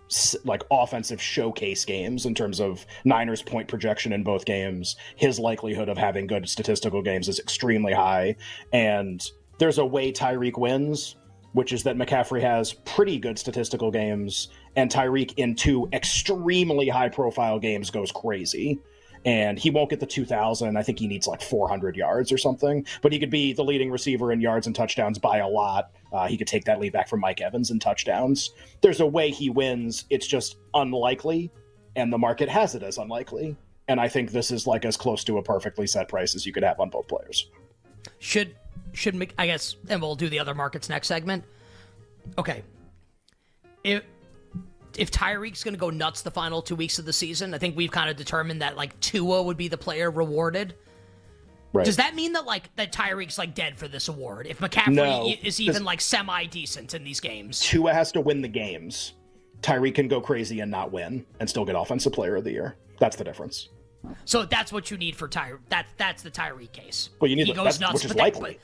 like 0.46 0.63
offensive 0.72 1.22
showcase 1.22 1.84
games 1.86 2.26
in 2.26 2.34
terms 2.34 2.62
of 2.62 2.86
Niners 3.04 3.42
point 3.42 3.68
projection 3.68 4.13
in 4.13 4.24
both 4.24 4.46
games. 4.46 4.96
His 5.18 5.39
likelihood 5.39 5.89
of 5.89 5.98
having 5.98 6.26
good 6.26 6.48
statistical 6.48 7.02
games 7.02 7.28
is 7.28 7.38
extremely 7.38 7.94
high, 7.94 8.38
and 8.72 9.22
there's 9.60 9.78
a 9.78 9.86
way 9.86 10.12
Tyreek 10.12 10.58
wins, 10.58 11.18
which 11.52 11.74
is 11.74 11.84
that 11.84 11.98
McCaffrey 11.98 12.42
has 12.42 12.74
pretty 12.74 13.20
good 13.20 13.38
statistical 13.38 13.92
games, 13.92 14.48
and 14.78 14.89
Tyreek 14.89 15.34
in 15.36 15.54
two 15.54 15.89
extremely 15.92 16.88
high 16.88 17.10
profile 17.10 17.60
games 17.60 17.89
goes 17.89 18.12
crazy 18.12 18.80
and 19.25 19.60
he 19.60 19.69
won't 19.69 19.89
get 19.89 19.99
the 19.99 20.05
2000 20.05 20.77
i 20.77 20.84
think 20.84 20.99
he 20.99 21.08
needs 21.08 21.27
like 21.27 21.41
400 21.41 21.95
yards 21.95 22.32
or 22.32 22.38
something 22.38 22.86
but 23.01 23.12
he 23.12 23.19
could 23.19 23.29
be 23.29 23.53
the 23.53 23.63
leading 23.63 23.91
receiver 23.91 24.32
in 24.32 24.41
yards 24.41 24.67
and 24.67 24.75
touchdowns 24.75 25.17
by 25.17 25.38
a 25.38 25.47
lot. 25.47 25.91
Uh, 26.12 26.27
he 26.27 26.38
could 26.38 26.47
take 26.47 26.65
that 26.65 26.79
lead 26.79 26.93
back 26.93 27.08
from 27.08 27.19
mike 27.19 27.41
evans 27.41 27.69
in 27.69 27.79
touchdowns. 27.79 28.51
There's 28.82 28.99
a 28.99 29.05
way 29.05 29.29
he 29.29 29.49
wins. 29.49 30.05
It's 30.10 30.25
just 30.25 30.58
unlikely 30.73 31.51
and 31.95 32.12
the 32.12 32.17
market 32.17 32.49
has 32.49 32.75
it 32.75 32.84
as 32.84 32.97
unlikely 32.97 33.55
and 33.88 33.99
i 33.99 34.08
think 34.08 34.32
this 34.32 34.51
is 34.51 34.65
like 34.65 34.86
as 34.86 34.97
close 34.97 35.23
to 35.23 35.38
a 35.38 35.43
perfectly 35.43 35.88
set 35.88 36.08
price 36.08 36.36
as 36.36 36.45
you 36.45 36.53
could 36.53 36.63
have 36.63 36.79
on 36.79 36.89
both 36.89 37.08
players. 37.08 37.49
Should 38.19 38.55
should 38.93 39.34
i 39.38 39.45
guess 39.45 39.75
and 39.89 40.01
we'll 40.01 40.15
do 40.15 40.29
the 40.29 40.39
other 40.39 40.55
markets 40.55 40.89
next 40.89 41.08
segment. 41.08 41.43
Okay. 42.38 42.63
If 43.84 44.03
if 44.97 45.12
Tyreek's 45.12 45.63
going 45.63 45.73
to 45.73 45.80
go 45.80 45.89
nuts 45.89 46.21
the 46.21 46.32
final 46.32 46.62
two 46.62 46.75
weeks 46.75 46.99
of 46.99 47.06
the 47.06 47.13
season, 47.13 47.54
I 47.54 47.58
think 47.58 47.75
we've 47.75 47.91
kind 47.91 48.10
of 48.10 48.15
determined 48.15 48.62
that 48.62 48.78
like 48.78 48.99
Tua 48.99 49.43
would 49.43 49.58
be 49.58 49.67
the 49.67 49.78
player 49.78 50.10
rewarded. 50.10 50.75
Right. 51.71 51.86
Does 51.86 51.97
that 51.97 52.15
mean 52.15 52.34
that 52.34 52.45
like 52.45 52.75
that 52.78 52.91
Tyreek's 52.91 53.38
like 53.38 53.54
dead 53.54 53.78
for 53.78 53.88
this 53.88 54.08
award? 54.08 54.47
If 54.47 54.60
McCaffrey 54.60 54.93
no, 54.93 55.32
is 55.43 55.60
even 55.60 55.84
like 55.84 56.02
semi 56.02 56.45
decent 56.45 56.93
in 56.93 57.04
these 57.04 57.19
games, 57.19 57.60
Tua 57.60 57.93
has 57.93 58.12
to 58.13 58.21
win 58.21 58.41
the 58.41 58.47
games. 58.47 59.13
Tyreek 59.62 59.95
can 59.95 60.08
go 60.08 60.21
crazy 60.21 60.62
and 60.62 60.71
not 60.71 60.91
win 60.91 61.25
and 61.39 61.49
still 61.49 61.65
get 61.65 61.75
offensive 61.75 62.13
player 62.13 62.38
of 62.38 62.43
the 62.43 62.52
year. 62.52 62.75
That's 62.99 63.15
the 63.15 63.23
difference. 63.23 63.69
So 64.25 64.45
that's 64.45 64.71
what 64.71 64.89
you 64.89 64.97
need 64.97 65.15
for 65.15 65.28
Tyreek. 65.28 65.60
That's 65.69 65.91
that's 65.97 66.23
the 66.23 66.32
Tyreek 66.32 66.71
case. 66.71 67.10
Well, 67.19 67.30
you 67.30 67.36
need 67.36 67.47
he 67.47 67.54
the, 67.54 67.63
goes 67.63 67.80
nuts, 67.80 67.95
which 67.95 68.06
is 68.06 68.15
likely. 68.15 68.54
That, 68.54 68.60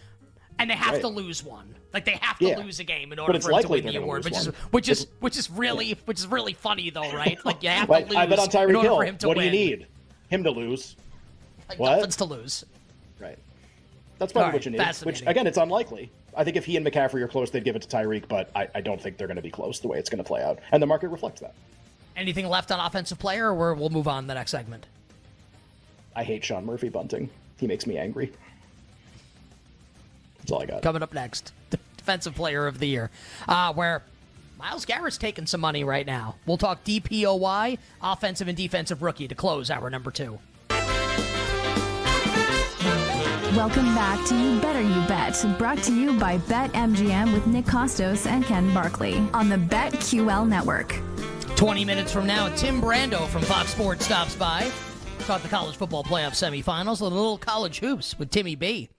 and 0.59 0.69
they 0.69 0.75
have 0.75 0.93
right. 0.93 1.01
to 1.01 1.07
lose 1.07 1.43
one. 1.43 1.75
Like 1.93 2.05
they 2.05 2.17
have 2.21 2.37
to 2.39 2.45
yeah. 2.45 2.57
lose 2.57 2.79
a 2.79 2.83
game 2.83 3.13
in 3.13 3.19
order 3.19 3.39
for 3.39 3.51
him 3.51 3.61
to 3.61 3.67
win 3.69 3.85
the 3.85 3.95
award, 3.95 4.25
which 4.25 4.35
is 4.35 4.47
which 4.71 4.89
is 4.89 5.07
which 5.21 5.37
is 5.37 5.49
really 5.49 5.87
yeah. 5.87 5.95
which 6.05 6.19
is 6.19 6.27
really 6.27 6.53
funny 6.53 6.89
though, 6.89 7.11
right? 7.13 7.37
Like 7.45 7.63
you 7.63 7.69
have 7.69 7.89
like, 7.89 8.07
to 8.07 8.11
lose 8.11 8.17
I 8.17 8.25
bet 8.25 8.39
on 8.39 8.47
Tyreek 8.47 8.81
Hill. 8.81 8.95
for 8.97 9.05
him 9.05 9.17
to 9.19 9.27
what 9.27 9.37
win. 9.37 9.51
do 9.51 9.57
you 9.57 9.77
need? 9.77 9.87
Him 10.29 10.43
to 10.43 10.51
lose. 10.51 10.95
Like 11.69 11.79
what? 11.79 11.91
Dolphins 11.91 12.17
to 12.17 12.25
lose. 12.25 12.65
Right. 13.19 13.39
That's 14.17 14.33
probably 14.33 14.47
right, 14.47 14.53
what 14.53 14.65
you 14.65 14.71
need. 14.71 15.05
Which 15.05 15.21
again, 15.25 15.47
it's 15.47 15.57
unlikely. 15.57 16.11
I 16.35 16.43
think 16.43 16.57
if 16.57 16.65
he 16.65 16.75
and 16.75 16.85
McCaffrey 16.85 17.21
are 17.21 17.27
close, 17.27 17.49
they'd 17.49 17.63
give 17.63 17.77
it 17.77 17.81
to 17.83 17.87
Tyreek, 17.87 18.27
but 18.27 18.49
I, 18.55 18.67
I 18.75 18.81
don't 18.81 19.01
think 19.01 19.17
they're 19.17 19.27
going 19.27 19.37
to 19.37 19.41
be 19.41 19.51
close 19.51 19.79
the 19.79 19.87
way 19.87 19.97
it's 19.97 20.09
going 20.09 20.21
to 20.21 20.27
play 20.27 20.43
out, 20.43 20.59
and 20.71 20.83
the 20.83 20.87
market 20.87 21.07
reflects 21.07 21.39
that. 21.41 21.53
Anything 22.17 22.47
left 22.47 22.71
on 22.71 22.79
offensive 22.79 23.19
player, 23.19 23.53
or 23.53 23.73
we'll 23.73 23.89
move 23.89 24.07
on 24.07 24.23
to 24.23 24.27
the 24.27 24.33
next 24.33 24.51
segment. 24.51 24.85
I 26.15 26.23
hate 26.23 26.43
Sean 26.43 26.65
Murphy-Bunting. 26.65 27.29
He 27.57 27.67
makes 27.67 27.87
me 27.87 27.97
angry. 27.97 28.31
That's 30.45 30.51
all 30.51 30.61
I 30.61 30.67
got. 30.67 30.83
Coming 30.83 31.01
up 31.01 31.11
next, 31.11 31.53
Defensive 31.97 32.35
Player 32.35 32.67
of 32.67 32.77
the 32.77 32.87
Year, 32.87 33.09
uh, 33.47 33.73
where 33.73 34.03
Myles 34.59 34.85
Garrett's 34.85 35.17
taking 35.17 35.47
some 35.47 35.59
money 35.59 35.83
right 35.83 36.05
now. 36.05 36.35
We'll 36.45 36.57
talk 36.57 36.83
DPOY, 36.83 37.79
Offensive 37.99 38.47
and 38.47 38.55
Defensive 38.55 39.01
Rookie, 39.01 39.27
to 39.27 39.33
close 39.33 39.71
hour 39.71 39.89
number 39.89 40.11
two. 40.11 40.37
Welcome 43.55 43.95
back 43.95 44.23
to 44.27 44.35
You 44.35 44.59
Better 44.59 44.81
You 44.81 45.07
Bet, 45.07 45.43
brought 45.57 45.81
to 45.81 45.95
you 45.95 46.19
by 46.19 46.37
BetMGM 46.37 47.33
with 47.33 47.47
Nick 47.47 47.65
Kostos 47.65 48.27
and 48.27 48.45
Ken 48.45 48.71
Barkley 48.71 49.17
on 49.33 49.49
the 49.49 49.55
BetQL 49.55 50.47
network. 50.47 50.93
20 51.55 51.85
minutes 51.85 52.11
from 52.11 52.27
now, 52.27 52.49
Tim 52.49 52.79
Brando 52.79 53.27
from 53.29 53.41
Fox 53.41 53.71
Sports 53.71 54.05
stops 54.05 54.35
by. 54.35 54.69
Talk 55.21 55.41
the 55.41 55.47
college 55.47 55.75
football 55.75 56.03
playoff 56.03 56.33
semifinals, 56.33 57.01
and 57.01 57.11
a 57.11 57.15
little 57.15 57.39
college 57.39 57.79
hoops 57.79 58.19
with 58.19 58.29
Timmy 58.29 58.53
B. 58.53 58.89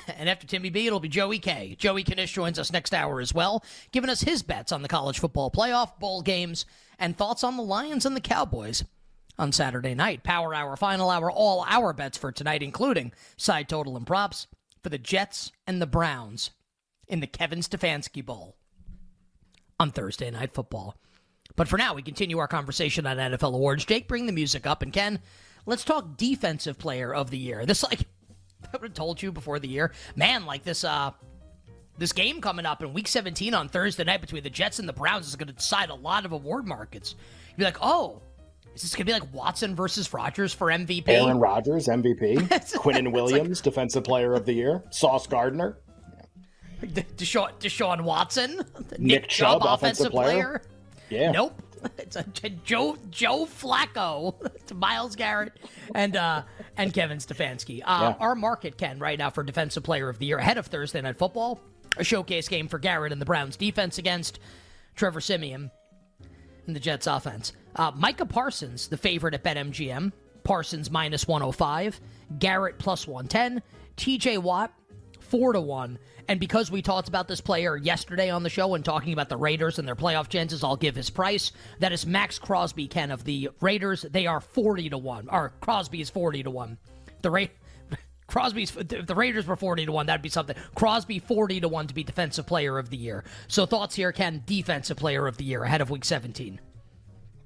And 0.18 0.28
after 0.28 0.46
Timmy 0.46 0.70
B, 0.70 0.86
it'll 0.86 1.00
be 1.00 1.08
Joey 1.08 1.38
K. 1.38 1.74
Joey 1.78 2.04
Knish 2.04 2.32
joins 2.32 2.58
us 2.58 2.72
next 2.72 2.94
hour 2.94 3.20
as 3.20 3.34
well, 3.34 3.64
giving 3.90 4.10
us 4.10 4.22
his 4.22 4.42
bets 4.42 4.72
on 4.72 4.82
the 4.82 4.88
college 4.88 5.18
football 5.18 5.50
playoff, 5.50 5.98
bowl 5.98 6.22
games, 6.22 6.64
and 6.98 7.16
thoughts 7.16 7.42
on 7.42 7.56
the 7.56 7.62
Lions 7.62 8.06
and 8.06 8.14
the 8.14 8.20
Cowboys 8.20 8.84
on 9.38 9.52
Saturday 9.52 9.94
night. 9.94 10.22
Power 10.22 10.54
hour, 10.54 10.76
final 10.76 11.10
hour, 11.10 11.30
all 11.30 11.64
our 11.68 11.92
bets 11.92 12.18
for 12.18 12.30
tonight, 12.30 12.62
including 12.62 13.12
side 13.36 13.68
total 13.68 13.96
and 13.96 14.06
props 14.06 14.46
for 14.82 14.88
the 14.88 14.98
Jets 14.98 15.52
and 15.66 15.80
the 15.80 15.86
Browns 15.86 16.50
in 17.08 17.20
the 17.20 17.26
Kevin 17.26 17.60
Stefanski 17.60 18.24
Bowl 18.24 18.56
on 19.78 19.90
Thursday 19.90 20.30
Night 20.30 20.54
Football. 20.54 20.96
But 21.56 21.68
for 21.68 21.76
now, 21.76 21.94
we 21.94 22.02
continue 22.02 22.38
our 22.38 22.48
conversation 22.48 23.06
on 23.06 23.16
NFL 23.16 23.54
awards. 23.54 23.84
Jake, 23.84 24.08
bring 24.08 24.26
the 24.26 24.32
music 24.32 24.66
up, 24.66 24.82
and 24.82 24.92
Ken, 24.92 25.20
let's 25.66 25.84
talk 25.84 26.16
defensive 26.16 26.78
player 26.78 27.12
of 27.12 27.30
the 27.30 27.38
year. 27.38 27.66
This 27.66 27.82
like 27.82 28.00
I 28.72 28.76
would 28.76 28.82
have 28.82 28.94
told 28.94 29.22
you 29.22 29.32
before 29.32 29.58
the 29.58 29.68
year, 29.68 29.92
man, 30.16 30.46
like 30.46 30.64
this 30.64 30.84
uh 30.84 31.10
this 31.98 32.12
game 32.12 32.40
coming 32.40 32.64
up 32.64 32.82
in 32.82 32.92
week 32.94 33.06
17 33.06 33.52
on 33.54 33.68
Thursday 33.68 34.04
night 34.04 34.20
between 34.20 34.42
the 34.42 34.50
Jets 34.50 34.78
and 34.78 34.88
the 34.88 34.92
Browns 34.92 35.28
is 35.28 35.36
going 35.36 35.48
to 35.48 35.52
decide 35.52 35.90
a 35.90 35.94
lot 35.94 36.24
of 36.24 36.32
award 36.32 36.66
markets. 36.66 37.14
You'd 37.50 37.58
be 37.58 37.64
like, 37.64 37.76
"Oh, 37.82 38.22
is 38.74 38.82
this 38.82 38.94
going 38.94 39.06
to 39.06 39.12
be 39.12 39.18
like 39.18 39.34
Watson 39.34 39.76
versus 39.76 40.12
Rodgers 40.12 40.54
for 40.54 40.68
MVP? 40.68 41.08
Aaron 41.08 41.38
Rodgers, 41.38 41.88
MVP. 41.88 42.38
Quinnen 42.76 43.12
Williams, 43.12 43.58
like, 43.58 43.64
Defensive 43.64 44.04
Player 44.04 44.34
of 44.34 44.46
the 44.46 44.54
Year. 44.54 44.82
Sauce 44.90 45.26
Gardner. 45.26 45.78
Deshaun, 46.82 47.52
Deshaun 47.60 48.02
Watson. 48.02 48.62
Nick, 48.92 49.00
Nick 49.00 49.28
Chubb, 49.28 49.62
Chubb, 49.62 49.74
offensive, 49.74 50.10
player. 50.10 50.30
player. 50.30 50.62
Yeah. 51.10 51.30
Nope. 51.32 51.60
It's 51.98 52.16
a, 52.16 52.24
Joe 52.64 52.96
Joe 53.10 53.46
Flacco, 53.46 54.34
to 54.66 54.74
Myles 54.74 55.16
Garrett, 55.16 55.52
and 55.94 56.16
uh, 56.16 56.42
and 56.76 56.92
Kevin 56.92 57.18
Stefanski. 57.18 57.80
Uh, 57.84 58.14
yeah. 58.14 58.14
Our 58.20 58.34
market, 58.34 58.76
Ken, 58.76 58.98
right 58.98 59.18
now 59.18 59.30
for 59.30 59.42
Defensive 59.42 59.82
Player 59.82 60.08
of 60.08 60.18
the 60.18 60.26
Year 60.26 60.38
ahead 60.38 60.58
of 60.58 60.66
Thursday 60.66 61.00
Night 61.00 61.16
Football, 61.16 61.60
a 61.96 62.04
showcase 62.04 62.48
game 62.48 62.68
for 62.68 62.78
Garrett 62.78 63.12
and 63.12 63.20
the 63.20 63.26
Browns 63.26 63.56
defense 63.56 63.98
against 63.98 64.38
Trevor 64.94 65.20
Siemian 65.20 65.70
and 66.66 66.76
the 66.76 66.80
Jets 66.80 67.06
offense. 67.06 67.52
Uh, 67.74 67.90
Micah 67.94 68.26
Parsons, 68.26 68.88
the 68.88 68.96
favorite 68.96 69.34
at 69.34 69.42
BetMGM. 69.42 70.12
Parsons 70.44 70.90
minus 70.90 71.28
105, 71.28 72.00
Garrett 72.38 72.78
plus 72.78 73.06
110, 73.06 73.62
TJ 73.96 74.38
Watt 74.38 74.72
4 75.20 75.52
to 75.54 75.60
1, 75.60 75.98
and 76.32 76.40
because 76.40 76.70
we 76.70 76.80
talked 76.80 77.08
about 77.08 77.28
this 77.28 77.42
player 77.42 77.76
yesterday 77.76 78.30
on 78.30 78.42
the 78.42 78.48
show 78.48 78.74
and 78.74 78.82
talking 78.82 79.12
about 79.12 79.28
the 79.28 79.36
Raiders 79.36 79.78
and 79.78 79.86
their 79.86 79.94
playoff 79.94 80.30
chances, 80.30 80.64
I'll 80.64 80.76
give 80.76 80.96
his 80.96 81.10
price. 81.10 81.52
That 81.80 81.92
is 81.92 82.06
Maxx 82.06 82.38
Crosby, 82.38 82.88
Ken, 82.88 83.10
of 83.10 83.24
the 83.24 83.50
Raiders. 83.60 84.00
They 84.00 84.26
are 84.26 84.40
40 84.40 84.88
to 84.88 84.96
1. 84.96 85.28
Or 85.30 85.52
Crosby 85.60 86.00
is 86.00 86.08
40 86.08 86.44
to 86.44 86.50
1. 86.50 86.78
The 87.20 87.30
Ra- 87.30 87.44
Crosby's 88.28 88.74
if 88.74 89.06
the 89.06 89.14
Raiders 89.14 89.46
were 89.46 89.56
40 89.56 89.84
to 89.84 89.92
1, 89.92 90.06
that'd 90.06 90.22
be 90.22 90.30
something. 90.30 90.56
Crosby 90.74 91.18
40 91.18 91.60
to 91.60 91.68
1 91.68 91.88
to 91.88 91.94
be 91.94 92.02
defensive 92.02 92.46
player 92.46 92.78
of 92.78 92.88
the 92.88 92.96
year. 92.96 93.24
So 93.48 93.66
thoughts 93.66 93.94
here, 93.94 94.10
Ken, 94.10 94.42
defensive 94.46 94.96
player 94.96 95.26
of 95.26 95.36
the 95.36 95.44
year 95.44 95.64
ahead 95.64 95.82
of 95.82 95.90
week 95.90 96.06
17. 96.06 96.58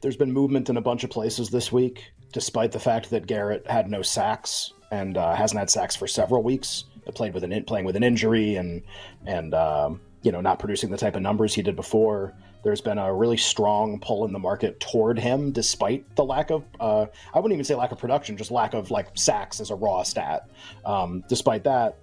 There's 0.00 0.16
been 0.16 0.30
movement 0.30 0.70
in 0.70 0.76
a 0.76 0.80
bunch 0.80 1.02
of 1.02 1.10
places 1.10 1.50
this 1.50 1.72
week, 1.72 2.12
despite 2.32 2.70
the 2.70 2.78
fact 2.78 3.10
that 3.10 3.26
Garrett 3.26 3.66
had 3.66 3.90
no 3.90 4.02
sacks 4.02 4.72
and 4.92 5.18
uh, 5.18 5.34
hasn't 5.34 5.58
had 5.58 5.70
sacks 5.70 5.96
for 5.96 6.06
several 6.06 6.44
weeks 6.44 6.84
played 7.14 7.34
with 7.34 7.44
an 7.44 7.64
playing 7.64 7.84
with 7.84 7.96
an 7.96 8.02
injury 8.02 8.56
and 8.56 8.82
and 9.26 9.54
um, 9.54 10.00
you 10.22 10.32
know 10.32 10.40
not 10.40 10.58
producing 10.58 10.90
the 10.90 10.96
type 10.96 11.16
of 11.16 11.22
numbers 11.22 11.54
he 11.54 11.62
did 11.62 11.76
before. 11.76 12.34
There's 12.64 12.80
been 12.80 12.98
a 12.98 13.14
really 13.14 13.36
strong 13.36 14.00
pull 14.00 14.24
in 14.24 14.32
the 14.32 14.40
market 14.40 14.80
toward 14.80 15.20
him, 15.20 15.52
despite 15.52 16.16
the 16.16 16.24
lack 16.24 16.50
of 16.50 16.64
uh, 16.80 17.06
I 17.32 17.38
wouldn't 17.38 17.52
even 17.52 17.64
say 17.64 17.74
lack 17.74 17.92
of 17.92 17.98
production, 17.98 18.36
just 18.36 18.50
lack 18.50 18.74
of 18.74 18.90
like 18.90 19.08
sacks 19.14 19.60
as 19.60 19.70
a 19.70 19.74
raw 19.74 20.02
stat. 20.02 20.50
Um, 20.84 21.22
despite 21.28 21.62
that, 21.64 21.98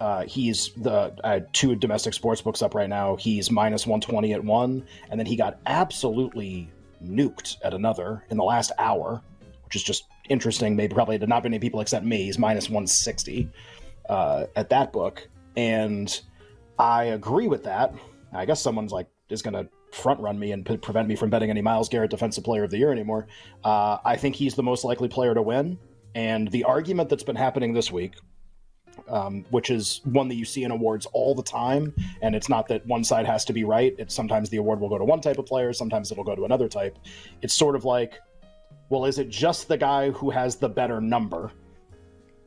uh, 0.00 0.24
he's 0.24 0.70
the 0.78 1.14
uh, 1.24 1.40
two 1.52 1.74
domestic 1.74 2.14
sports 2.14 2.40
books 2.40 2.62
up 2.62 2.74
right 2.74 2.88
now. 2.88 3.16
He's 3.16 3.50
minus 3.50 3.86
120 3.86 4.32
at 4.32 4.42
one, 4.42 4.86
and 5.10 5.18
then 5.18 5.26
he 5.26 5.36
got 5.36 5.58
absolutely 5.66 6.70
nuked 7.04 7.56
at 7.62 7.74
another 7.74 8.24
in 8.30 8.36
the 8.36 8.44
last 8.44 8.72
hour, 8.78 9.20
which 9.64 9.76
is 9.76 9.82
just 9.82 10.04
interesting. 10.28 10.76
Maybe 10.76 10.94
probably 10.94 11.18
not 11.18 11.42
many 11.42 11.58
people 11.58 11.80
except 11.80 12.04
me. 12.04 12.24
He's 12.24 12.38
minus 12.38 12.68
160 12.68 13.50
uh, 14.08 14.46
at 14.54 14.70
that 14.70 14.92
book, 14.92 15.28
and 15.56 16.20
I 16.78 17.04
agree 17.04 17.48
with 17.48 17.64
that. 17.64 17.94
I 18.32 18.44
guess 18.44 18.60
someone's 18.60 18.92
like 18.92 19.08
is 19.28 19.42
going 19.42 19.54
to 19.54 19.68
front 19.92 20.20
run 20.20 20.38
me 20.38 20.52
and 20.52 20.64
p- 20.64 20.76
prevent 20.76 21.08
me 21.08 21.16
from 21.16 21.30
betting 21.30 21.50
any 21.50 21.62
Myles 21.62 21.88
Garrett 21.88 22.10
Defensive 22.10 22.44
Player 22.44 22.64
of 22.64 22.70
the 22.70 22.78
Year 22.78 22.92
anymore. 22.92 23.26
Uh, 23.64 23.98
I 24.04 24.16
think 24.16 24.36
he's 24.36 24.54
the 24.54 24.62
most 24.62 24.84
likely 24.84 25.08
player 25.08 25.34
to 25.34 25.42
win, 25.42 25.78
and 26.14 26.50
the 26.50 26.64
argument 26.64 27.08
that's 27.08 27.24
been 27.24 27.36
happening 27.36 27.72
this 27.72 27.90
week 27.90 28.14
um, 29.08 29.44
which 29.50 29.70
is 29.70 30.00
one 30.04 30.28
that 30.28 30.34
you 30.34 30.44
see 30.44 30.64
in 30.64 30.70
awards 30.70 31.06
all 31.12 31.34
the 31.34 31.42
time. 31.42 31.94
And 32.22 32.34
it's 32.34 32.48
not 32.48 32.68
that 32.68 32.86
one 32.86 33.04
side 33.04 33.26
has 33.26 33.44
to 33.46 33.52
be 33.52 33.64
right. 33.64 33.94
It's 33.98 34.14
sometimes 34.14 34.50
the 34.50 34.56
award 34.56 34.80
will 34.80 34.88
go 34.88 34.98
to 34.98 35.04
one 35.04 35.20
type 35.20 35.38
of 35.38 35.46
player, 35.46 35.72
sometimes 35.72 36.10
it'll 36.10 36.24
go 36.24 36.34
to 36.34 36.44
another 36.44 36.68
type. 36.68 36.98
It's 37.42 37.54
sort 37.54 37.76
of 37.76 37.84
like, 37.84 38.20
well, 38.88 39.04
is 39.04 39.18
it 39.18 39.28
just 39.28 39.68
the 39.68 39.76
guy 39.76 40.10
who 40.10 40.30
has 40.30 40.56
the 40.56 40.68
better 40.68 41.00
number? 41.00 41.52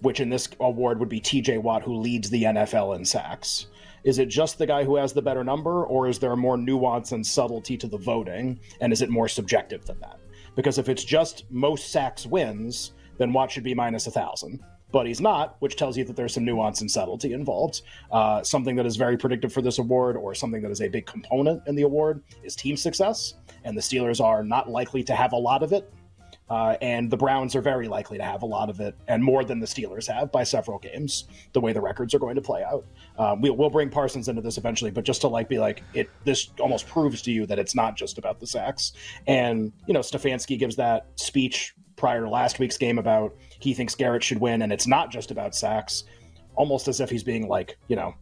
Which 0.02 0.20
in 0.20 0.30
this 0.30 0.48
award 0.60 1.00
would 1.00 1.10
be 1.10 1.20
TJ 1.20 1.62
Watt, 1.62 1.84
who 1.84 1.96
leads 1.96 2.30
the 2.30 2.44
NFL 2.44 2.96
in 2.96 3.04
sacks. 3.04 3.68
Is 4.04 4.18
it 4.18 4.30
just 4.30 4.58
the 4.58 4.66
guy 4.66 4.84
who 4.84 4.96
has 4.96 5.12
the 5.12 5.22
better 5.22 5.44
number, 5.44 5.86
or 5.86 6.08
is 6.08 6.20
there 6.20 6.36
more 6.36 6.58
nuance 6.58 7.12
and 7.12 7.26
subtlety 7.26 7.78
to 7.78 7.88
the 7.88 7.98
voting? 7.98 8.60
And 8.80 8.94
is 8.94 9.02
it 9.02 9.10
more 9.10 9.28
subjective 9.28 9.86
than 9.86 10.00
that? 10.00 10.20
Because 10.56 10.78
if 10.78 10.90
it's 10.90 11.04
just 11.04 11.46
most 11.50 11.92
sacks 11.92 12.26
wins, 12.26 12.94
then 13.18 13.34
Watt 13.34 13.52
should 13.52 13.64
be 13.64 13.76
minus 13.76 14.08
a 14.08 14.12
thousand. 14.12 14.62
But 14.92 15.06
he's 15.06 15.22
not, 15.22 15.56
which 15.60 15.76
tells 15.76 15.98
you 15.98 16.04
that 16.06 16.16
there's 16.16 16.34
some 16.34 16.46
nuance 16.46 16.82
and 16.82 16.90
subtlety 16.90 17.34
involved. 17.34 17.84
Uh, 18.12 18.42
something 18.42 18.76
that 18.76 18.88
is 18.88 18.96
very 18.96 19.18
predictive 19.18 19.54
for 19.54 19.62
this 19.62 19.78
award, 19.78 20.18
or 20.18 20.34
something 20.34 20.62
that 20.64 20.72
is 20.72 20.82
a 20.82 20.88
big 20.88 21.06
component 21.06 21.62
in 21.68 21.76
the 21.76 21.84
award, 21.84 22.24
is 22.44 22.56
team 22.56 22.76
success. 22.76 23.36
And 23.64 23.78
the 23.78 23.82
Steelers 23.82 24.24
are 24.24 24.44
not 24.44 24.70
likely 24.70 25.04
to 25.04 25.14
have 25.14 25.34
a 25.34 25.38
lot 25.38 25.62
of 25.62 25.74
it. 25.74 25.94
Uh, 26.50 26.76
and 26.82 27.12
the 27.12 27.18
Browns 27.18 27.56
are 27.56 27.62
very 27.62 27.88
likely 27.88 28.18
to 28.18 28.24
have 28.24 28.42
a 28.42 28.46
lot 28.46 28.70
of 28.70 28.80
it, 28.80 28.96
and 29.08 29.24
more 29.24 29.44
than 29.44 29.60
the 29.60 29.68
Steelers 29.68 30.08
have 30.08 30.32
by 30.32 30.44
several 30.44 30.80
games. 30.80 31.26
The 31.54 31.62
way 31.62 31.74
the 31.74 31.82
records 31.82 32.14
are 32.14 32.20
going 32.20 32.36
to 32.36 32.42
play 32.42 32.64
out, 32.64 32.86
um, 33.18 33.42
we'll, 33.42 33.56
we'll 33.56 33.70
bring 33.70 33.90
Parsons 33.90 34.28
into 34.28 34.42
this 34.42 34.58
eventually, 34.58 34.92
but 34.92 35.04
just 35.04 35.22
to 35.22 35.28
like 35.28 35.48
be 35.48 35.60
like 35.60 35.84
it, 35.94 36.10
this 36.26 36.50
almost 36.60 36.88
proves 36.88 37.22
to 37.24 37.32
you 37.32 37.46
that 37.46 37.60
it's 37.60 37.76
not 37.76 37.96
just 37.96 38.18
about 38.18 38.40
the 38.40 38.48
sacks. 38.48 38.94
And 39.28 39.72
you 39.86 39.94
know, 39.94 40.00
Stefanski 40.00 40.58
gives 40.58 40.76
that 40.78 41.08
speech 41.16 41.76
prior 41.96 42.24
to 42.24 42.30
last 42.30 42.60
week's 42.60 42.78
game 42.78 42.98
about 42.98 43.36
he 43.60 43.74
thinks 43.74 43.94
Garrett 43.94 44.24
should 44.24 44.40
win, 44.40 44.62
and 44.62 44.72
it's 44.72 44.88
not 44.88 45.12
just 45.12 45.32
about 45.32 45.54
sacks, 45.54 46.06
almost 46.56 46.88
as 46.88 47.00
if 47.00 47.10
he's 47.10 47.24
being 47.24 47.48
like, 47.48 47.78
you 47.88 47.96
know, 47.96 48.16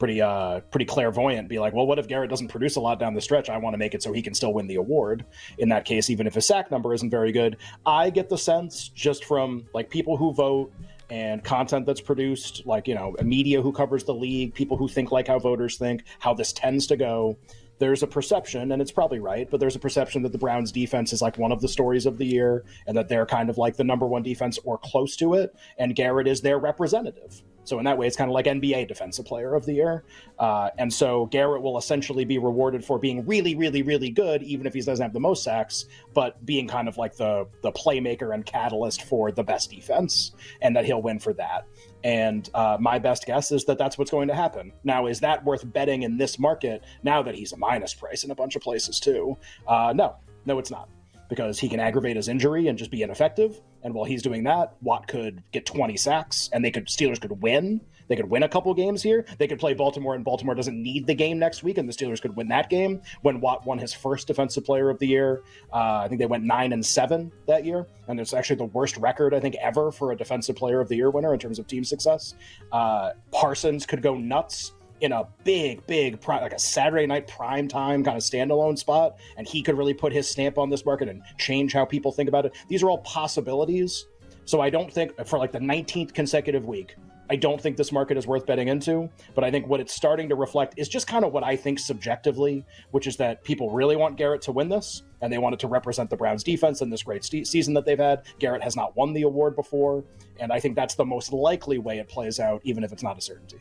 pretty 0.00 0.20
uh 0.20 0.58
pretty 0.72 0.86
clairvoyant 0.86 1.48
be 1.48 1.60
like 1.60 1.72
well 1.72 1.86
what 1.86 1.98
if 1.98 2.08
garrett 2.08 2.30
doesn't 2.30 2.48
produce 2.48 2.74
a 2.74 2.80
lot 2.80 2.98
down 2.98 3.14
the 3.14 3.20
stretch 3.20 3.48
i 3.48 3.56
want 3.56 3.74
to 3.74 3.78
make 3.78 3.94
it 3.94 4.02
so 4.02 4.12
he 4.12 4.22
can 4.22 4.34
still 4.34 4.52
win 4.52 4.66
the 4.66 4.74
award 4.74 5.24
in 5.58 5.68
that 5.68 5.84
case 5.84 6.10
even 6.10 6.26
if 6.26 6.34
his 6.34 6.46
sack 6.46 6.70
number 6.70 6.92
isn't 6.92 7.10
very 7.10 7.30
good 7.30 7.56
i 7.86 8.10
get 8.10 8.28
the 8.28 8.38
sense 8.38 8.88
just 8.88 9.24
from 9.24 9.64
like 9.74 9.88
people 9.90 10.16
who 10.16 10.32
vote 10.32 10.72
and 11.10 11.44
content 11.44 11.86
that's 11.86 12.00
produced 12.00 12.62
like 12.66 12.88
you 12.88 12.94
know 12.94 13.14
media 13.22 13.60
who 13.60 13.70
covers 13.70 14.02
the 14.02 14.14
league 14.14 14.54
people 14.54 14.76
who 14.76 14.88
think 14.88 15.12
like 15.12 15.28
how 15.28 15.38
voters 15.38 15.76
think 15.76 16.02
how 16.18 16.32
this 16.34 16.52
tends 16.52 16.86
to 16.86 16.96
go 16.96 17.36
there's 17.80 18.02
a 18.02 18.06
perception, 18.06 18.72
and 18.72 18.82
it's 18.82 18.92
probably 18.92 19.20
right, 19.20 19.50
but 19.50 19.58
there's 19.58 19.74
a 19.74 19.78
perception 19.78 20.22
that 20.22 20.32
the 20.32 20.38
Browns 20.38 20.70
defense 20.70 21.14
is 21.14 21.22
like 21.22 21.38
one 21.38 21.50
of 21.50 21.62
the 21.62 21.66
stories 21.66 22.04
of 22.04 22.18
the 22.18 22.26
year 22.26 22.62
and 22.86 22.94
that 22.94 23.08
they're 23.08 23.24
kind 23.24 23.48
of 23.48 23.56
like 23.56 23.76
the 23.76 23.84
number 23.84 24.06
one 24.06 24.22
defense 24.22 24.58
or 24.64 24.76
close 24.76 25.16
to 25.16 25.32
it, 25.32 25.56
and 25.78 25.96
Garrett 25.96 26.28
is 26.28 26.42
their 26.42 26.58
representative. 26.58 27.42
So 27.64 27.78
in 27.78 27.84
that 27.84 27.98
way, 27.98 28.06
it's 28.06 28.16
kind 28.16 28.30
of 28.30 28.34
like 28.34 28.46
NBA 28.46 28.88
Defensive 28.88 29.26
Player 29.26 29.54
of 29.54 29.66
the 29.66 29.74
Year, 29.74 30.04
uh, 30.38 30.70
and 30.78 30.92
so 30.92 31.26
Garrett 31.26 31.62
will 31.62 31.78
essentially 31.78 32.24
be 32.24 32.38
rewarded 32.38 32.84
for 32.84 32.98
being 32.98 33.24
really, 33.26 33.54
really, 33.54 33.82
really 33.82 34.10
good, 34.10 34.42
even 34.42 34.66
if 34.66 34.74
he 34.74 34.80
doesn't 34.80 35.02
have 35.02 35.12
the 35.12 35.20
most 35.20 35.44
sacks, 35.44 35.86
but 36.14 36.44
being 36.44 36.66
kind 36.66 36.88
of 36.88 36.96
like 36.96 37.16
the 37.16 37.46
the 37.62 37.72
playmaker 37.72 38.34
and 38.34 38.44
catalyst 38.46 39.02
for 39.02 39.30
the 39.30 39.42
best 39.42 39.70
defense, 39.70 40.32
and 40.62 40.74
that 40.74 40.84
he'll 40.84 41.02
win 41.02 41.18
for 41.18 41.32
that. 41.34 41.66
And 42.02 42.48
uh, 42.54 42.78
my 42.80 42.98
best 42.98 43.26
guess 43.26 43.52
is 43.52 43.64
that 43.66 43.78
that's 43.78 43.98
what's 43.98 44.10
going 44.10 44.28
to 44.28 44.34
happen. 44.34 44.72
Now, 44.84 45.06
is 45.06 45.20
that 45.20 45.44
worth 45.44 45.70
betting 45.70 46.02
in 46.02 46.16
this 46.16 46.38
market 46.38 46.82
now 47.02 47.22
that 47.22 47.34
he's 47.34 47.52
a 47.52 47.56
minus 47.56 47.92
price 47.92 48.24
in 48.24 48.30
a 48.30 48.34
bunch 48.34 48.56
of 48.56 48.62
places 48.62 48.98
too? 48.98 49.36
Uh, 49.66 49.92
no, 49.94 50.16
no, 50.46 50.58
it's 50.58 50.70
not 50.70 50.88
because 51.30 51.58
he 51.58 51.68
can 51.68 51.80
aggravate 51.80 52.16
his 52.16 52.28
injury 52.28 52.66
and 52.68 52.76
just 52.76 52.90
be 52.90 53.02
ineffective. 53.02 53.62
And 53.82 53.94
while 53.94 54.04
he's 54.04 54.22
doing 54.22 54.44
that, 54.44 54.74
Watt 54.82 55.06
could 55.06 55.42
get 55.52 55.64
20 55.64 55.96
sacks 55.96 56.50
and 56.52 56.62
they 56.62 56.70
could 56.70 56.88
Steelers 56.88 57.20
could 57.20 57.40
win. 57.40 57.80
They 58.08 58.16
could 58.16 58.28
win 58.28 58.42
a 58.42 58.48
couple 58.48 58.74
games 58.74 59.00
here. 59.00 59.24
They 59.38 59.46
could 59.46 59.60
play 59.60 59.72
Baltimore 59.72 60.16
and 60.16 60.24
Baltimore 60.24 60.56
doesn't 60.56 60.82
need 60.82 61.06
the 61.06 61.14
game 61.14 61.38
next 61.38 61.62
week 61.62 61.78
and 61.78 61.88
the 61.88 61.92
Steelers 61.92 62.20
could 62.20 62.34
win 62.36 62.48
that 62.48 62.68
game 62.68 63.00
when 63.22 63.40
Watt 63.40 63.64
won 63.64 63.78
his 63.78 63.94
first 63.94 64.26
defensive 64.26 64.64
player 64.64 64.90
of 64.90 64.98
the 64.98 65.06
year. 65.06 65.44
Uh, 65.72 66.02
I 66.04 66.08
think 66.08 66.18
they 66.18 66.26
went 66.26 66.42
9 66.42 66.72
and 66.72 66.84
7 66.84 67.30
that 67.46 67.64
year 67.64 67.86
and 68.08 68.18
it's 68.18 68.34
actually 68.34 68.56
the 68.56 68.64
worst 68.64 68.96
record 68.96 69.32
I 69.32 69.38
think 69.38 69.54
ever 69.62 69.92
for 69.92 70.10
a 70.10 70.16
defensive 70.16 70.56
player 70.56 70.80
of 70.80 70.88
the 70.88 70.96
year 70.96 71.10
winner 71.10 71.32
in 71.32 71.38
terms 71.38 71.60
of 71.60 71.68
team 71.68 71.84
success. 71.84 72.34
Uh, 72.72 73.12
Parsons 73.30 73.86
could 73.86 74.02
go 74.02 74.16
nuts 74.16 74.72
in 75.00 75.12
a 75.12 75.26
big, 75.44 75.86
big, 75.86 76.18
like 76.26 76.52
a 76.52 76.58
Saturday 76.58 77.06
night 77.06 77.26
prime 77.26 77.68
time 77.68 78.04
kind 78.04 78.16
of 78.16 78.22
standalone 78.22 78.78
spot, 78.78 79.18
and 79.36 79.46
he 79.46 79.62
could 79.62 79.76
really 79.76 79.94
put 79.94 80.12
his 80.12 80.28
stamp 80.28 80.58
on 80.58 80.70
this 80.70 80.84
market 80.84 81.08
and 81.08 81.22
change 81.38 81.72
how 81.72 81.84
people 81.84 82.12
think 82.12 82.28
about 82.28 82.46
it. 82.46 82.54
These 82.68 82.82
are 82.82 82.90
all 82.90 82.98
possibilities. 82.98 84.06
So 84.44 84.60
I 84.60 84.70
don't 84.70 84.92
think 84.92 85.24
for 85.26 85.38
like 85.38 85.52
the 85.52 85.58
19th 85.58 86.12
consecutive 86.12 86.66
week, 86.66 86.96
I 87.30 87.36
don't 87.36 87.60
think 87.60 87.76
this 87.76 87.92
market 87.92 88.16
is 88.16 88.26
worth 88.26 88.44
betting 88.44 88.66
into. 88.66 89.08
But 89.36 89.44
I 89.44 89.50
think 89.52 89.68
what 89.68 89.78
it's 89.78 89.94
starting 89.94 90.28
to 90.28 90.34
reflect 90.34 90.74
is 90.76 90.88
just 90.88 91.06
kind 91.06 91.24
of 91.24 91.32
what 91.32 91.44
I 91.44 91.54
think 91.54 91.78
subjectively, 91.78 92.64
which 92.90 93.06
is 93.06 93.16
that 93.18 93.44
people 93.44 93.70
really 93.70 93.94
want 93.94 94.16
Garrett 94.16 94.42
to 94.42 94.52
win 94.52 94.68
this, 94.68 95.04
and 95.20 95.32
they 95.32 95.38
want 95.38 95.54
it 95.54 95.60
to 95.60 95.68
represent 95.68 96.10
the 96.10 96.16
Browns 96.16 96.42
defense 96.42 96.82
in 96.82 96.90
this 96.90 97.04
great 97.04 97.24
st- 97.24 97.46
season 97.46 97.72
that 97.74 97.84
they've 97.84 97.98
had. 97.98 98.24
Garrett 98.40 98.64
has 98.64 98.74
not 98.74 98.96
won 98.96 99.12
the 99.12 99.22
award 99.22 99.54
before, 99.54 100.02
and 100.40 100.52
I 100.52 100.58
think 100.58 100.74
that's 100.74 100.96
the 100.96 101.04
most 101.04 101.32
likely 101.32 101.78
way 101.78 102.00
it 102.00 102.08
plays 102.08 102.40
out, 102.40 102.60
even 102.64 102.82
if 102.82 102.92
it's 102.92 103.04
not 103.04 103.16
a 103.16 103.20
certainty. 103.20 103.60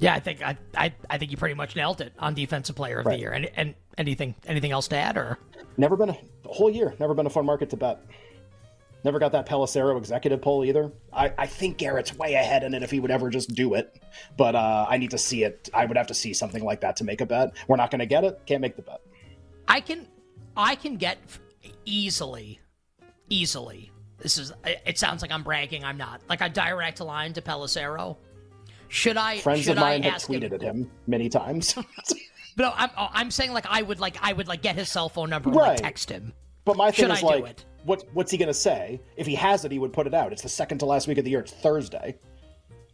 Yeah, 0.00 0.14
I 0.14 0.20
think 0.20 0.42
I, 0.42 0.56
I, 0.76 0.94
I 1.10 1.18
think 1.18 1.30
you 1.30 1.36
pretty 1.36 1.54
much 1.54 1.76
nailed 1.76 2.00
it 2.00 2.12
on 2.18 2.34
defensive 2.34 2.76
player 2.76 3.00
of 3.00 3.06
right. 3.06 3.14
the 3.14 3.20
year. 3.20 3.32
And, 3.32 3.50
and 3.56 3.74
anything 3.98 4.34
anything 4.46 4.70
else 4.70 4.88
to 4.88 4.96
add 4.96 5.16
or 5.16 5.38
never 5.76 5.96
been 5.96 6.10
a 6.10 6.16
whole 6.46 6.70
year, 6.70 6.94
never 6.98 7.14
been 7.14 7.26
a 7.26 7.30
fun 7.30 7.44
market 7.44 7.70
to 7.70 7.76
bet. 7.76 8.04
Never 9.04 9.18
got 9.18 9.32
that 9.32 9.46
Pelissero 9.46 9.98
executive 9.98 10.40
poll 10.40 10.64
either. 10.64 10.92
I, 11.12 11.32
I 11.36 11.46
think 11.46 11.76
Garrett's 11.76 12.16
way 12.16 12.34
ahead 12.34 12.62
in 12.62 12.72
it 12.72 12.84
if 12.84 12.90
he 12.90 13.00
would 13.00 13.10
ever 13.10 13.30
just 13.30 13.52
do 13.52 13.74
it. 13.74 14.00
But 14.36 14.54
uh, 14.54 14.86
I 14.88 14.96
need 14.96 15.10
to 15.10 15.18
see 15.18 15.42
it. 15.42 15.68
I 15.74 15.86
would 15.86 15.96
have 15.96 16.06
to 16.06 16.14
see 16.14 16.32
something 16.32 16.62
like 16.62 16.80
that 16.82 16.94
to 16.96 17.04
make 17.04 17.20
a 17.20 17.26
bet. 17.26 17.52
We're 17.66 17.76
not 17.76 17.90
going 17.90 17.98
to 17.98 18.06
get 18.06 18.22
it. 18.22 18.40
Can't 18.46 18.60
make 18.60 18.76
the 18.76 18.82
bet. 18.82 19.00
I 19.66 19.80
can, 19.80 20.06
I 20.56 20.76
can 20.76 20.96
get 20.96 21.18
easily, 21.84 22.60
easily. 23.28 23.90
This 24.18 24.38
is. 24.38 24.52
It 24.64 24.98
sounds 24.98 25.20
like 25.20 25.32
I'm 25.32 25.42
bragging. 25.42 25.82
I'm 25.84 25.96
not. 25.96 26.20
Like 26.28 26.40
a 26.40 26.48
direct 26.48 27.00
line 27.00 27.32
to 27.32 27.42
Pelissero 27.42 28.16
should 28.92 29.16
I? 29.16 29.38
Friends 29.38 29.62
should 29.62 29.78
of 29.78 29.78
mine 29.78 30.04
I 30.04 30.10
have 30.10 30.22
tweeted 30.22 30.44
him? 30.44 30.52
at 30.52 30.60
him 30.60 30.90
many 31.06 31.30
times. 31.30 31.74
but 32.56 32.74
I'm, 32.76 32.90
I'm 32.96 33.30
saying 33.30 33.52
like 33.54 33.64
I 33.66 33.80
would 33.80 33.98
like 33.98 34.18
I 34.20 34.34
would 34.34 34.48
like 34.48 34.60
get 34.60 34.76
his 34.76 34.90
cell 34.90 35.08
phone 35.08 35.30
number 35.30 35.48
and 35.48 35.56
right. 35.56 35.68
like, 35.68 35.78
text 35.78 36.10
him. 36.10 36.34
But 36.66 36.76
my 36.76 36.90
thing 36.90 37.06
should 37.06 37.10
is 37.10 37.24
I 37.24 37.26
like, 37.26 37.60
what 37.84 38.04
what's 38.12 38.30
he 38.30 38.36
gonna 38.36 38.52
say? 38.52 39.00
If 39.16 39.26
he 39.26 39.34
has 39.34 39.64
it, 39.64 39.72
he 39.72 39.78
would 39.78 39.94
put 39.94 40.06
it 40.06 40.12
out. 40.12 40.30
It's 40.30 40.42
the 40.42 40.50
second 40.50 40.76
to 40.78 40.86
last 40.86 41.08
week 41.08 41.16
of 41.16 41.24
the 41.24 41.30
year. 41.30 41.40
It's 41.40 41.52
Thursday. 41.52 42.16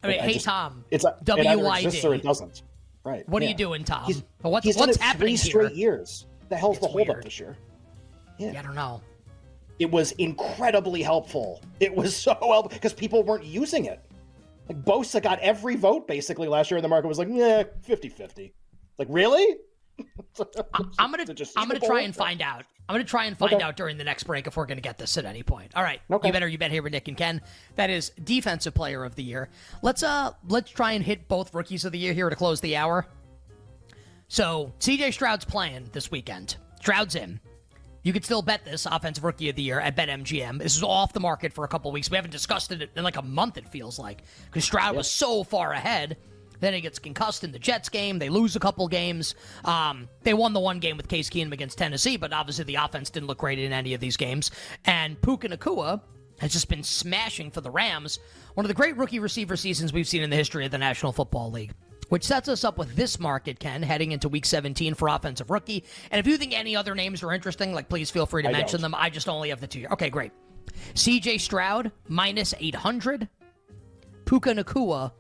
I 0.05 0.07
mean, 0.07 0.21
hey 0.21 0.35
just, 0.35 0.45
Tom. 0.45 0.85
It's 0.93 1.05
a, 1.05 1.17
WYD. 1.25 1.81
It 1.81 1.85
exists 1.87 2.05
or 2.05 2.15
it 2.15 2.23
doesn't. 2.23 2.63
Right. 3.03 3.29
What 3.29 3.43
yeah. 3.43 3.49
are 3.49 3.51
you 3.51 3.57
doing, 3.57 3.83
Tom? 3.83 4.05
He's, 4.05 4.23
what's 4.43 4.65
he's 4.65 4.77
what's 4.77 4.99
happening 4.99 5.37
three 5.37 5.37
straight 5.37 5.73
here? 5.73 5.95
years. 5.95 6.27
The 6.49 6.57
hell's 6.57 6.77
it's 6.77 6.87
the 6.87 6.93
holdup 6.93 7.25
this 7.25 7.41
year? 7.41 7.57
Yeah. 8.39 8.53
yeah, 8.53 8.61
I 8.61 8.63
don't 8.63 8.77
know. 8.77 9.03
It 9.81 9.91
was 9.91 10.13
incredibly 10.13 11.03
helpful. 11.03 11.61
It 11.81 11.93
was 11.93 12.15
so 12.25 12.35
helpful 12.35 12.69
because 12.69 12.93
people 12.93 13.25
weren't 13.25 13.45
using 13.45 13.87
it. 13.87 14.01
Like 14.69 14.85
Bosa 14.85 15.23
got 15.23 15.39
every 15.41 15.77
vote 15.77 16.07
basically 16.07 16.49
last 16.49 16.71
year, 16.71 16.79
and 16.79 16.85
the 16.85 16.89
market 16.89 17.09
was 17.09 17.19
like, 17.19 17.29
yeah, 17.31 17.65
50 17.83 18.09
50. 18.09 18.55
Like, 18.99 19.09
really? 19.11 19.57
I'm 20.99 21.11
gonna 21.11 21.25
I'm 21.57 21.69
gonna 21.69 21.81
try 21.81 22.03
and 22.03 22.15
find 22.15 22.43
out. 22.43 22.65
I'm 22.89 22.95
gonna 22.95 23.05
try 23.05 23.25
and 23.25 23.37
find 23.37 23.55
okay. 23.55 23.63
out 23.63 23.77
during 23.77 23.99
the 23.99 24.05
next 24.05 24.25
break 24.25 24.47
if 24.47 24.57
we're 24.57 24.67
gonna 24.67 24.81
get 24.81 24.99
this 24.99 25.17
at 25.19 25.25
any 25.25 25.43
point. 25.43 25.73
All 25.75 25.83
right, 25.83 26.01
okay. 26.11 26.29
you 26.29 26.33
better 26.33 26.49
you 26.49 26.59
bet 26.59 26.71
here 26.71 26.83
with 26.83 26.93
Nick 26.93 27.09
and 27.09 27.17
Ken. 27.17 27.41
That 27.75 27.91
is 27.91 28.11
defensive 28.23 28.75
player 28.75 29.05
of 29.05 29.15
the 29.15 29.23
year. 29.23 29.49
Let's 29.83 30.03
uh 30.03 30.33
let's 30.49 30.71
try 30.71 30.93
and 30.93 31.05
hit 31.05 31.29
both 31.29 31.55
rookies 31.55 31.85
of 31.85 31.93
the 31.93 31.99
year 31.99 32.13
here 32.13 32.31
to 32.31 32.37
close 32.37 32.61
the 32.61 32.77
hour. 32.77 33.07
So 34.29 34.73
CJ 34.81 35.13
Stroud's 35.13 35.45
playing 35.45 35.89
this 35.93 36.11
weekend. 36.11 36.57
Stroud's 36.81 37.15
in. 37.15 37.41
You 38.03 38.13
could 38.13 38.25
still 38.25 38.43
bet 38.43 38.65
this 38.65 38.87
offensive 38.87 39.25
rookie 39.25 39.49
of 39.49 39.57
the 39.57 39.63
year 39.63 39.81
at 39.81 39.97
BetMGM. 39.97 40.59
This 40.59 40.77
is 40.77 40.83
off 40.83 41.13
the 41.13 41.21
market 41.21 41.53
for 41.53 41.65
a 41.65 41.69
couple 41.69 41.91
weeks. 41.93 42.11
We 42.11 42.17
haven't 42.17 42.31
discussed 42.31 42.71
it 42.73 42.91
in 42.95 43.05
like 43.05 43.17
a 43.17 43.23
month. 43.23 43.57
It 43.59 43.69
feels 43.69 43.99
like 43.99 44.23
because 44.47 44.65
Stroud 44.65 44.97
was 44.97 45.11
so 45.11 45.45
far 45.45 45.73
ahead. 45.73 46.17
Then 46.61 46.75
he 46.75 46.81
gets 46.81 46.99
concussed 46.99 47.45
in 47.45 47.53
the 47.53 47.59
Jets 47.59 47.89
game. 47.89 48.19
They 48.19 48.29
lose 48.29 48.57
a 48.57 48.61
couple 48.61 48.89
games. 48.89 49.35
Um, 49.65 50.09
they 50.23 50.35
won 50.35 50.53
the 50.53 50.61
one 50.61 50.81
game 50.81 50.97
with 50.97 51.09
Case 51.09 51.31
Keenum 51.31 51.53
against 51.53 51.79
Tennessee, 51.79 52.17
but 52.17 52.33
obviously 52.33 52.65
the 52.65 52.77
offense 52.77 53.11
didn't 53.11 53.29
look 53.29 53.39
great 53.39 53.59
in 53.59 53.73
any 53.73 53.95
of 53.95 54.01
these 54.01 54.17
games. 54.17 54.51
And 54.85 55.21
Puka 55.23 55.49
Nacua 55.49 56.01
has 56.41 56.53
just 56.53 56.69
been 56.69 56.83
smashing 56.83 57.51
for 57.51 57.61
the 57.61 57.71
Rams. 57.71 58.19
One 58.55 58.65
of 58.65 58.69
the 58.69 58.75
great 58.75 58.97
rookie 58.97 59.19
receiver 59.19 59.57
seasons 59.57 59.93
we've 59.93 60.09
seen 60.09 60.23
in 60.23 60.31
the 60.31 60.37
history 60.37 60.65
of 60.65 60.71
the 60.71 60.79
National 60.79 61.13
Football 61.13 61.53
League 61.53 61.73
which 62.09 62.25
sets 62.25 62.49
us 62.49 62.65
up 62.65 62.79
with 62.79 62.95
this 62.97 63.19
market, 63.19 63.59
Ken, 63.59 63.83
heading 63.83 64.13
into 64.13 64.29
week 64.29 64.47
17 64.47 64.95
for 64.95 65.09
offensive 65.09 65.51
rookie. 65.51 65.85
And 66.11 66.19
if 66.19 66.27
you 66.27 66.37
think 66.37 66.59
any 66.59 66.75
other 66.77 66.95
names 66.95 67.23
are 67.23 67.33
interesting, 67.33 67.73
like 67.73 67.89
please 67.89 68.11
feel 68.11 68.27
free 68.27 68.43
to 68.43 68.49
I 68.49 68.53
mention 68.53 68.81
don't. 68.81 68.93
them. 68.93 69.01
I 69.01 69.11
just 69.11 69.29
only 69.29 69.51
have 69.51 69.61
the 69.61 69.67
two. 69.67 69.87
Okay, 69.93 70.11
great. 70.11 70.33
CJ 70.95 71.41
Stroud 71.41 71.93
minus 72.09 72.55
800, 72.59 73.29
Puka 74.25 74.55
Nacua, 74.55 75.13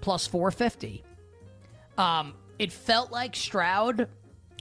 plus 0.00 0.26
450. 0.26 1.04
Um, 1.98 2.34
it 2.58 2.72
felt 2.72 3.10
like 3.10 3.34
Stroud 3.34 4.08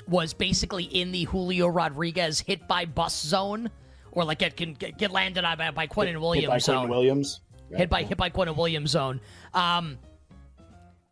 was 0.07 0.34
basically 0.34 0.84
in 0.84 1.12
the 1.12 1.24
Julio 1.26 1.68
Rodriguez 1.68 2.39
hit 2.39 2.68
by 2.68 2.86
bus 2.86 3.20
zone, 3.20 3.70
or 4.12 4.24
like 4.24 4.39
get 4.39 4.55
get, 4.55 4.97
get 4.97 5.12
landed 5.12 5.43
on 5.45 5.57
by, 5.57 5.72
by 5.72 5.88
Quinnen 5.88 6.20
Williams 6.20 6.47
by 6.47 6.57
zone. 6.57 6.89
Williams. 6.89 7.41
hit 7.76 7.89
by 7.89 8.03
hit 8.03 8.18
by 8.18 8.30
Quinnen 8.30 8.55
Williams 8.55 8.91
zone. 8.91 9.22
Um, 9.53 9.97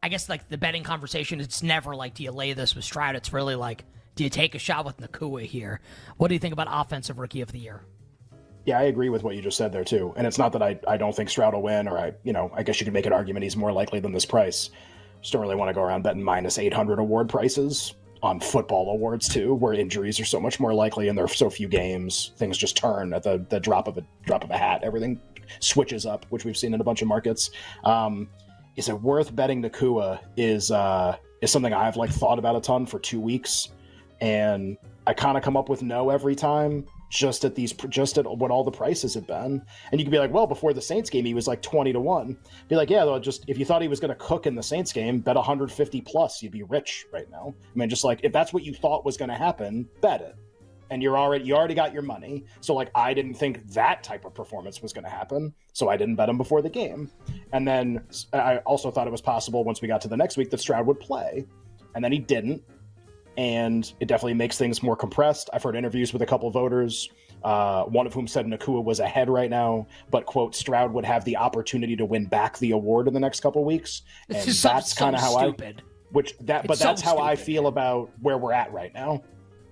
I 0.02 0.10
guess 0.10 0.30
like 0.30 0.48
the 0.48 0.58
betting 0.58 0.84
conversation, 0.84 1.42
it's 1.42 1.62
never 1.62 1.96
like, 1.96 2.14
do 2.14 2.24
you 2.24 2.32
lay 2.32 2.54
this 2.54 2.74
with 2.76 2.86
Stroud? 2.86 3.16
It's 3.16 3.34
really 3.34 3.56
like, 3.56 3.84
do 4.16 4.24
you 4.24 4.30
take 4.30 4.56
a 4.56 4.60
shot 4.60 4.86
with 4.86 4.98
Nacua 4.98 5.46
here? 5.46 5.82
What 6.18 6.30
do 6.30 6.36
you 6.36 6.40
think 6.40 6.54
about 6.54 6.68
offensive 6.70 7.20
rookie 7.20 7.42
of 7.42 7.52
the 7.52 7.60
year? 7.60 7.84
Yeah, 8.66 8.80
I 8.80 8.84
agree 8.84 9.10
with 9.10 9.24
what 9.24 9.36
you 9.36 9.42
just 9.42 9.58
said 9.58 9.72
there 9.74 9.84
too. 9.84 10.14
And 10.16 10.28
it's 10.28 10.38
not 10.38 10.54
that 10.54 10.62
I, 10.62 10.80
I 10.88 10.98
don't 10.98 11.16
think 11.16 11.30
Stroud 11.30 11.54
will 11.54 11.62
win, 11.62 11.88
or 11.88 11.98
I 11.98 12.14
you 12.24 12.34
know 12.34 12.52
I 12.54 12.64
guess 12.64 12.80
you 12.80 12.86
could 12.86 12.94
make 12.94 13.06
an 13.06 13.14
argument 13.14 13.44
he's 13.44 13.58
more 13.58 13.72
likely 13.72 14.00
than 14.00 14.12
this 14.12 14.26
price. 14.26 14.70
Just 15.22 15.34
don't 15.34 15.42
really 15.42 15.56
want 15.56 15.70
to 15.70 15.74
go 15.74 15.82
around 15.82 16.04
betting 16.04 16.24
minus 16.24 16.58
eight 16.60 16.74
hundred 16.74 17.00
award 17.00 17.30
prices 17.30 17.96
on 18.22 18.40
football 18.40 18.92
awards 18.92 19.28
too, 19.30 19.56
where 19.56 19.74
injuries 19.74 20.20
are 20.20 20.26
so 20.26 20.40
much 20.40 20.60
more 20.60 20.74
likely 20.74 21.08
and 21.08 21.18
there 21.18 21.26
are 21.26 21.30
so 21.30 21.50
few 21.50 21.68
games. 21.68 22.34
Things 22.36 22.58
just 22.58 22.76
turn 22.76 23.14
at 23.14 23.24
the, 23.24 23.46
the 23.50 23.60
drop 23.60 23.88
of 23.88 23.98
a 23.98 24.04
drop 24.26 24.44
of 24.44 24.52
a 24.52 24.58
hat. 24.58 24.84
Everything 24.84 25.20
switches 25.62 26.06
up, 26.06 26.26
which 26.30 26.46
we've 26.46 26.58
seen 26.58 26.74
in 26.74 26.82
a 26.82 26.84
bunch 26.84 27.02
of 27.02 27.08
markets. 27.08 27.50
Um, 27.86 28.30
is 28.76 28.90
it 28.90 29.02
worth 29.02 29.36
betting 29.36 29.62
Nacua? 29.62 30.20
Is 30.38 30.72
uh, 30.72 31.18
is 31.42 31.52
something 31.52 31.74
I've 31.74 31.98
like 31.98 32.12
thought 32.12 32.40
about 32.40 32.56
a 32.56 32.62
ton 32.62 32.86
for 32.86 33.00
two 33.00 33.20
weeks, 33.20 33.70
and 34.22 34.78
I 35.08 35.14
kind 35.14 35.38
of 35.38 35.44
come 35.44 35.58
up 35.58 35.70
with 35.70 35.82
no 35.82 36.10
every 36.10 36.36
time 36.36 36.86
just 37.10 37.44
at 37.44 37.56
these 37.56 37.74
just 37.90 38.18
at 38.18 38.26
what 38.26 38.52
all 38.52 38.64
the 38.64 38.72
prices 38.72 39.14
have 39.16 39.26
been. 39.26 39.62
And 39.92 40.00
you 40.00 40.06
can 40.06 40.12
be 40.12 40.20
like 40.20 40.32
well 40.32 40.48
before 40.48 40.74
the 40.74 40.82
saints 40.82 41.10
game 41.10 41.26
he 41.26 41.34
was 41.34 41.48
like 41.48 41.62
20 41.62 41.92
to 41.94 42.00
1 42.00 42.38
be 42.68 42.76
like 42.76 42.90
yeah 42.90 43.04
though 43.04 43.20
just 43.20 43.46
if 43.48 43.58
you 43.58 43.66
thought 43.66 43.82
he 43.82 43.88
was 43.88 44.00
going 44.00 44.10
to 44.10 44.16
cook 44.16 44.46
in 44.46 44.56
the 44.56 44.64
saints 44.64 44.94
game 44.94 45.20
bet 45.20 45.36
150 45.36 46.02
plus 46.02 46.44
you'd 46.44 46.52
be 46.52 46.64
rich 46.64 47.06
right 47.12 47.30
now. 47.32 47.54
I 47.64 47.78
mean 47.78 47.90
just 47.90 48.04
like 48.04 48.20
if 48.24 48.32
that's 48.32 48.54
what 48.54 48.64
you 48.64 48.74
thought 48.74 49.06
was 49.06 49.18
going 49.18 49.30
to 49.30 49.36
happen 49.36 49.88
bet 50.02 50.22
it 50.22 50.36
and 50.90 51.02
you're 51.04 51.18
already 51.18 51.46
you 51.46 51.56
already 51.56 51.74
got 51.74 51.94
your 51.94 52.02
money. 52.02 52.46
So 52.62 52.74
like 52.74 52.90
i 52.96 53.14
didn't 53.14 53.36
think 53.36 53.68
that 53.72 54.04
type 54.04 54.26
of 54.26 54.34
performance 54.34 54.82
was 54.82 54.94
going 54.94 55.06
to 55.06 55.10
happen. 55.10 55.54
So 55.74 55.90
i 55.90 55.98
didn't 55.98 56.16
bet 56.16 56.30
him 56.30 56.38
before 56.38 56.62
the 56.62 56.70
game. 56.70 57.10
And 57.54 57.68
then 57.68 58.04
i 58.34 58.58
also 58.58 58.92
thought 58.92 59.08
it 59.08 59.12
was 59.12 59.22
possible 59.22 59.64
once 59.64 59.82
we 59.82 59.88
got 59.88 60.02
to 60.02 60.08
the 60.08 60.18
next 60.18 60.38
week 60.38 60.50
that 60.52 60.60
stroud 60.60 60.86
would 60.86 61.00
play. 61.00 61.46
And 61.96 62.04
then 62.04 62.12
he 62.12 62.20
didn't. 62.20 62.64
And 63.38 63.92
it 64.00 64.08
definitely 64.08 64.34
makes 64.34 64.58
things 64.58 64.84
more 64.84 64.98
compressed. 64.98 65.50
I've 65.54 65.64
heard 65.64 65.76
interviews 65.76 66.12
with 66.12 66.22
a 66.22 66.26
couple 66.26 66.50
voters, 66.52 67.10
uh, 67.44 67.84
one 67.84 68.06
of 68.06 68.14
whom 68.14 68.28
said 68.28 68.46
Nacua 68.46 68.84
was 68.84 69.00
ahead 69.00 69.30
right 69.30 69.50
now, 69.50 69.88
but 70.12 70.26
quote 70.26 70.56
Stroud 70.56 70.92
would 70.94 71.06
have 71.06 71.24
the 71.24 71.38
opportunity 71.38 71.96
to 71.96 72.06
win 72.06 72.26
back 72.26 72.58
the 72.58 72.72
award 72.72 73.08
in 73.08 73.14
the 73.14 73.20
next 73.20 73.40
couple 73.40 73.64
weeks, 73.64 74.02
and 74.30 74.46
that's 74.50 74.94
kind 74.94 75.16
of 75.16 75.22
how 75.22 75.38
stupid. 75.38 75.82
I. 75.86 75.90
Which 76.12 76.38
that, 76.40 76.66
but 76.66 76.74
It's 76.74 76.82
that's 76.82 77.04
so 77.04 77.10
how 77.10 77.20
I 77.20 77.36
feel 77.36 77.68
about 77.68 78.10
where 78.20 78.38
we're 78.38 78.52
at 78.52 78.74
right 78.74 78.94
now, 78.94 79.22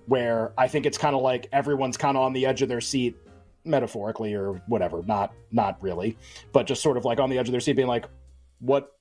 where 0.08 0.52
I 0.58 0.68
think 0.68 0.86
it's 0.86 0.98
kind 0.98 1.14
of 1.14 1.22
like 1.22 1.48
everyone's 1.52 1.96
kind 1.96 2.16
of 2.16 2.22
on 2.22 2.32
the 2.32 2.46
edge 2.46 2.62
of 2.62 2.68
their 2.68 2.80
seat, 2.80 3.16
metaphorically 3.64 4.34
or 4.34 4.54
whatever, 4.66 5.02
not 5.06 5.32
not 5.52 5.80
really, 5.82 6.16
but 6.52 6.66
just 6.66 6.82
sort 6.82 6.96
of 6.96 7.04
like 7.04 7.20
on 7.20 7.30
the 7.30 7.38
edge 7.38 7.48
of 7.48 7.52
their 7.52 7.60
seat, 7.60 7.74
being 7.74 7.88
like, 7.88 8.06
what 8.60 8.96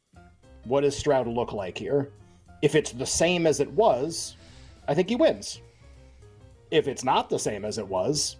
what 0.66 0.82
does 0.82 0.96
Stroud 0.96 1.28
look 1.28 1.54
like 1.54 1.78
here? 1.78 2.12
If 2.62 2.76
it's 2.76 2.92
the 2.92 3.06
same 3.06 3.48
as 3.48 3.60
it 3.60 3.72
was, 3.72 4.36
I 4.88 4.94
think 4.94 5.10
he 5.10 5.16
wins. 5.16 5.62
If 6.72 6.88
it's 6.88 7.04
not 7.04 7.30
the 7.30 7.40
same 7.40 7.64
as 7.64 7.78
it 7.78 7.88
was, 7.88 8.36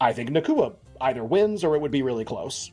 I 0.00 0.12
think 0.12 0.30
Nacua 0.30 0.74
either 1.00 1.24
wins 1.24 1.64
or 1.64 1.74
it 1.74 1.80
would 1.80 1.90
be 1.90 2.02
really 2.02 2.24
close. 2.24 2.70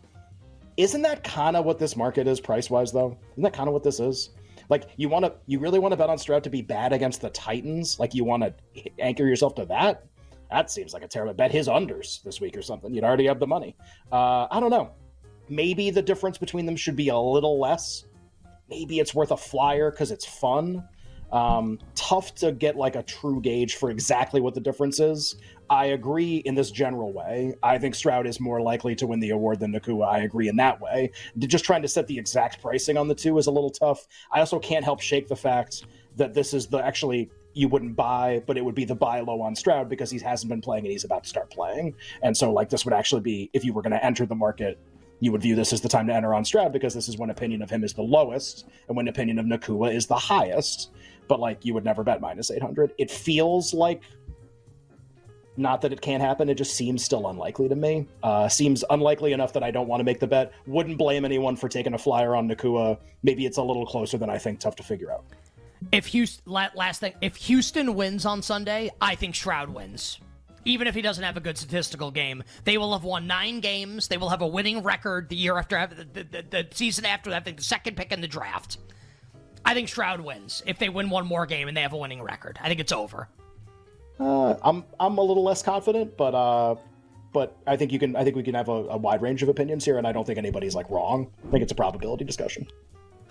Isn't 0.78 1.02
that 1.02 1.24
kind 1.24 1.58
of 1.58 1.66
what 1.66 1.80
this 1.80 1.96
market 1.96 2.28
is 2.28 2.40
price 2.40 2.70
wise, 2.70 2.92
though? 2.92 3.18
Isn't 3.34 3.44
that 3.44 3.54
kind 3.54 3.68
of 3.68 3.74
what 3.74 3.84
this 3.84 4.00
is? 4.00 4.30
Like, 4.70 4.90
you 4.98 5.10
want 5.10 5.26
to, 5.26 5.34
you 5.48 5.60
really 5.60 5.80
want 5.80 5.92
to 5.92 5.98
bet 5.98 6.10
on 6.10 6.18
Stroud 6.18 6.44
to 6.44 6.50
be 6.50 6.62
bad 6.62 6.94
against 6.94 7.22
the 7.22 7.30
Titans? 7.32 8.00
Like, 8.00 8.14
you 8.14 8.24
want 8.24 8.44
to 8.44 8.54
anchor 9.00 9.26
yourself 9.28 9.56
to 9.56 9.66
that? 9.66 10.06
That 10.52 10.72
seems 10.72 10.94
like 10.94 11.04
a 11.04 11.08
terrible 11.08 11.34
bet. 11.34 11.52
His 11.52 11.68
unders 11.68 12.24
this 12.24 12.40
week 12.40 12.56
or 12.56 12.62
something. 12.62 12.94
You'd 12.94 13.04
already 13.04 13.26
have 13.26 13.40
the 13.40 13.48
money. 13.48 13.76
Uh, 14.12 14.48
I 14.50 14.60
don't 14.60 14.72
know. 14.72 14.92
Maybe 15.48 15.90
the 15.90 16.02
difference 16.02 16.38
between 16.38 16.66
them 16.66 16.76
should 16.76 16.96
be 16.96 17.10
a 17.10 17.18
little 17.18 17.60
less. 17.60 18.06
Maybe 18.70 19.00
it's 19.00 19.14
worth 19.14 19.32
a 19.32 19.38
flyer 19.38 19.90
because 19.92 20.12
it's 20.12 20.26
fun. 20.26 20.88
Um, 21.32 21.80
tough 21.96 22.34
to 22.36 22.52
get 22.52 22.76
like 22.76 22.96
a 22.96 23.04
true 23.04 23.42
gauge 23.42 23.76
for 23.76 23.92
exactly 23.92 24.42
what 24.42 24.54
the 24.54 24.62
difference 24.62 25.00
is. 25.00 25.36
I 25.70 25.88
agree 25.88 26.38
in 26.38 26.56
this 26.56 26.72
general 26.72 27.14
way. 27.14 27.54
I 27.62 27.78
think 27.78 27.94
Stroud 27.94 28.26
is 28.26 28.40
more 28.40 28.62
likely 28.62 28.96
to 28.96 29.06
win 29.08 29.20
the 29.20 29.30
award 29.30 29.60
than 29.60 29.72
Nacua. 29.72 30.08
I 30.08 30.20
agree 30.20 30.48
in 30.48 30.56
that 30.56 30.82
way. 30.82 31.12
Just 31.38 31.64
trying 31.64 31.84
to 31.84 31.88
set 31.88 32.08
the 32.08 32.18
exact 32.18 32.62
pricing 32.62 32.98
on 32.98 33.08
the 33.08 33.16
two 33.16 33.38
is 33.38 33.48
a 33.48 33.52
little 33.52 33.70
tough. 33.70 34.08
I 34.32 34.40
also 34.40 34.60
can't 34.60 34.84
help 34.84 35.00
shake 35.00 35.28
the 35.28 35.36
fact 35.36 35.86
that 36.16 36.34
this 36.34 36.54
is 36.54 36.68
the 36.68 36.84
actually 36.84 37.30
you 37.54 37.68
wouldn't 37.68 37.96
buy, 37.96 38.42
but 38.48 38.58
it 38.58 38.66
would 38.66 38.76
be 38.76 38.86
the 38.86 38.96
buy 38.96 39.20
low 39.20 39.42
on 39.42 39.56
Stroud 39.56 39.90
because 39.90 40.10
he 40.10 40.20
hasn't 40.20 40.50
been 40.50 40.62
playing 40.62 40.86
and 40.86 40.92
he's 40.92 41.04
about 41.04 41.24
to 41.24 41.30
start 41.30 41.50
playing. 41.52 41.96
And 42.24 42.36
so 42.36 42.52
like 42.52 42.70
this 42.70 42.86
would 42.86 42.94
actually 42.94 43.22
be 43.22 43.50
if 43.54 43.64
you 43.64 43.74
were 43.74 43.82
going 43.82 43.92
to 43.92 44.04
enter 44.04 44.26
the 44.26 44.36
market 44.36 44.80
you 45.20 45.32
would 45.32 45.42
view 45.42 45.56
this 45.56 45.74
as 45.74 45.82
the 45.82 45.90
time 45.90 46.08
to 46.08 46.14
enter 46.14 46.34
on 46.34 46.46
Stroud 46.46 46.72
because 46.72 46.94
this 46.94 47.10
is 47.10 47.18
when 47.18 47.30
opinion 47.30 47.62
of 47.62 47.70
him 47.70 47.84
is 47.84 47.94
the 47.94 48.02
lowest 48.02 48.66
and 48.88 48.96
when 48.96 49.08
opinion 49.08 49.40
of 49.40 49.46
Nacua 49.46 49.94
is 49.94 50.08
the 50.08 50.16
highest. 50.16 50.92
But 51.28 51.40
like 51.40 51.66
you 51.66 51.74
would 51.74 51.84
never 51.84 52.04
bet 52.04 52.22
minus 52.22 52.50
800. 52.50 52.94
It 52.98 53.12
feels 53.12 53.74
like 53.74 54.02
not 55.60 55.82
that 55.82 55.92
it 55.92 56.02
can't 56.02 56.22
happen. 56.22 56.50
It 56.50 56.56
just 56.56 56.74
seems 56.74 57.04
still 57.04 57.28
unlikely 57.28 57.70
to 57.70 57.76
me. 57.76 58.08
Uh, 58.24 58.48
seems 58.48 58.84
unlikely 58.90 59.34
enough 59.34 59.54
that 59.54 59.64
I 59.64 59.72
don't 59.72 59.88
want 59.88 60.00
to 60.00 60.04
make 60.04 60.20
the 60.20 60.28
bet. 60.28 60.54
Wouldn't 60.66 60.98
blame 60.98 61.26
anyone 61.26 61.56
for 61.56 61.70
taking 61.70 61.94
a 61.94 61.98
flyer 61.98 62.36
on 62.36 62.50
Nacua. 62.50 62.98
Maybe 63.24 63.46
it's 63.46 63.58
a 63.58 63.64
little 63.64 63.86
closer 63.86 64.18
than 64.18 64.30
I 64.30 64.38
think. 64.38 64.60
Tough 64.60 64.76
to 64.78 64.84
figure 64.84 65.12
out. 65.12 65.26
If 65.92 66.08
Houston, 66.08 66.52
last 66.76 67.00
thing, 67.00 67.14
if 67.22 67.36
Houston 67.38 67.96
wins 67.96 68.26
on 68.26 68.42
Sunday, 68.42 68.90
I 69.02 69.16
think 69.16 69.36
Stroud 69.36 69.70
wins. 69.70 70.20
Even 70.66 70.88
if 70.88 70.96
he 70.96 71.02
doesn't 71.02 71.24
have 71.24 71.38
a 71.38 71.40
good 71.40 71.58
statistical 71.58 72.12
game, 72.12 72.44
they 72.66 72.78
will 72.78 72.92
have 72.94 73.04
won 73.04 73.28
nine 73.28 73.60
games. 73.62 74.08
They 74.08 74.18
will 74.18 74.30
have 74.30 74.42
a 74.42 74.48
winning 74.48 74.84
record 74.84 75.30
the 75.30 75.36
year 75.36 75.58
after 75.58 75.88
the, 75.88 76.04
the, 76.04 76.24
the, 76.24 76.46
the 76.50 76.68
season 76.72 77.06
after 77.06 77.32
having 77.32 77.56
the 77.56 77.64
second 77.64 77.96
pick 77.96 78.12
in 78.12 78.22
the 78.22 78.28
draft. 78.28 78.78
I 79.66 79.74
think 79.74 79.88
Stroud 79.88 80.22
wins 80.22 80.64
if 80.66 80.80
they 80.80 80.90
win 80.90 81.10
one 81.10 81.26
more 81.26 81.46
game 81.46 81.68
and 81.68 81.78
they 81.78 81.82
have 81.82 81.94
a 81.94 81.98
winning 81.98 82.22
record. 82.22 82.60
I 82.62 82.68
think 82.68 82.80
it's 82.80 82.92
over. 82.92 83.30
Uh, 84.20 84.56
I'm 84.64 84.84
I'm 85.00 85.18
a 85.18 85.22
little 85.22 85.44
less 85.44 85.64
confident, 85.64 86.18
but 86.18 86.36
uh, 86.36 86.76
but 87.32 87.56
I 87.66 87.78
think 87.78 87.92
you 87.92 88.00
can. 88.00 88.16
I 88.16 88.24
think 88.24 88.36
we 88.36 88.44
can 88.44 88.56
have 88.56 88.68
a, 88.68 88.72
a 88.72 88.98
wide 88.98 89.22
range 89.22 89.44
of 89.44 89.50
opinions 89.50 89.86
here, 89.86 89.98
and 89.98 90.06
I 90.06 90.12
don't 90.12 90.26
think 90.26 90.38
anybody's 90.38 90.76
like 90.76 90.90
wrong. 90.90 91.32
I 91.48 91.52
think 91.52 91.64
it's 91.64 91.72
a 91.72 91.76
probability 91.76 92.26
discussion. 92.26 92.68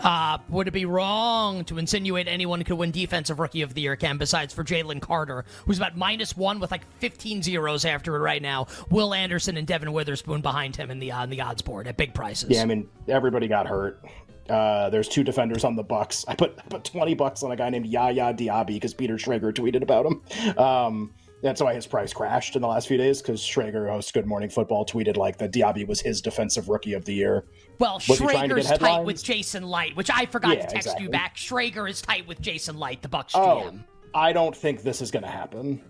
Uh, 0.00 0.38
would 0.48 0.68
it 0.68 0.70
be 0.70 0.84
wrong 0.84 1.64
to 1.64 1.76
insinuate 1.76 2.28
anyone 2.28 2.62
could 2.62 2.76
win 2.78 2.92
Defensive 2.92 3.40
Rookie 3.40 3.62
of 3.62 3.74
the 3.74 3.80
Year, 3.80 3.96
Ken, 3.96 4.16
besides 4.16 4.54
for 4.54 4.62
Jalen 4.62 5.00
Carter, 5.00 5.44
who's 5.66 5.76
about 5.76 5.96
minus 5.96 6.36
one 6.36 6.60
with 6.60 6.70
like 6.70 6.84
15 7.00 7.42
zeros 7.42 7.84
after 7.84 8.14
it 8.14 8.20
right 8.20 8.40
now? 8.40 8.68
Will 8.90 9.12
Anderson 9.12 9.56
and 9.56 9.66
Devon 9.66 9.92
Witherspoon 9.92 10.40
behind 10.40 10.76
him 10.76 10.92
in 10.92 11.00
the 11.00 11.10
uh, 11.10 11.24
in 11.24 11.30
the 11.30 11.40
odds 11.40 11.62
board 11.62 11.88
at 11.88 11.96
big 11.96 12.14
prices. 12.14 12.50
Yeah, 12.50 12.62
I 12.62 12.66
mean 12.66 12.88
everybody 13.08 13.48
got 13.48 13.66
hurt. 13.66 14.00
Uh, 14.48 14.88
there's 14.90 15.08
two 15.08 15.22
defenders 15.24 15.64
on 15.64 15.76
the 15.76 15.84
Bucs. 15.84 16.24
I 16.28 16.34
put 16.34 16.58
I 16.58 16.68
put 16.68 16.84
20 16.84 17.14
bucks 17.14 17.42
on 17.42 17.50
a 17.52 17.56
guy 17.56 17.70
named 17.70 17.86
Yaya 17.86 18.32
Diaby 18.34 18.66
because 18.66 18.94
Peter 18.94 19.14
Schrager 19.14 19.52
tweeted 19.52 19.82
about 19.82 20.06
him. 20.06 20.58
Um, 20.58 21.14
that's 21.42 21.62
why 21.62 21.72
his 21.74 21.86
price 21.86 22.12
crashed 22.12 22.56
in 22.56 22.62
the 22.62 22.68
last 22.68 22.88
few 22.88 22.96
days 22.96 23.22
because 23.22 23.40
Schrager, 23.40 23.88
hosts 23.88 24.10
Good 24.10 24.26
Morning 24.26 24.48
Football, 24.50 24.84
tweeted 24.84 25.16
like 25.16 25.38
that 25.38 25.52
Diaby 25.52 25.86
was 25.86 26.00
his 26.00 26.20
defensive 26.20 26.68
rookie 26.68 26.94
of 26.94 27.04
the 27.04 27.14
year. 27.14 27.44
Well, 27.78 28.00
Was 28.08 28.18
Schrager's 28.18 28.66
tight 28.78 29.04
with 29.04 29.22
Jason 29.22 29.62
Licht, 29.68 29.94
which 29.96 30.10
I 30.12 30.26
forgot 30.26 30.56
Yeah, 30.56 30.62
to 30.66 30.72
text 30.72 30.76
exactly. 30.88 31.04
you 31.04 31.10
back. 31.10 31.36
Schrager 31.36 31.88
is 31.88 32.02
tight 32.02 32.26
with 32.26 32.40
Jason 32.40 32.78
Licht, 32.80 33.02
the 33.02 33.08
Bucs 33.08 33.30
Oh, 33.34 33.70
GM. 33.70 33.84
I 34.14 34.32
don't 34.32 34.56
think 34.56 34.82
this 34.82 35.00
is 35.00 35.12
going 35.12 35.22
to 35.22 35.28
happen. 35.30 35.80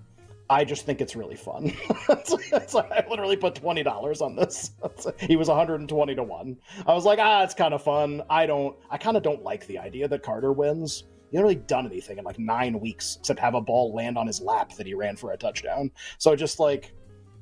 I 0.51 0.65
just 0.65 0.87
think 0.87 1.01
it's 1.01 1.15
really 1.15 1.37
fun. 1.37 1.73
It's 2.09 2.75
like- 2.75 2.91
I 2.91 3.05
literally 3.09 3.37
put 3.37 3.55
twenty 3.55 3.83
dollars 3.83 4.21
on 4.21 4.35
this. 4.37 4.71
He 5.21 5.37
was 5.37 5.49
one 5.49 5.57
hundred 5.59 5.81
and 5.81 5.89
twenty 5.89 6.15
to 6.15 6.23
one. 6.23 6.57
I 6.87 6.95
was 6.95 7.05
like, 7.05 7.19
ah, 7.21 7.43
it's 7.45 7.55
kind 7.55 7.75
of 7.75 7.83
fun. 7.83 8.23
I 8.31 8.47
don't. 8.47 8.77
I 8.91 8.97
kind 8.99 9.17
of 9.17 9.23
don't 9.23 9.43
like 9.43 9.67
the 9.67 9.79
idea 9.79 10.09
that 10.09 10.23
Carter 10.23 10.53
wins. 10.53 11.05
He 11.31 11.37
hasn't 11.37 11.43
really 11.45 11.67
done 11.67 11.87
anything 11.87 12.17
in 12.19 12.25
like 12.25 12.39
nine 12.39 12.81
weeks 12.81 13.17
except 13.21 13.39
have 13.41 13.55
a 13.55 13.61
ball 13.61 13.95
land 13.95 14.17
on 14.17 14.27
his 14.27 14.41
lap 14.41 14.73
that 14.77 14.87
he 14.87 14.95
ran 14.95 15.17
for 15.17 15.33
a 15.33 15.37
touchdown. 15.37 15.91
So 16.17 16.35
just 16.35 16.59
like, 16.59 16.93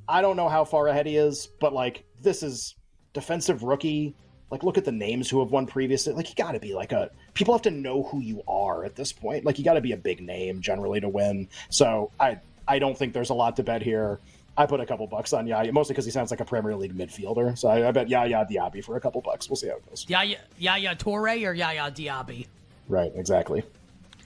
I 0.09 0.21
don't 0.23 0.37
know 0.37 0.49
how 0.49 0.65
far 0.65 0.89
ahead 0.89 1.07
he 1.07 1.17
is, 1.17 1.49
but 1.61 1.73
like 1.73 2.05
this 2.21 2.43
is 2.43 2.75
defensive 3.13 3.63
rookie. 3.63 4.15
Like, 4.51 4.63
look 4.63 4.79
at 4.79 4.85
the 4.85 4.93
names 4.93 5.29
who 5.29 5.41
have 5.41 5.51
won 5.51 5.67
previously. 5.67 6.13
Like, 6.13 6.29
you 6.29 6.37
got 6.37 6.53
to 6.53 6.61
be 6.61 6.73
like 6.73 6.93
a. 6.93 7.11
People 7.35 7.53
have 7.55 7.63
to 7.63 7.71
know 7.73 8.05
who 8.05 8.21
you 8.21 8.43
are 8.47 8.85
at 8.85 8.95
this 8.95 9.13
point. 9.13 9.45
Like, 9.45 9.59
you 9.59 9.65
got 9.65 9.75
to 9.75 9.81
be 9.81 9.91
a 9.91 9.97
big 9.97 10.21
name 10.23 10.61
generally 10.61 11.01
to 11.01 11.09
win. 11.09 11.49
So 11.69 12.13
I, 12.21 12.39
I 12.69 12.79
don't 12.79 12.97
think 12.97 13.13
there's 13.13 13.31
a 13.31 13.35
lot 13.35 13.57
to 13.57 13.63
bet 13.63 13.83
here. 13.83 14.19
I 14.59 14.65
put 14.67 14.81
a 14.81 14.87
couple 14.87 15.07
bucks 15.07 15.33
on 15.35 15.47
Yaya, 15.47 15.71
mostly 15.71 15.93
because 15.93 16.07
he 16.07 16.11
sounds 16.11 16.31
like 16.31 16.41
a 16.41 16.45
Premier 16.45 16.75
League 16.75 16.97
midfielder. 16.97 17.57
So 17.59 17.69
I, 17.69 17.89
I 17.89 17.91
bet 17.93 18.09
Yaya 18.09 18.47
Diaby 18.51 18.83
for 18.83 18.97
a 18.97 19.01
couple 19.01 19.21
bucks. 19.21 19.49
We'll 19.51 19.57
see 19.57 19.69
how 19.69 19.77
it 19.77 19.87
goes. 19.89 20.07
Yaya, 20.09 20.39
Yaya 20.59 20.97
Toure 20.97 21.47
or 21.47 21.53
Yaya 21.53 21.91
Diaby? 21.91 22.47
Right, 22.89 23.13
exactly. 23.15 23.61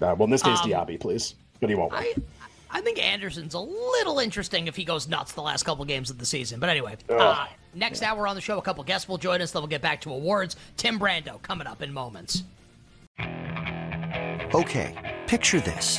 Uh, 0.01 0.15
well, 0.17 0.25
in 0.25 0.31
this 0.31 0.43
case, 0.43 0.61
Um, 0.63 0.71
Diaby, 0.71 1.01
please, 1.01 1.35
but 1.61 1.69
he 1.69 1.75
won't. 1.75 1.93
Win. 1.93 2.01
I, 2.01 2.15
I 2.79 2.81
think 2.81 3.03
Anderson's 3.03 3.55
a 3.55 3.59
little 3.59 4.21
interesting 4.21 4.69
if 4.69 4.77
he 4.77 4.85
goes 4.85 5.09
nuts 5.09 5.33
the 5.33 5.43
last 5.43 5.65
couple 5.65 5.85
games 5.85 6.09
of 6.11 6.19
the 6.19 6.27
season. 6.27 6.61
But 6.61 6.69
anyway, 6.69 6.97
uh, 7.09 7.47
next 7.75 8.03
hour 8.03 8.29
on 8.29 8.37
the 8.37 8.41
show, 8.41 8.57
a 8.59 8.63
couple 8.63 8.85
guests 8.85 9.09
will 9.09 9.19
join 9.19 9.43
us. 9.43 9.51
Then 9.51 9.63
we'll 9.63 9.69
get 9.69 9.83
back 9.83 10.01
to 10.03 10.13
awards. 10.13 10.55
Tim 10.77 10.99
Brando 10.99 11.43
coming 11.43 11.67
up 11.67 11.83
in 11.83 11.93
moments. 11.93 12.45
Okay, 14.55 15.19
picture 15.27 15.61
this. 15.61 15.99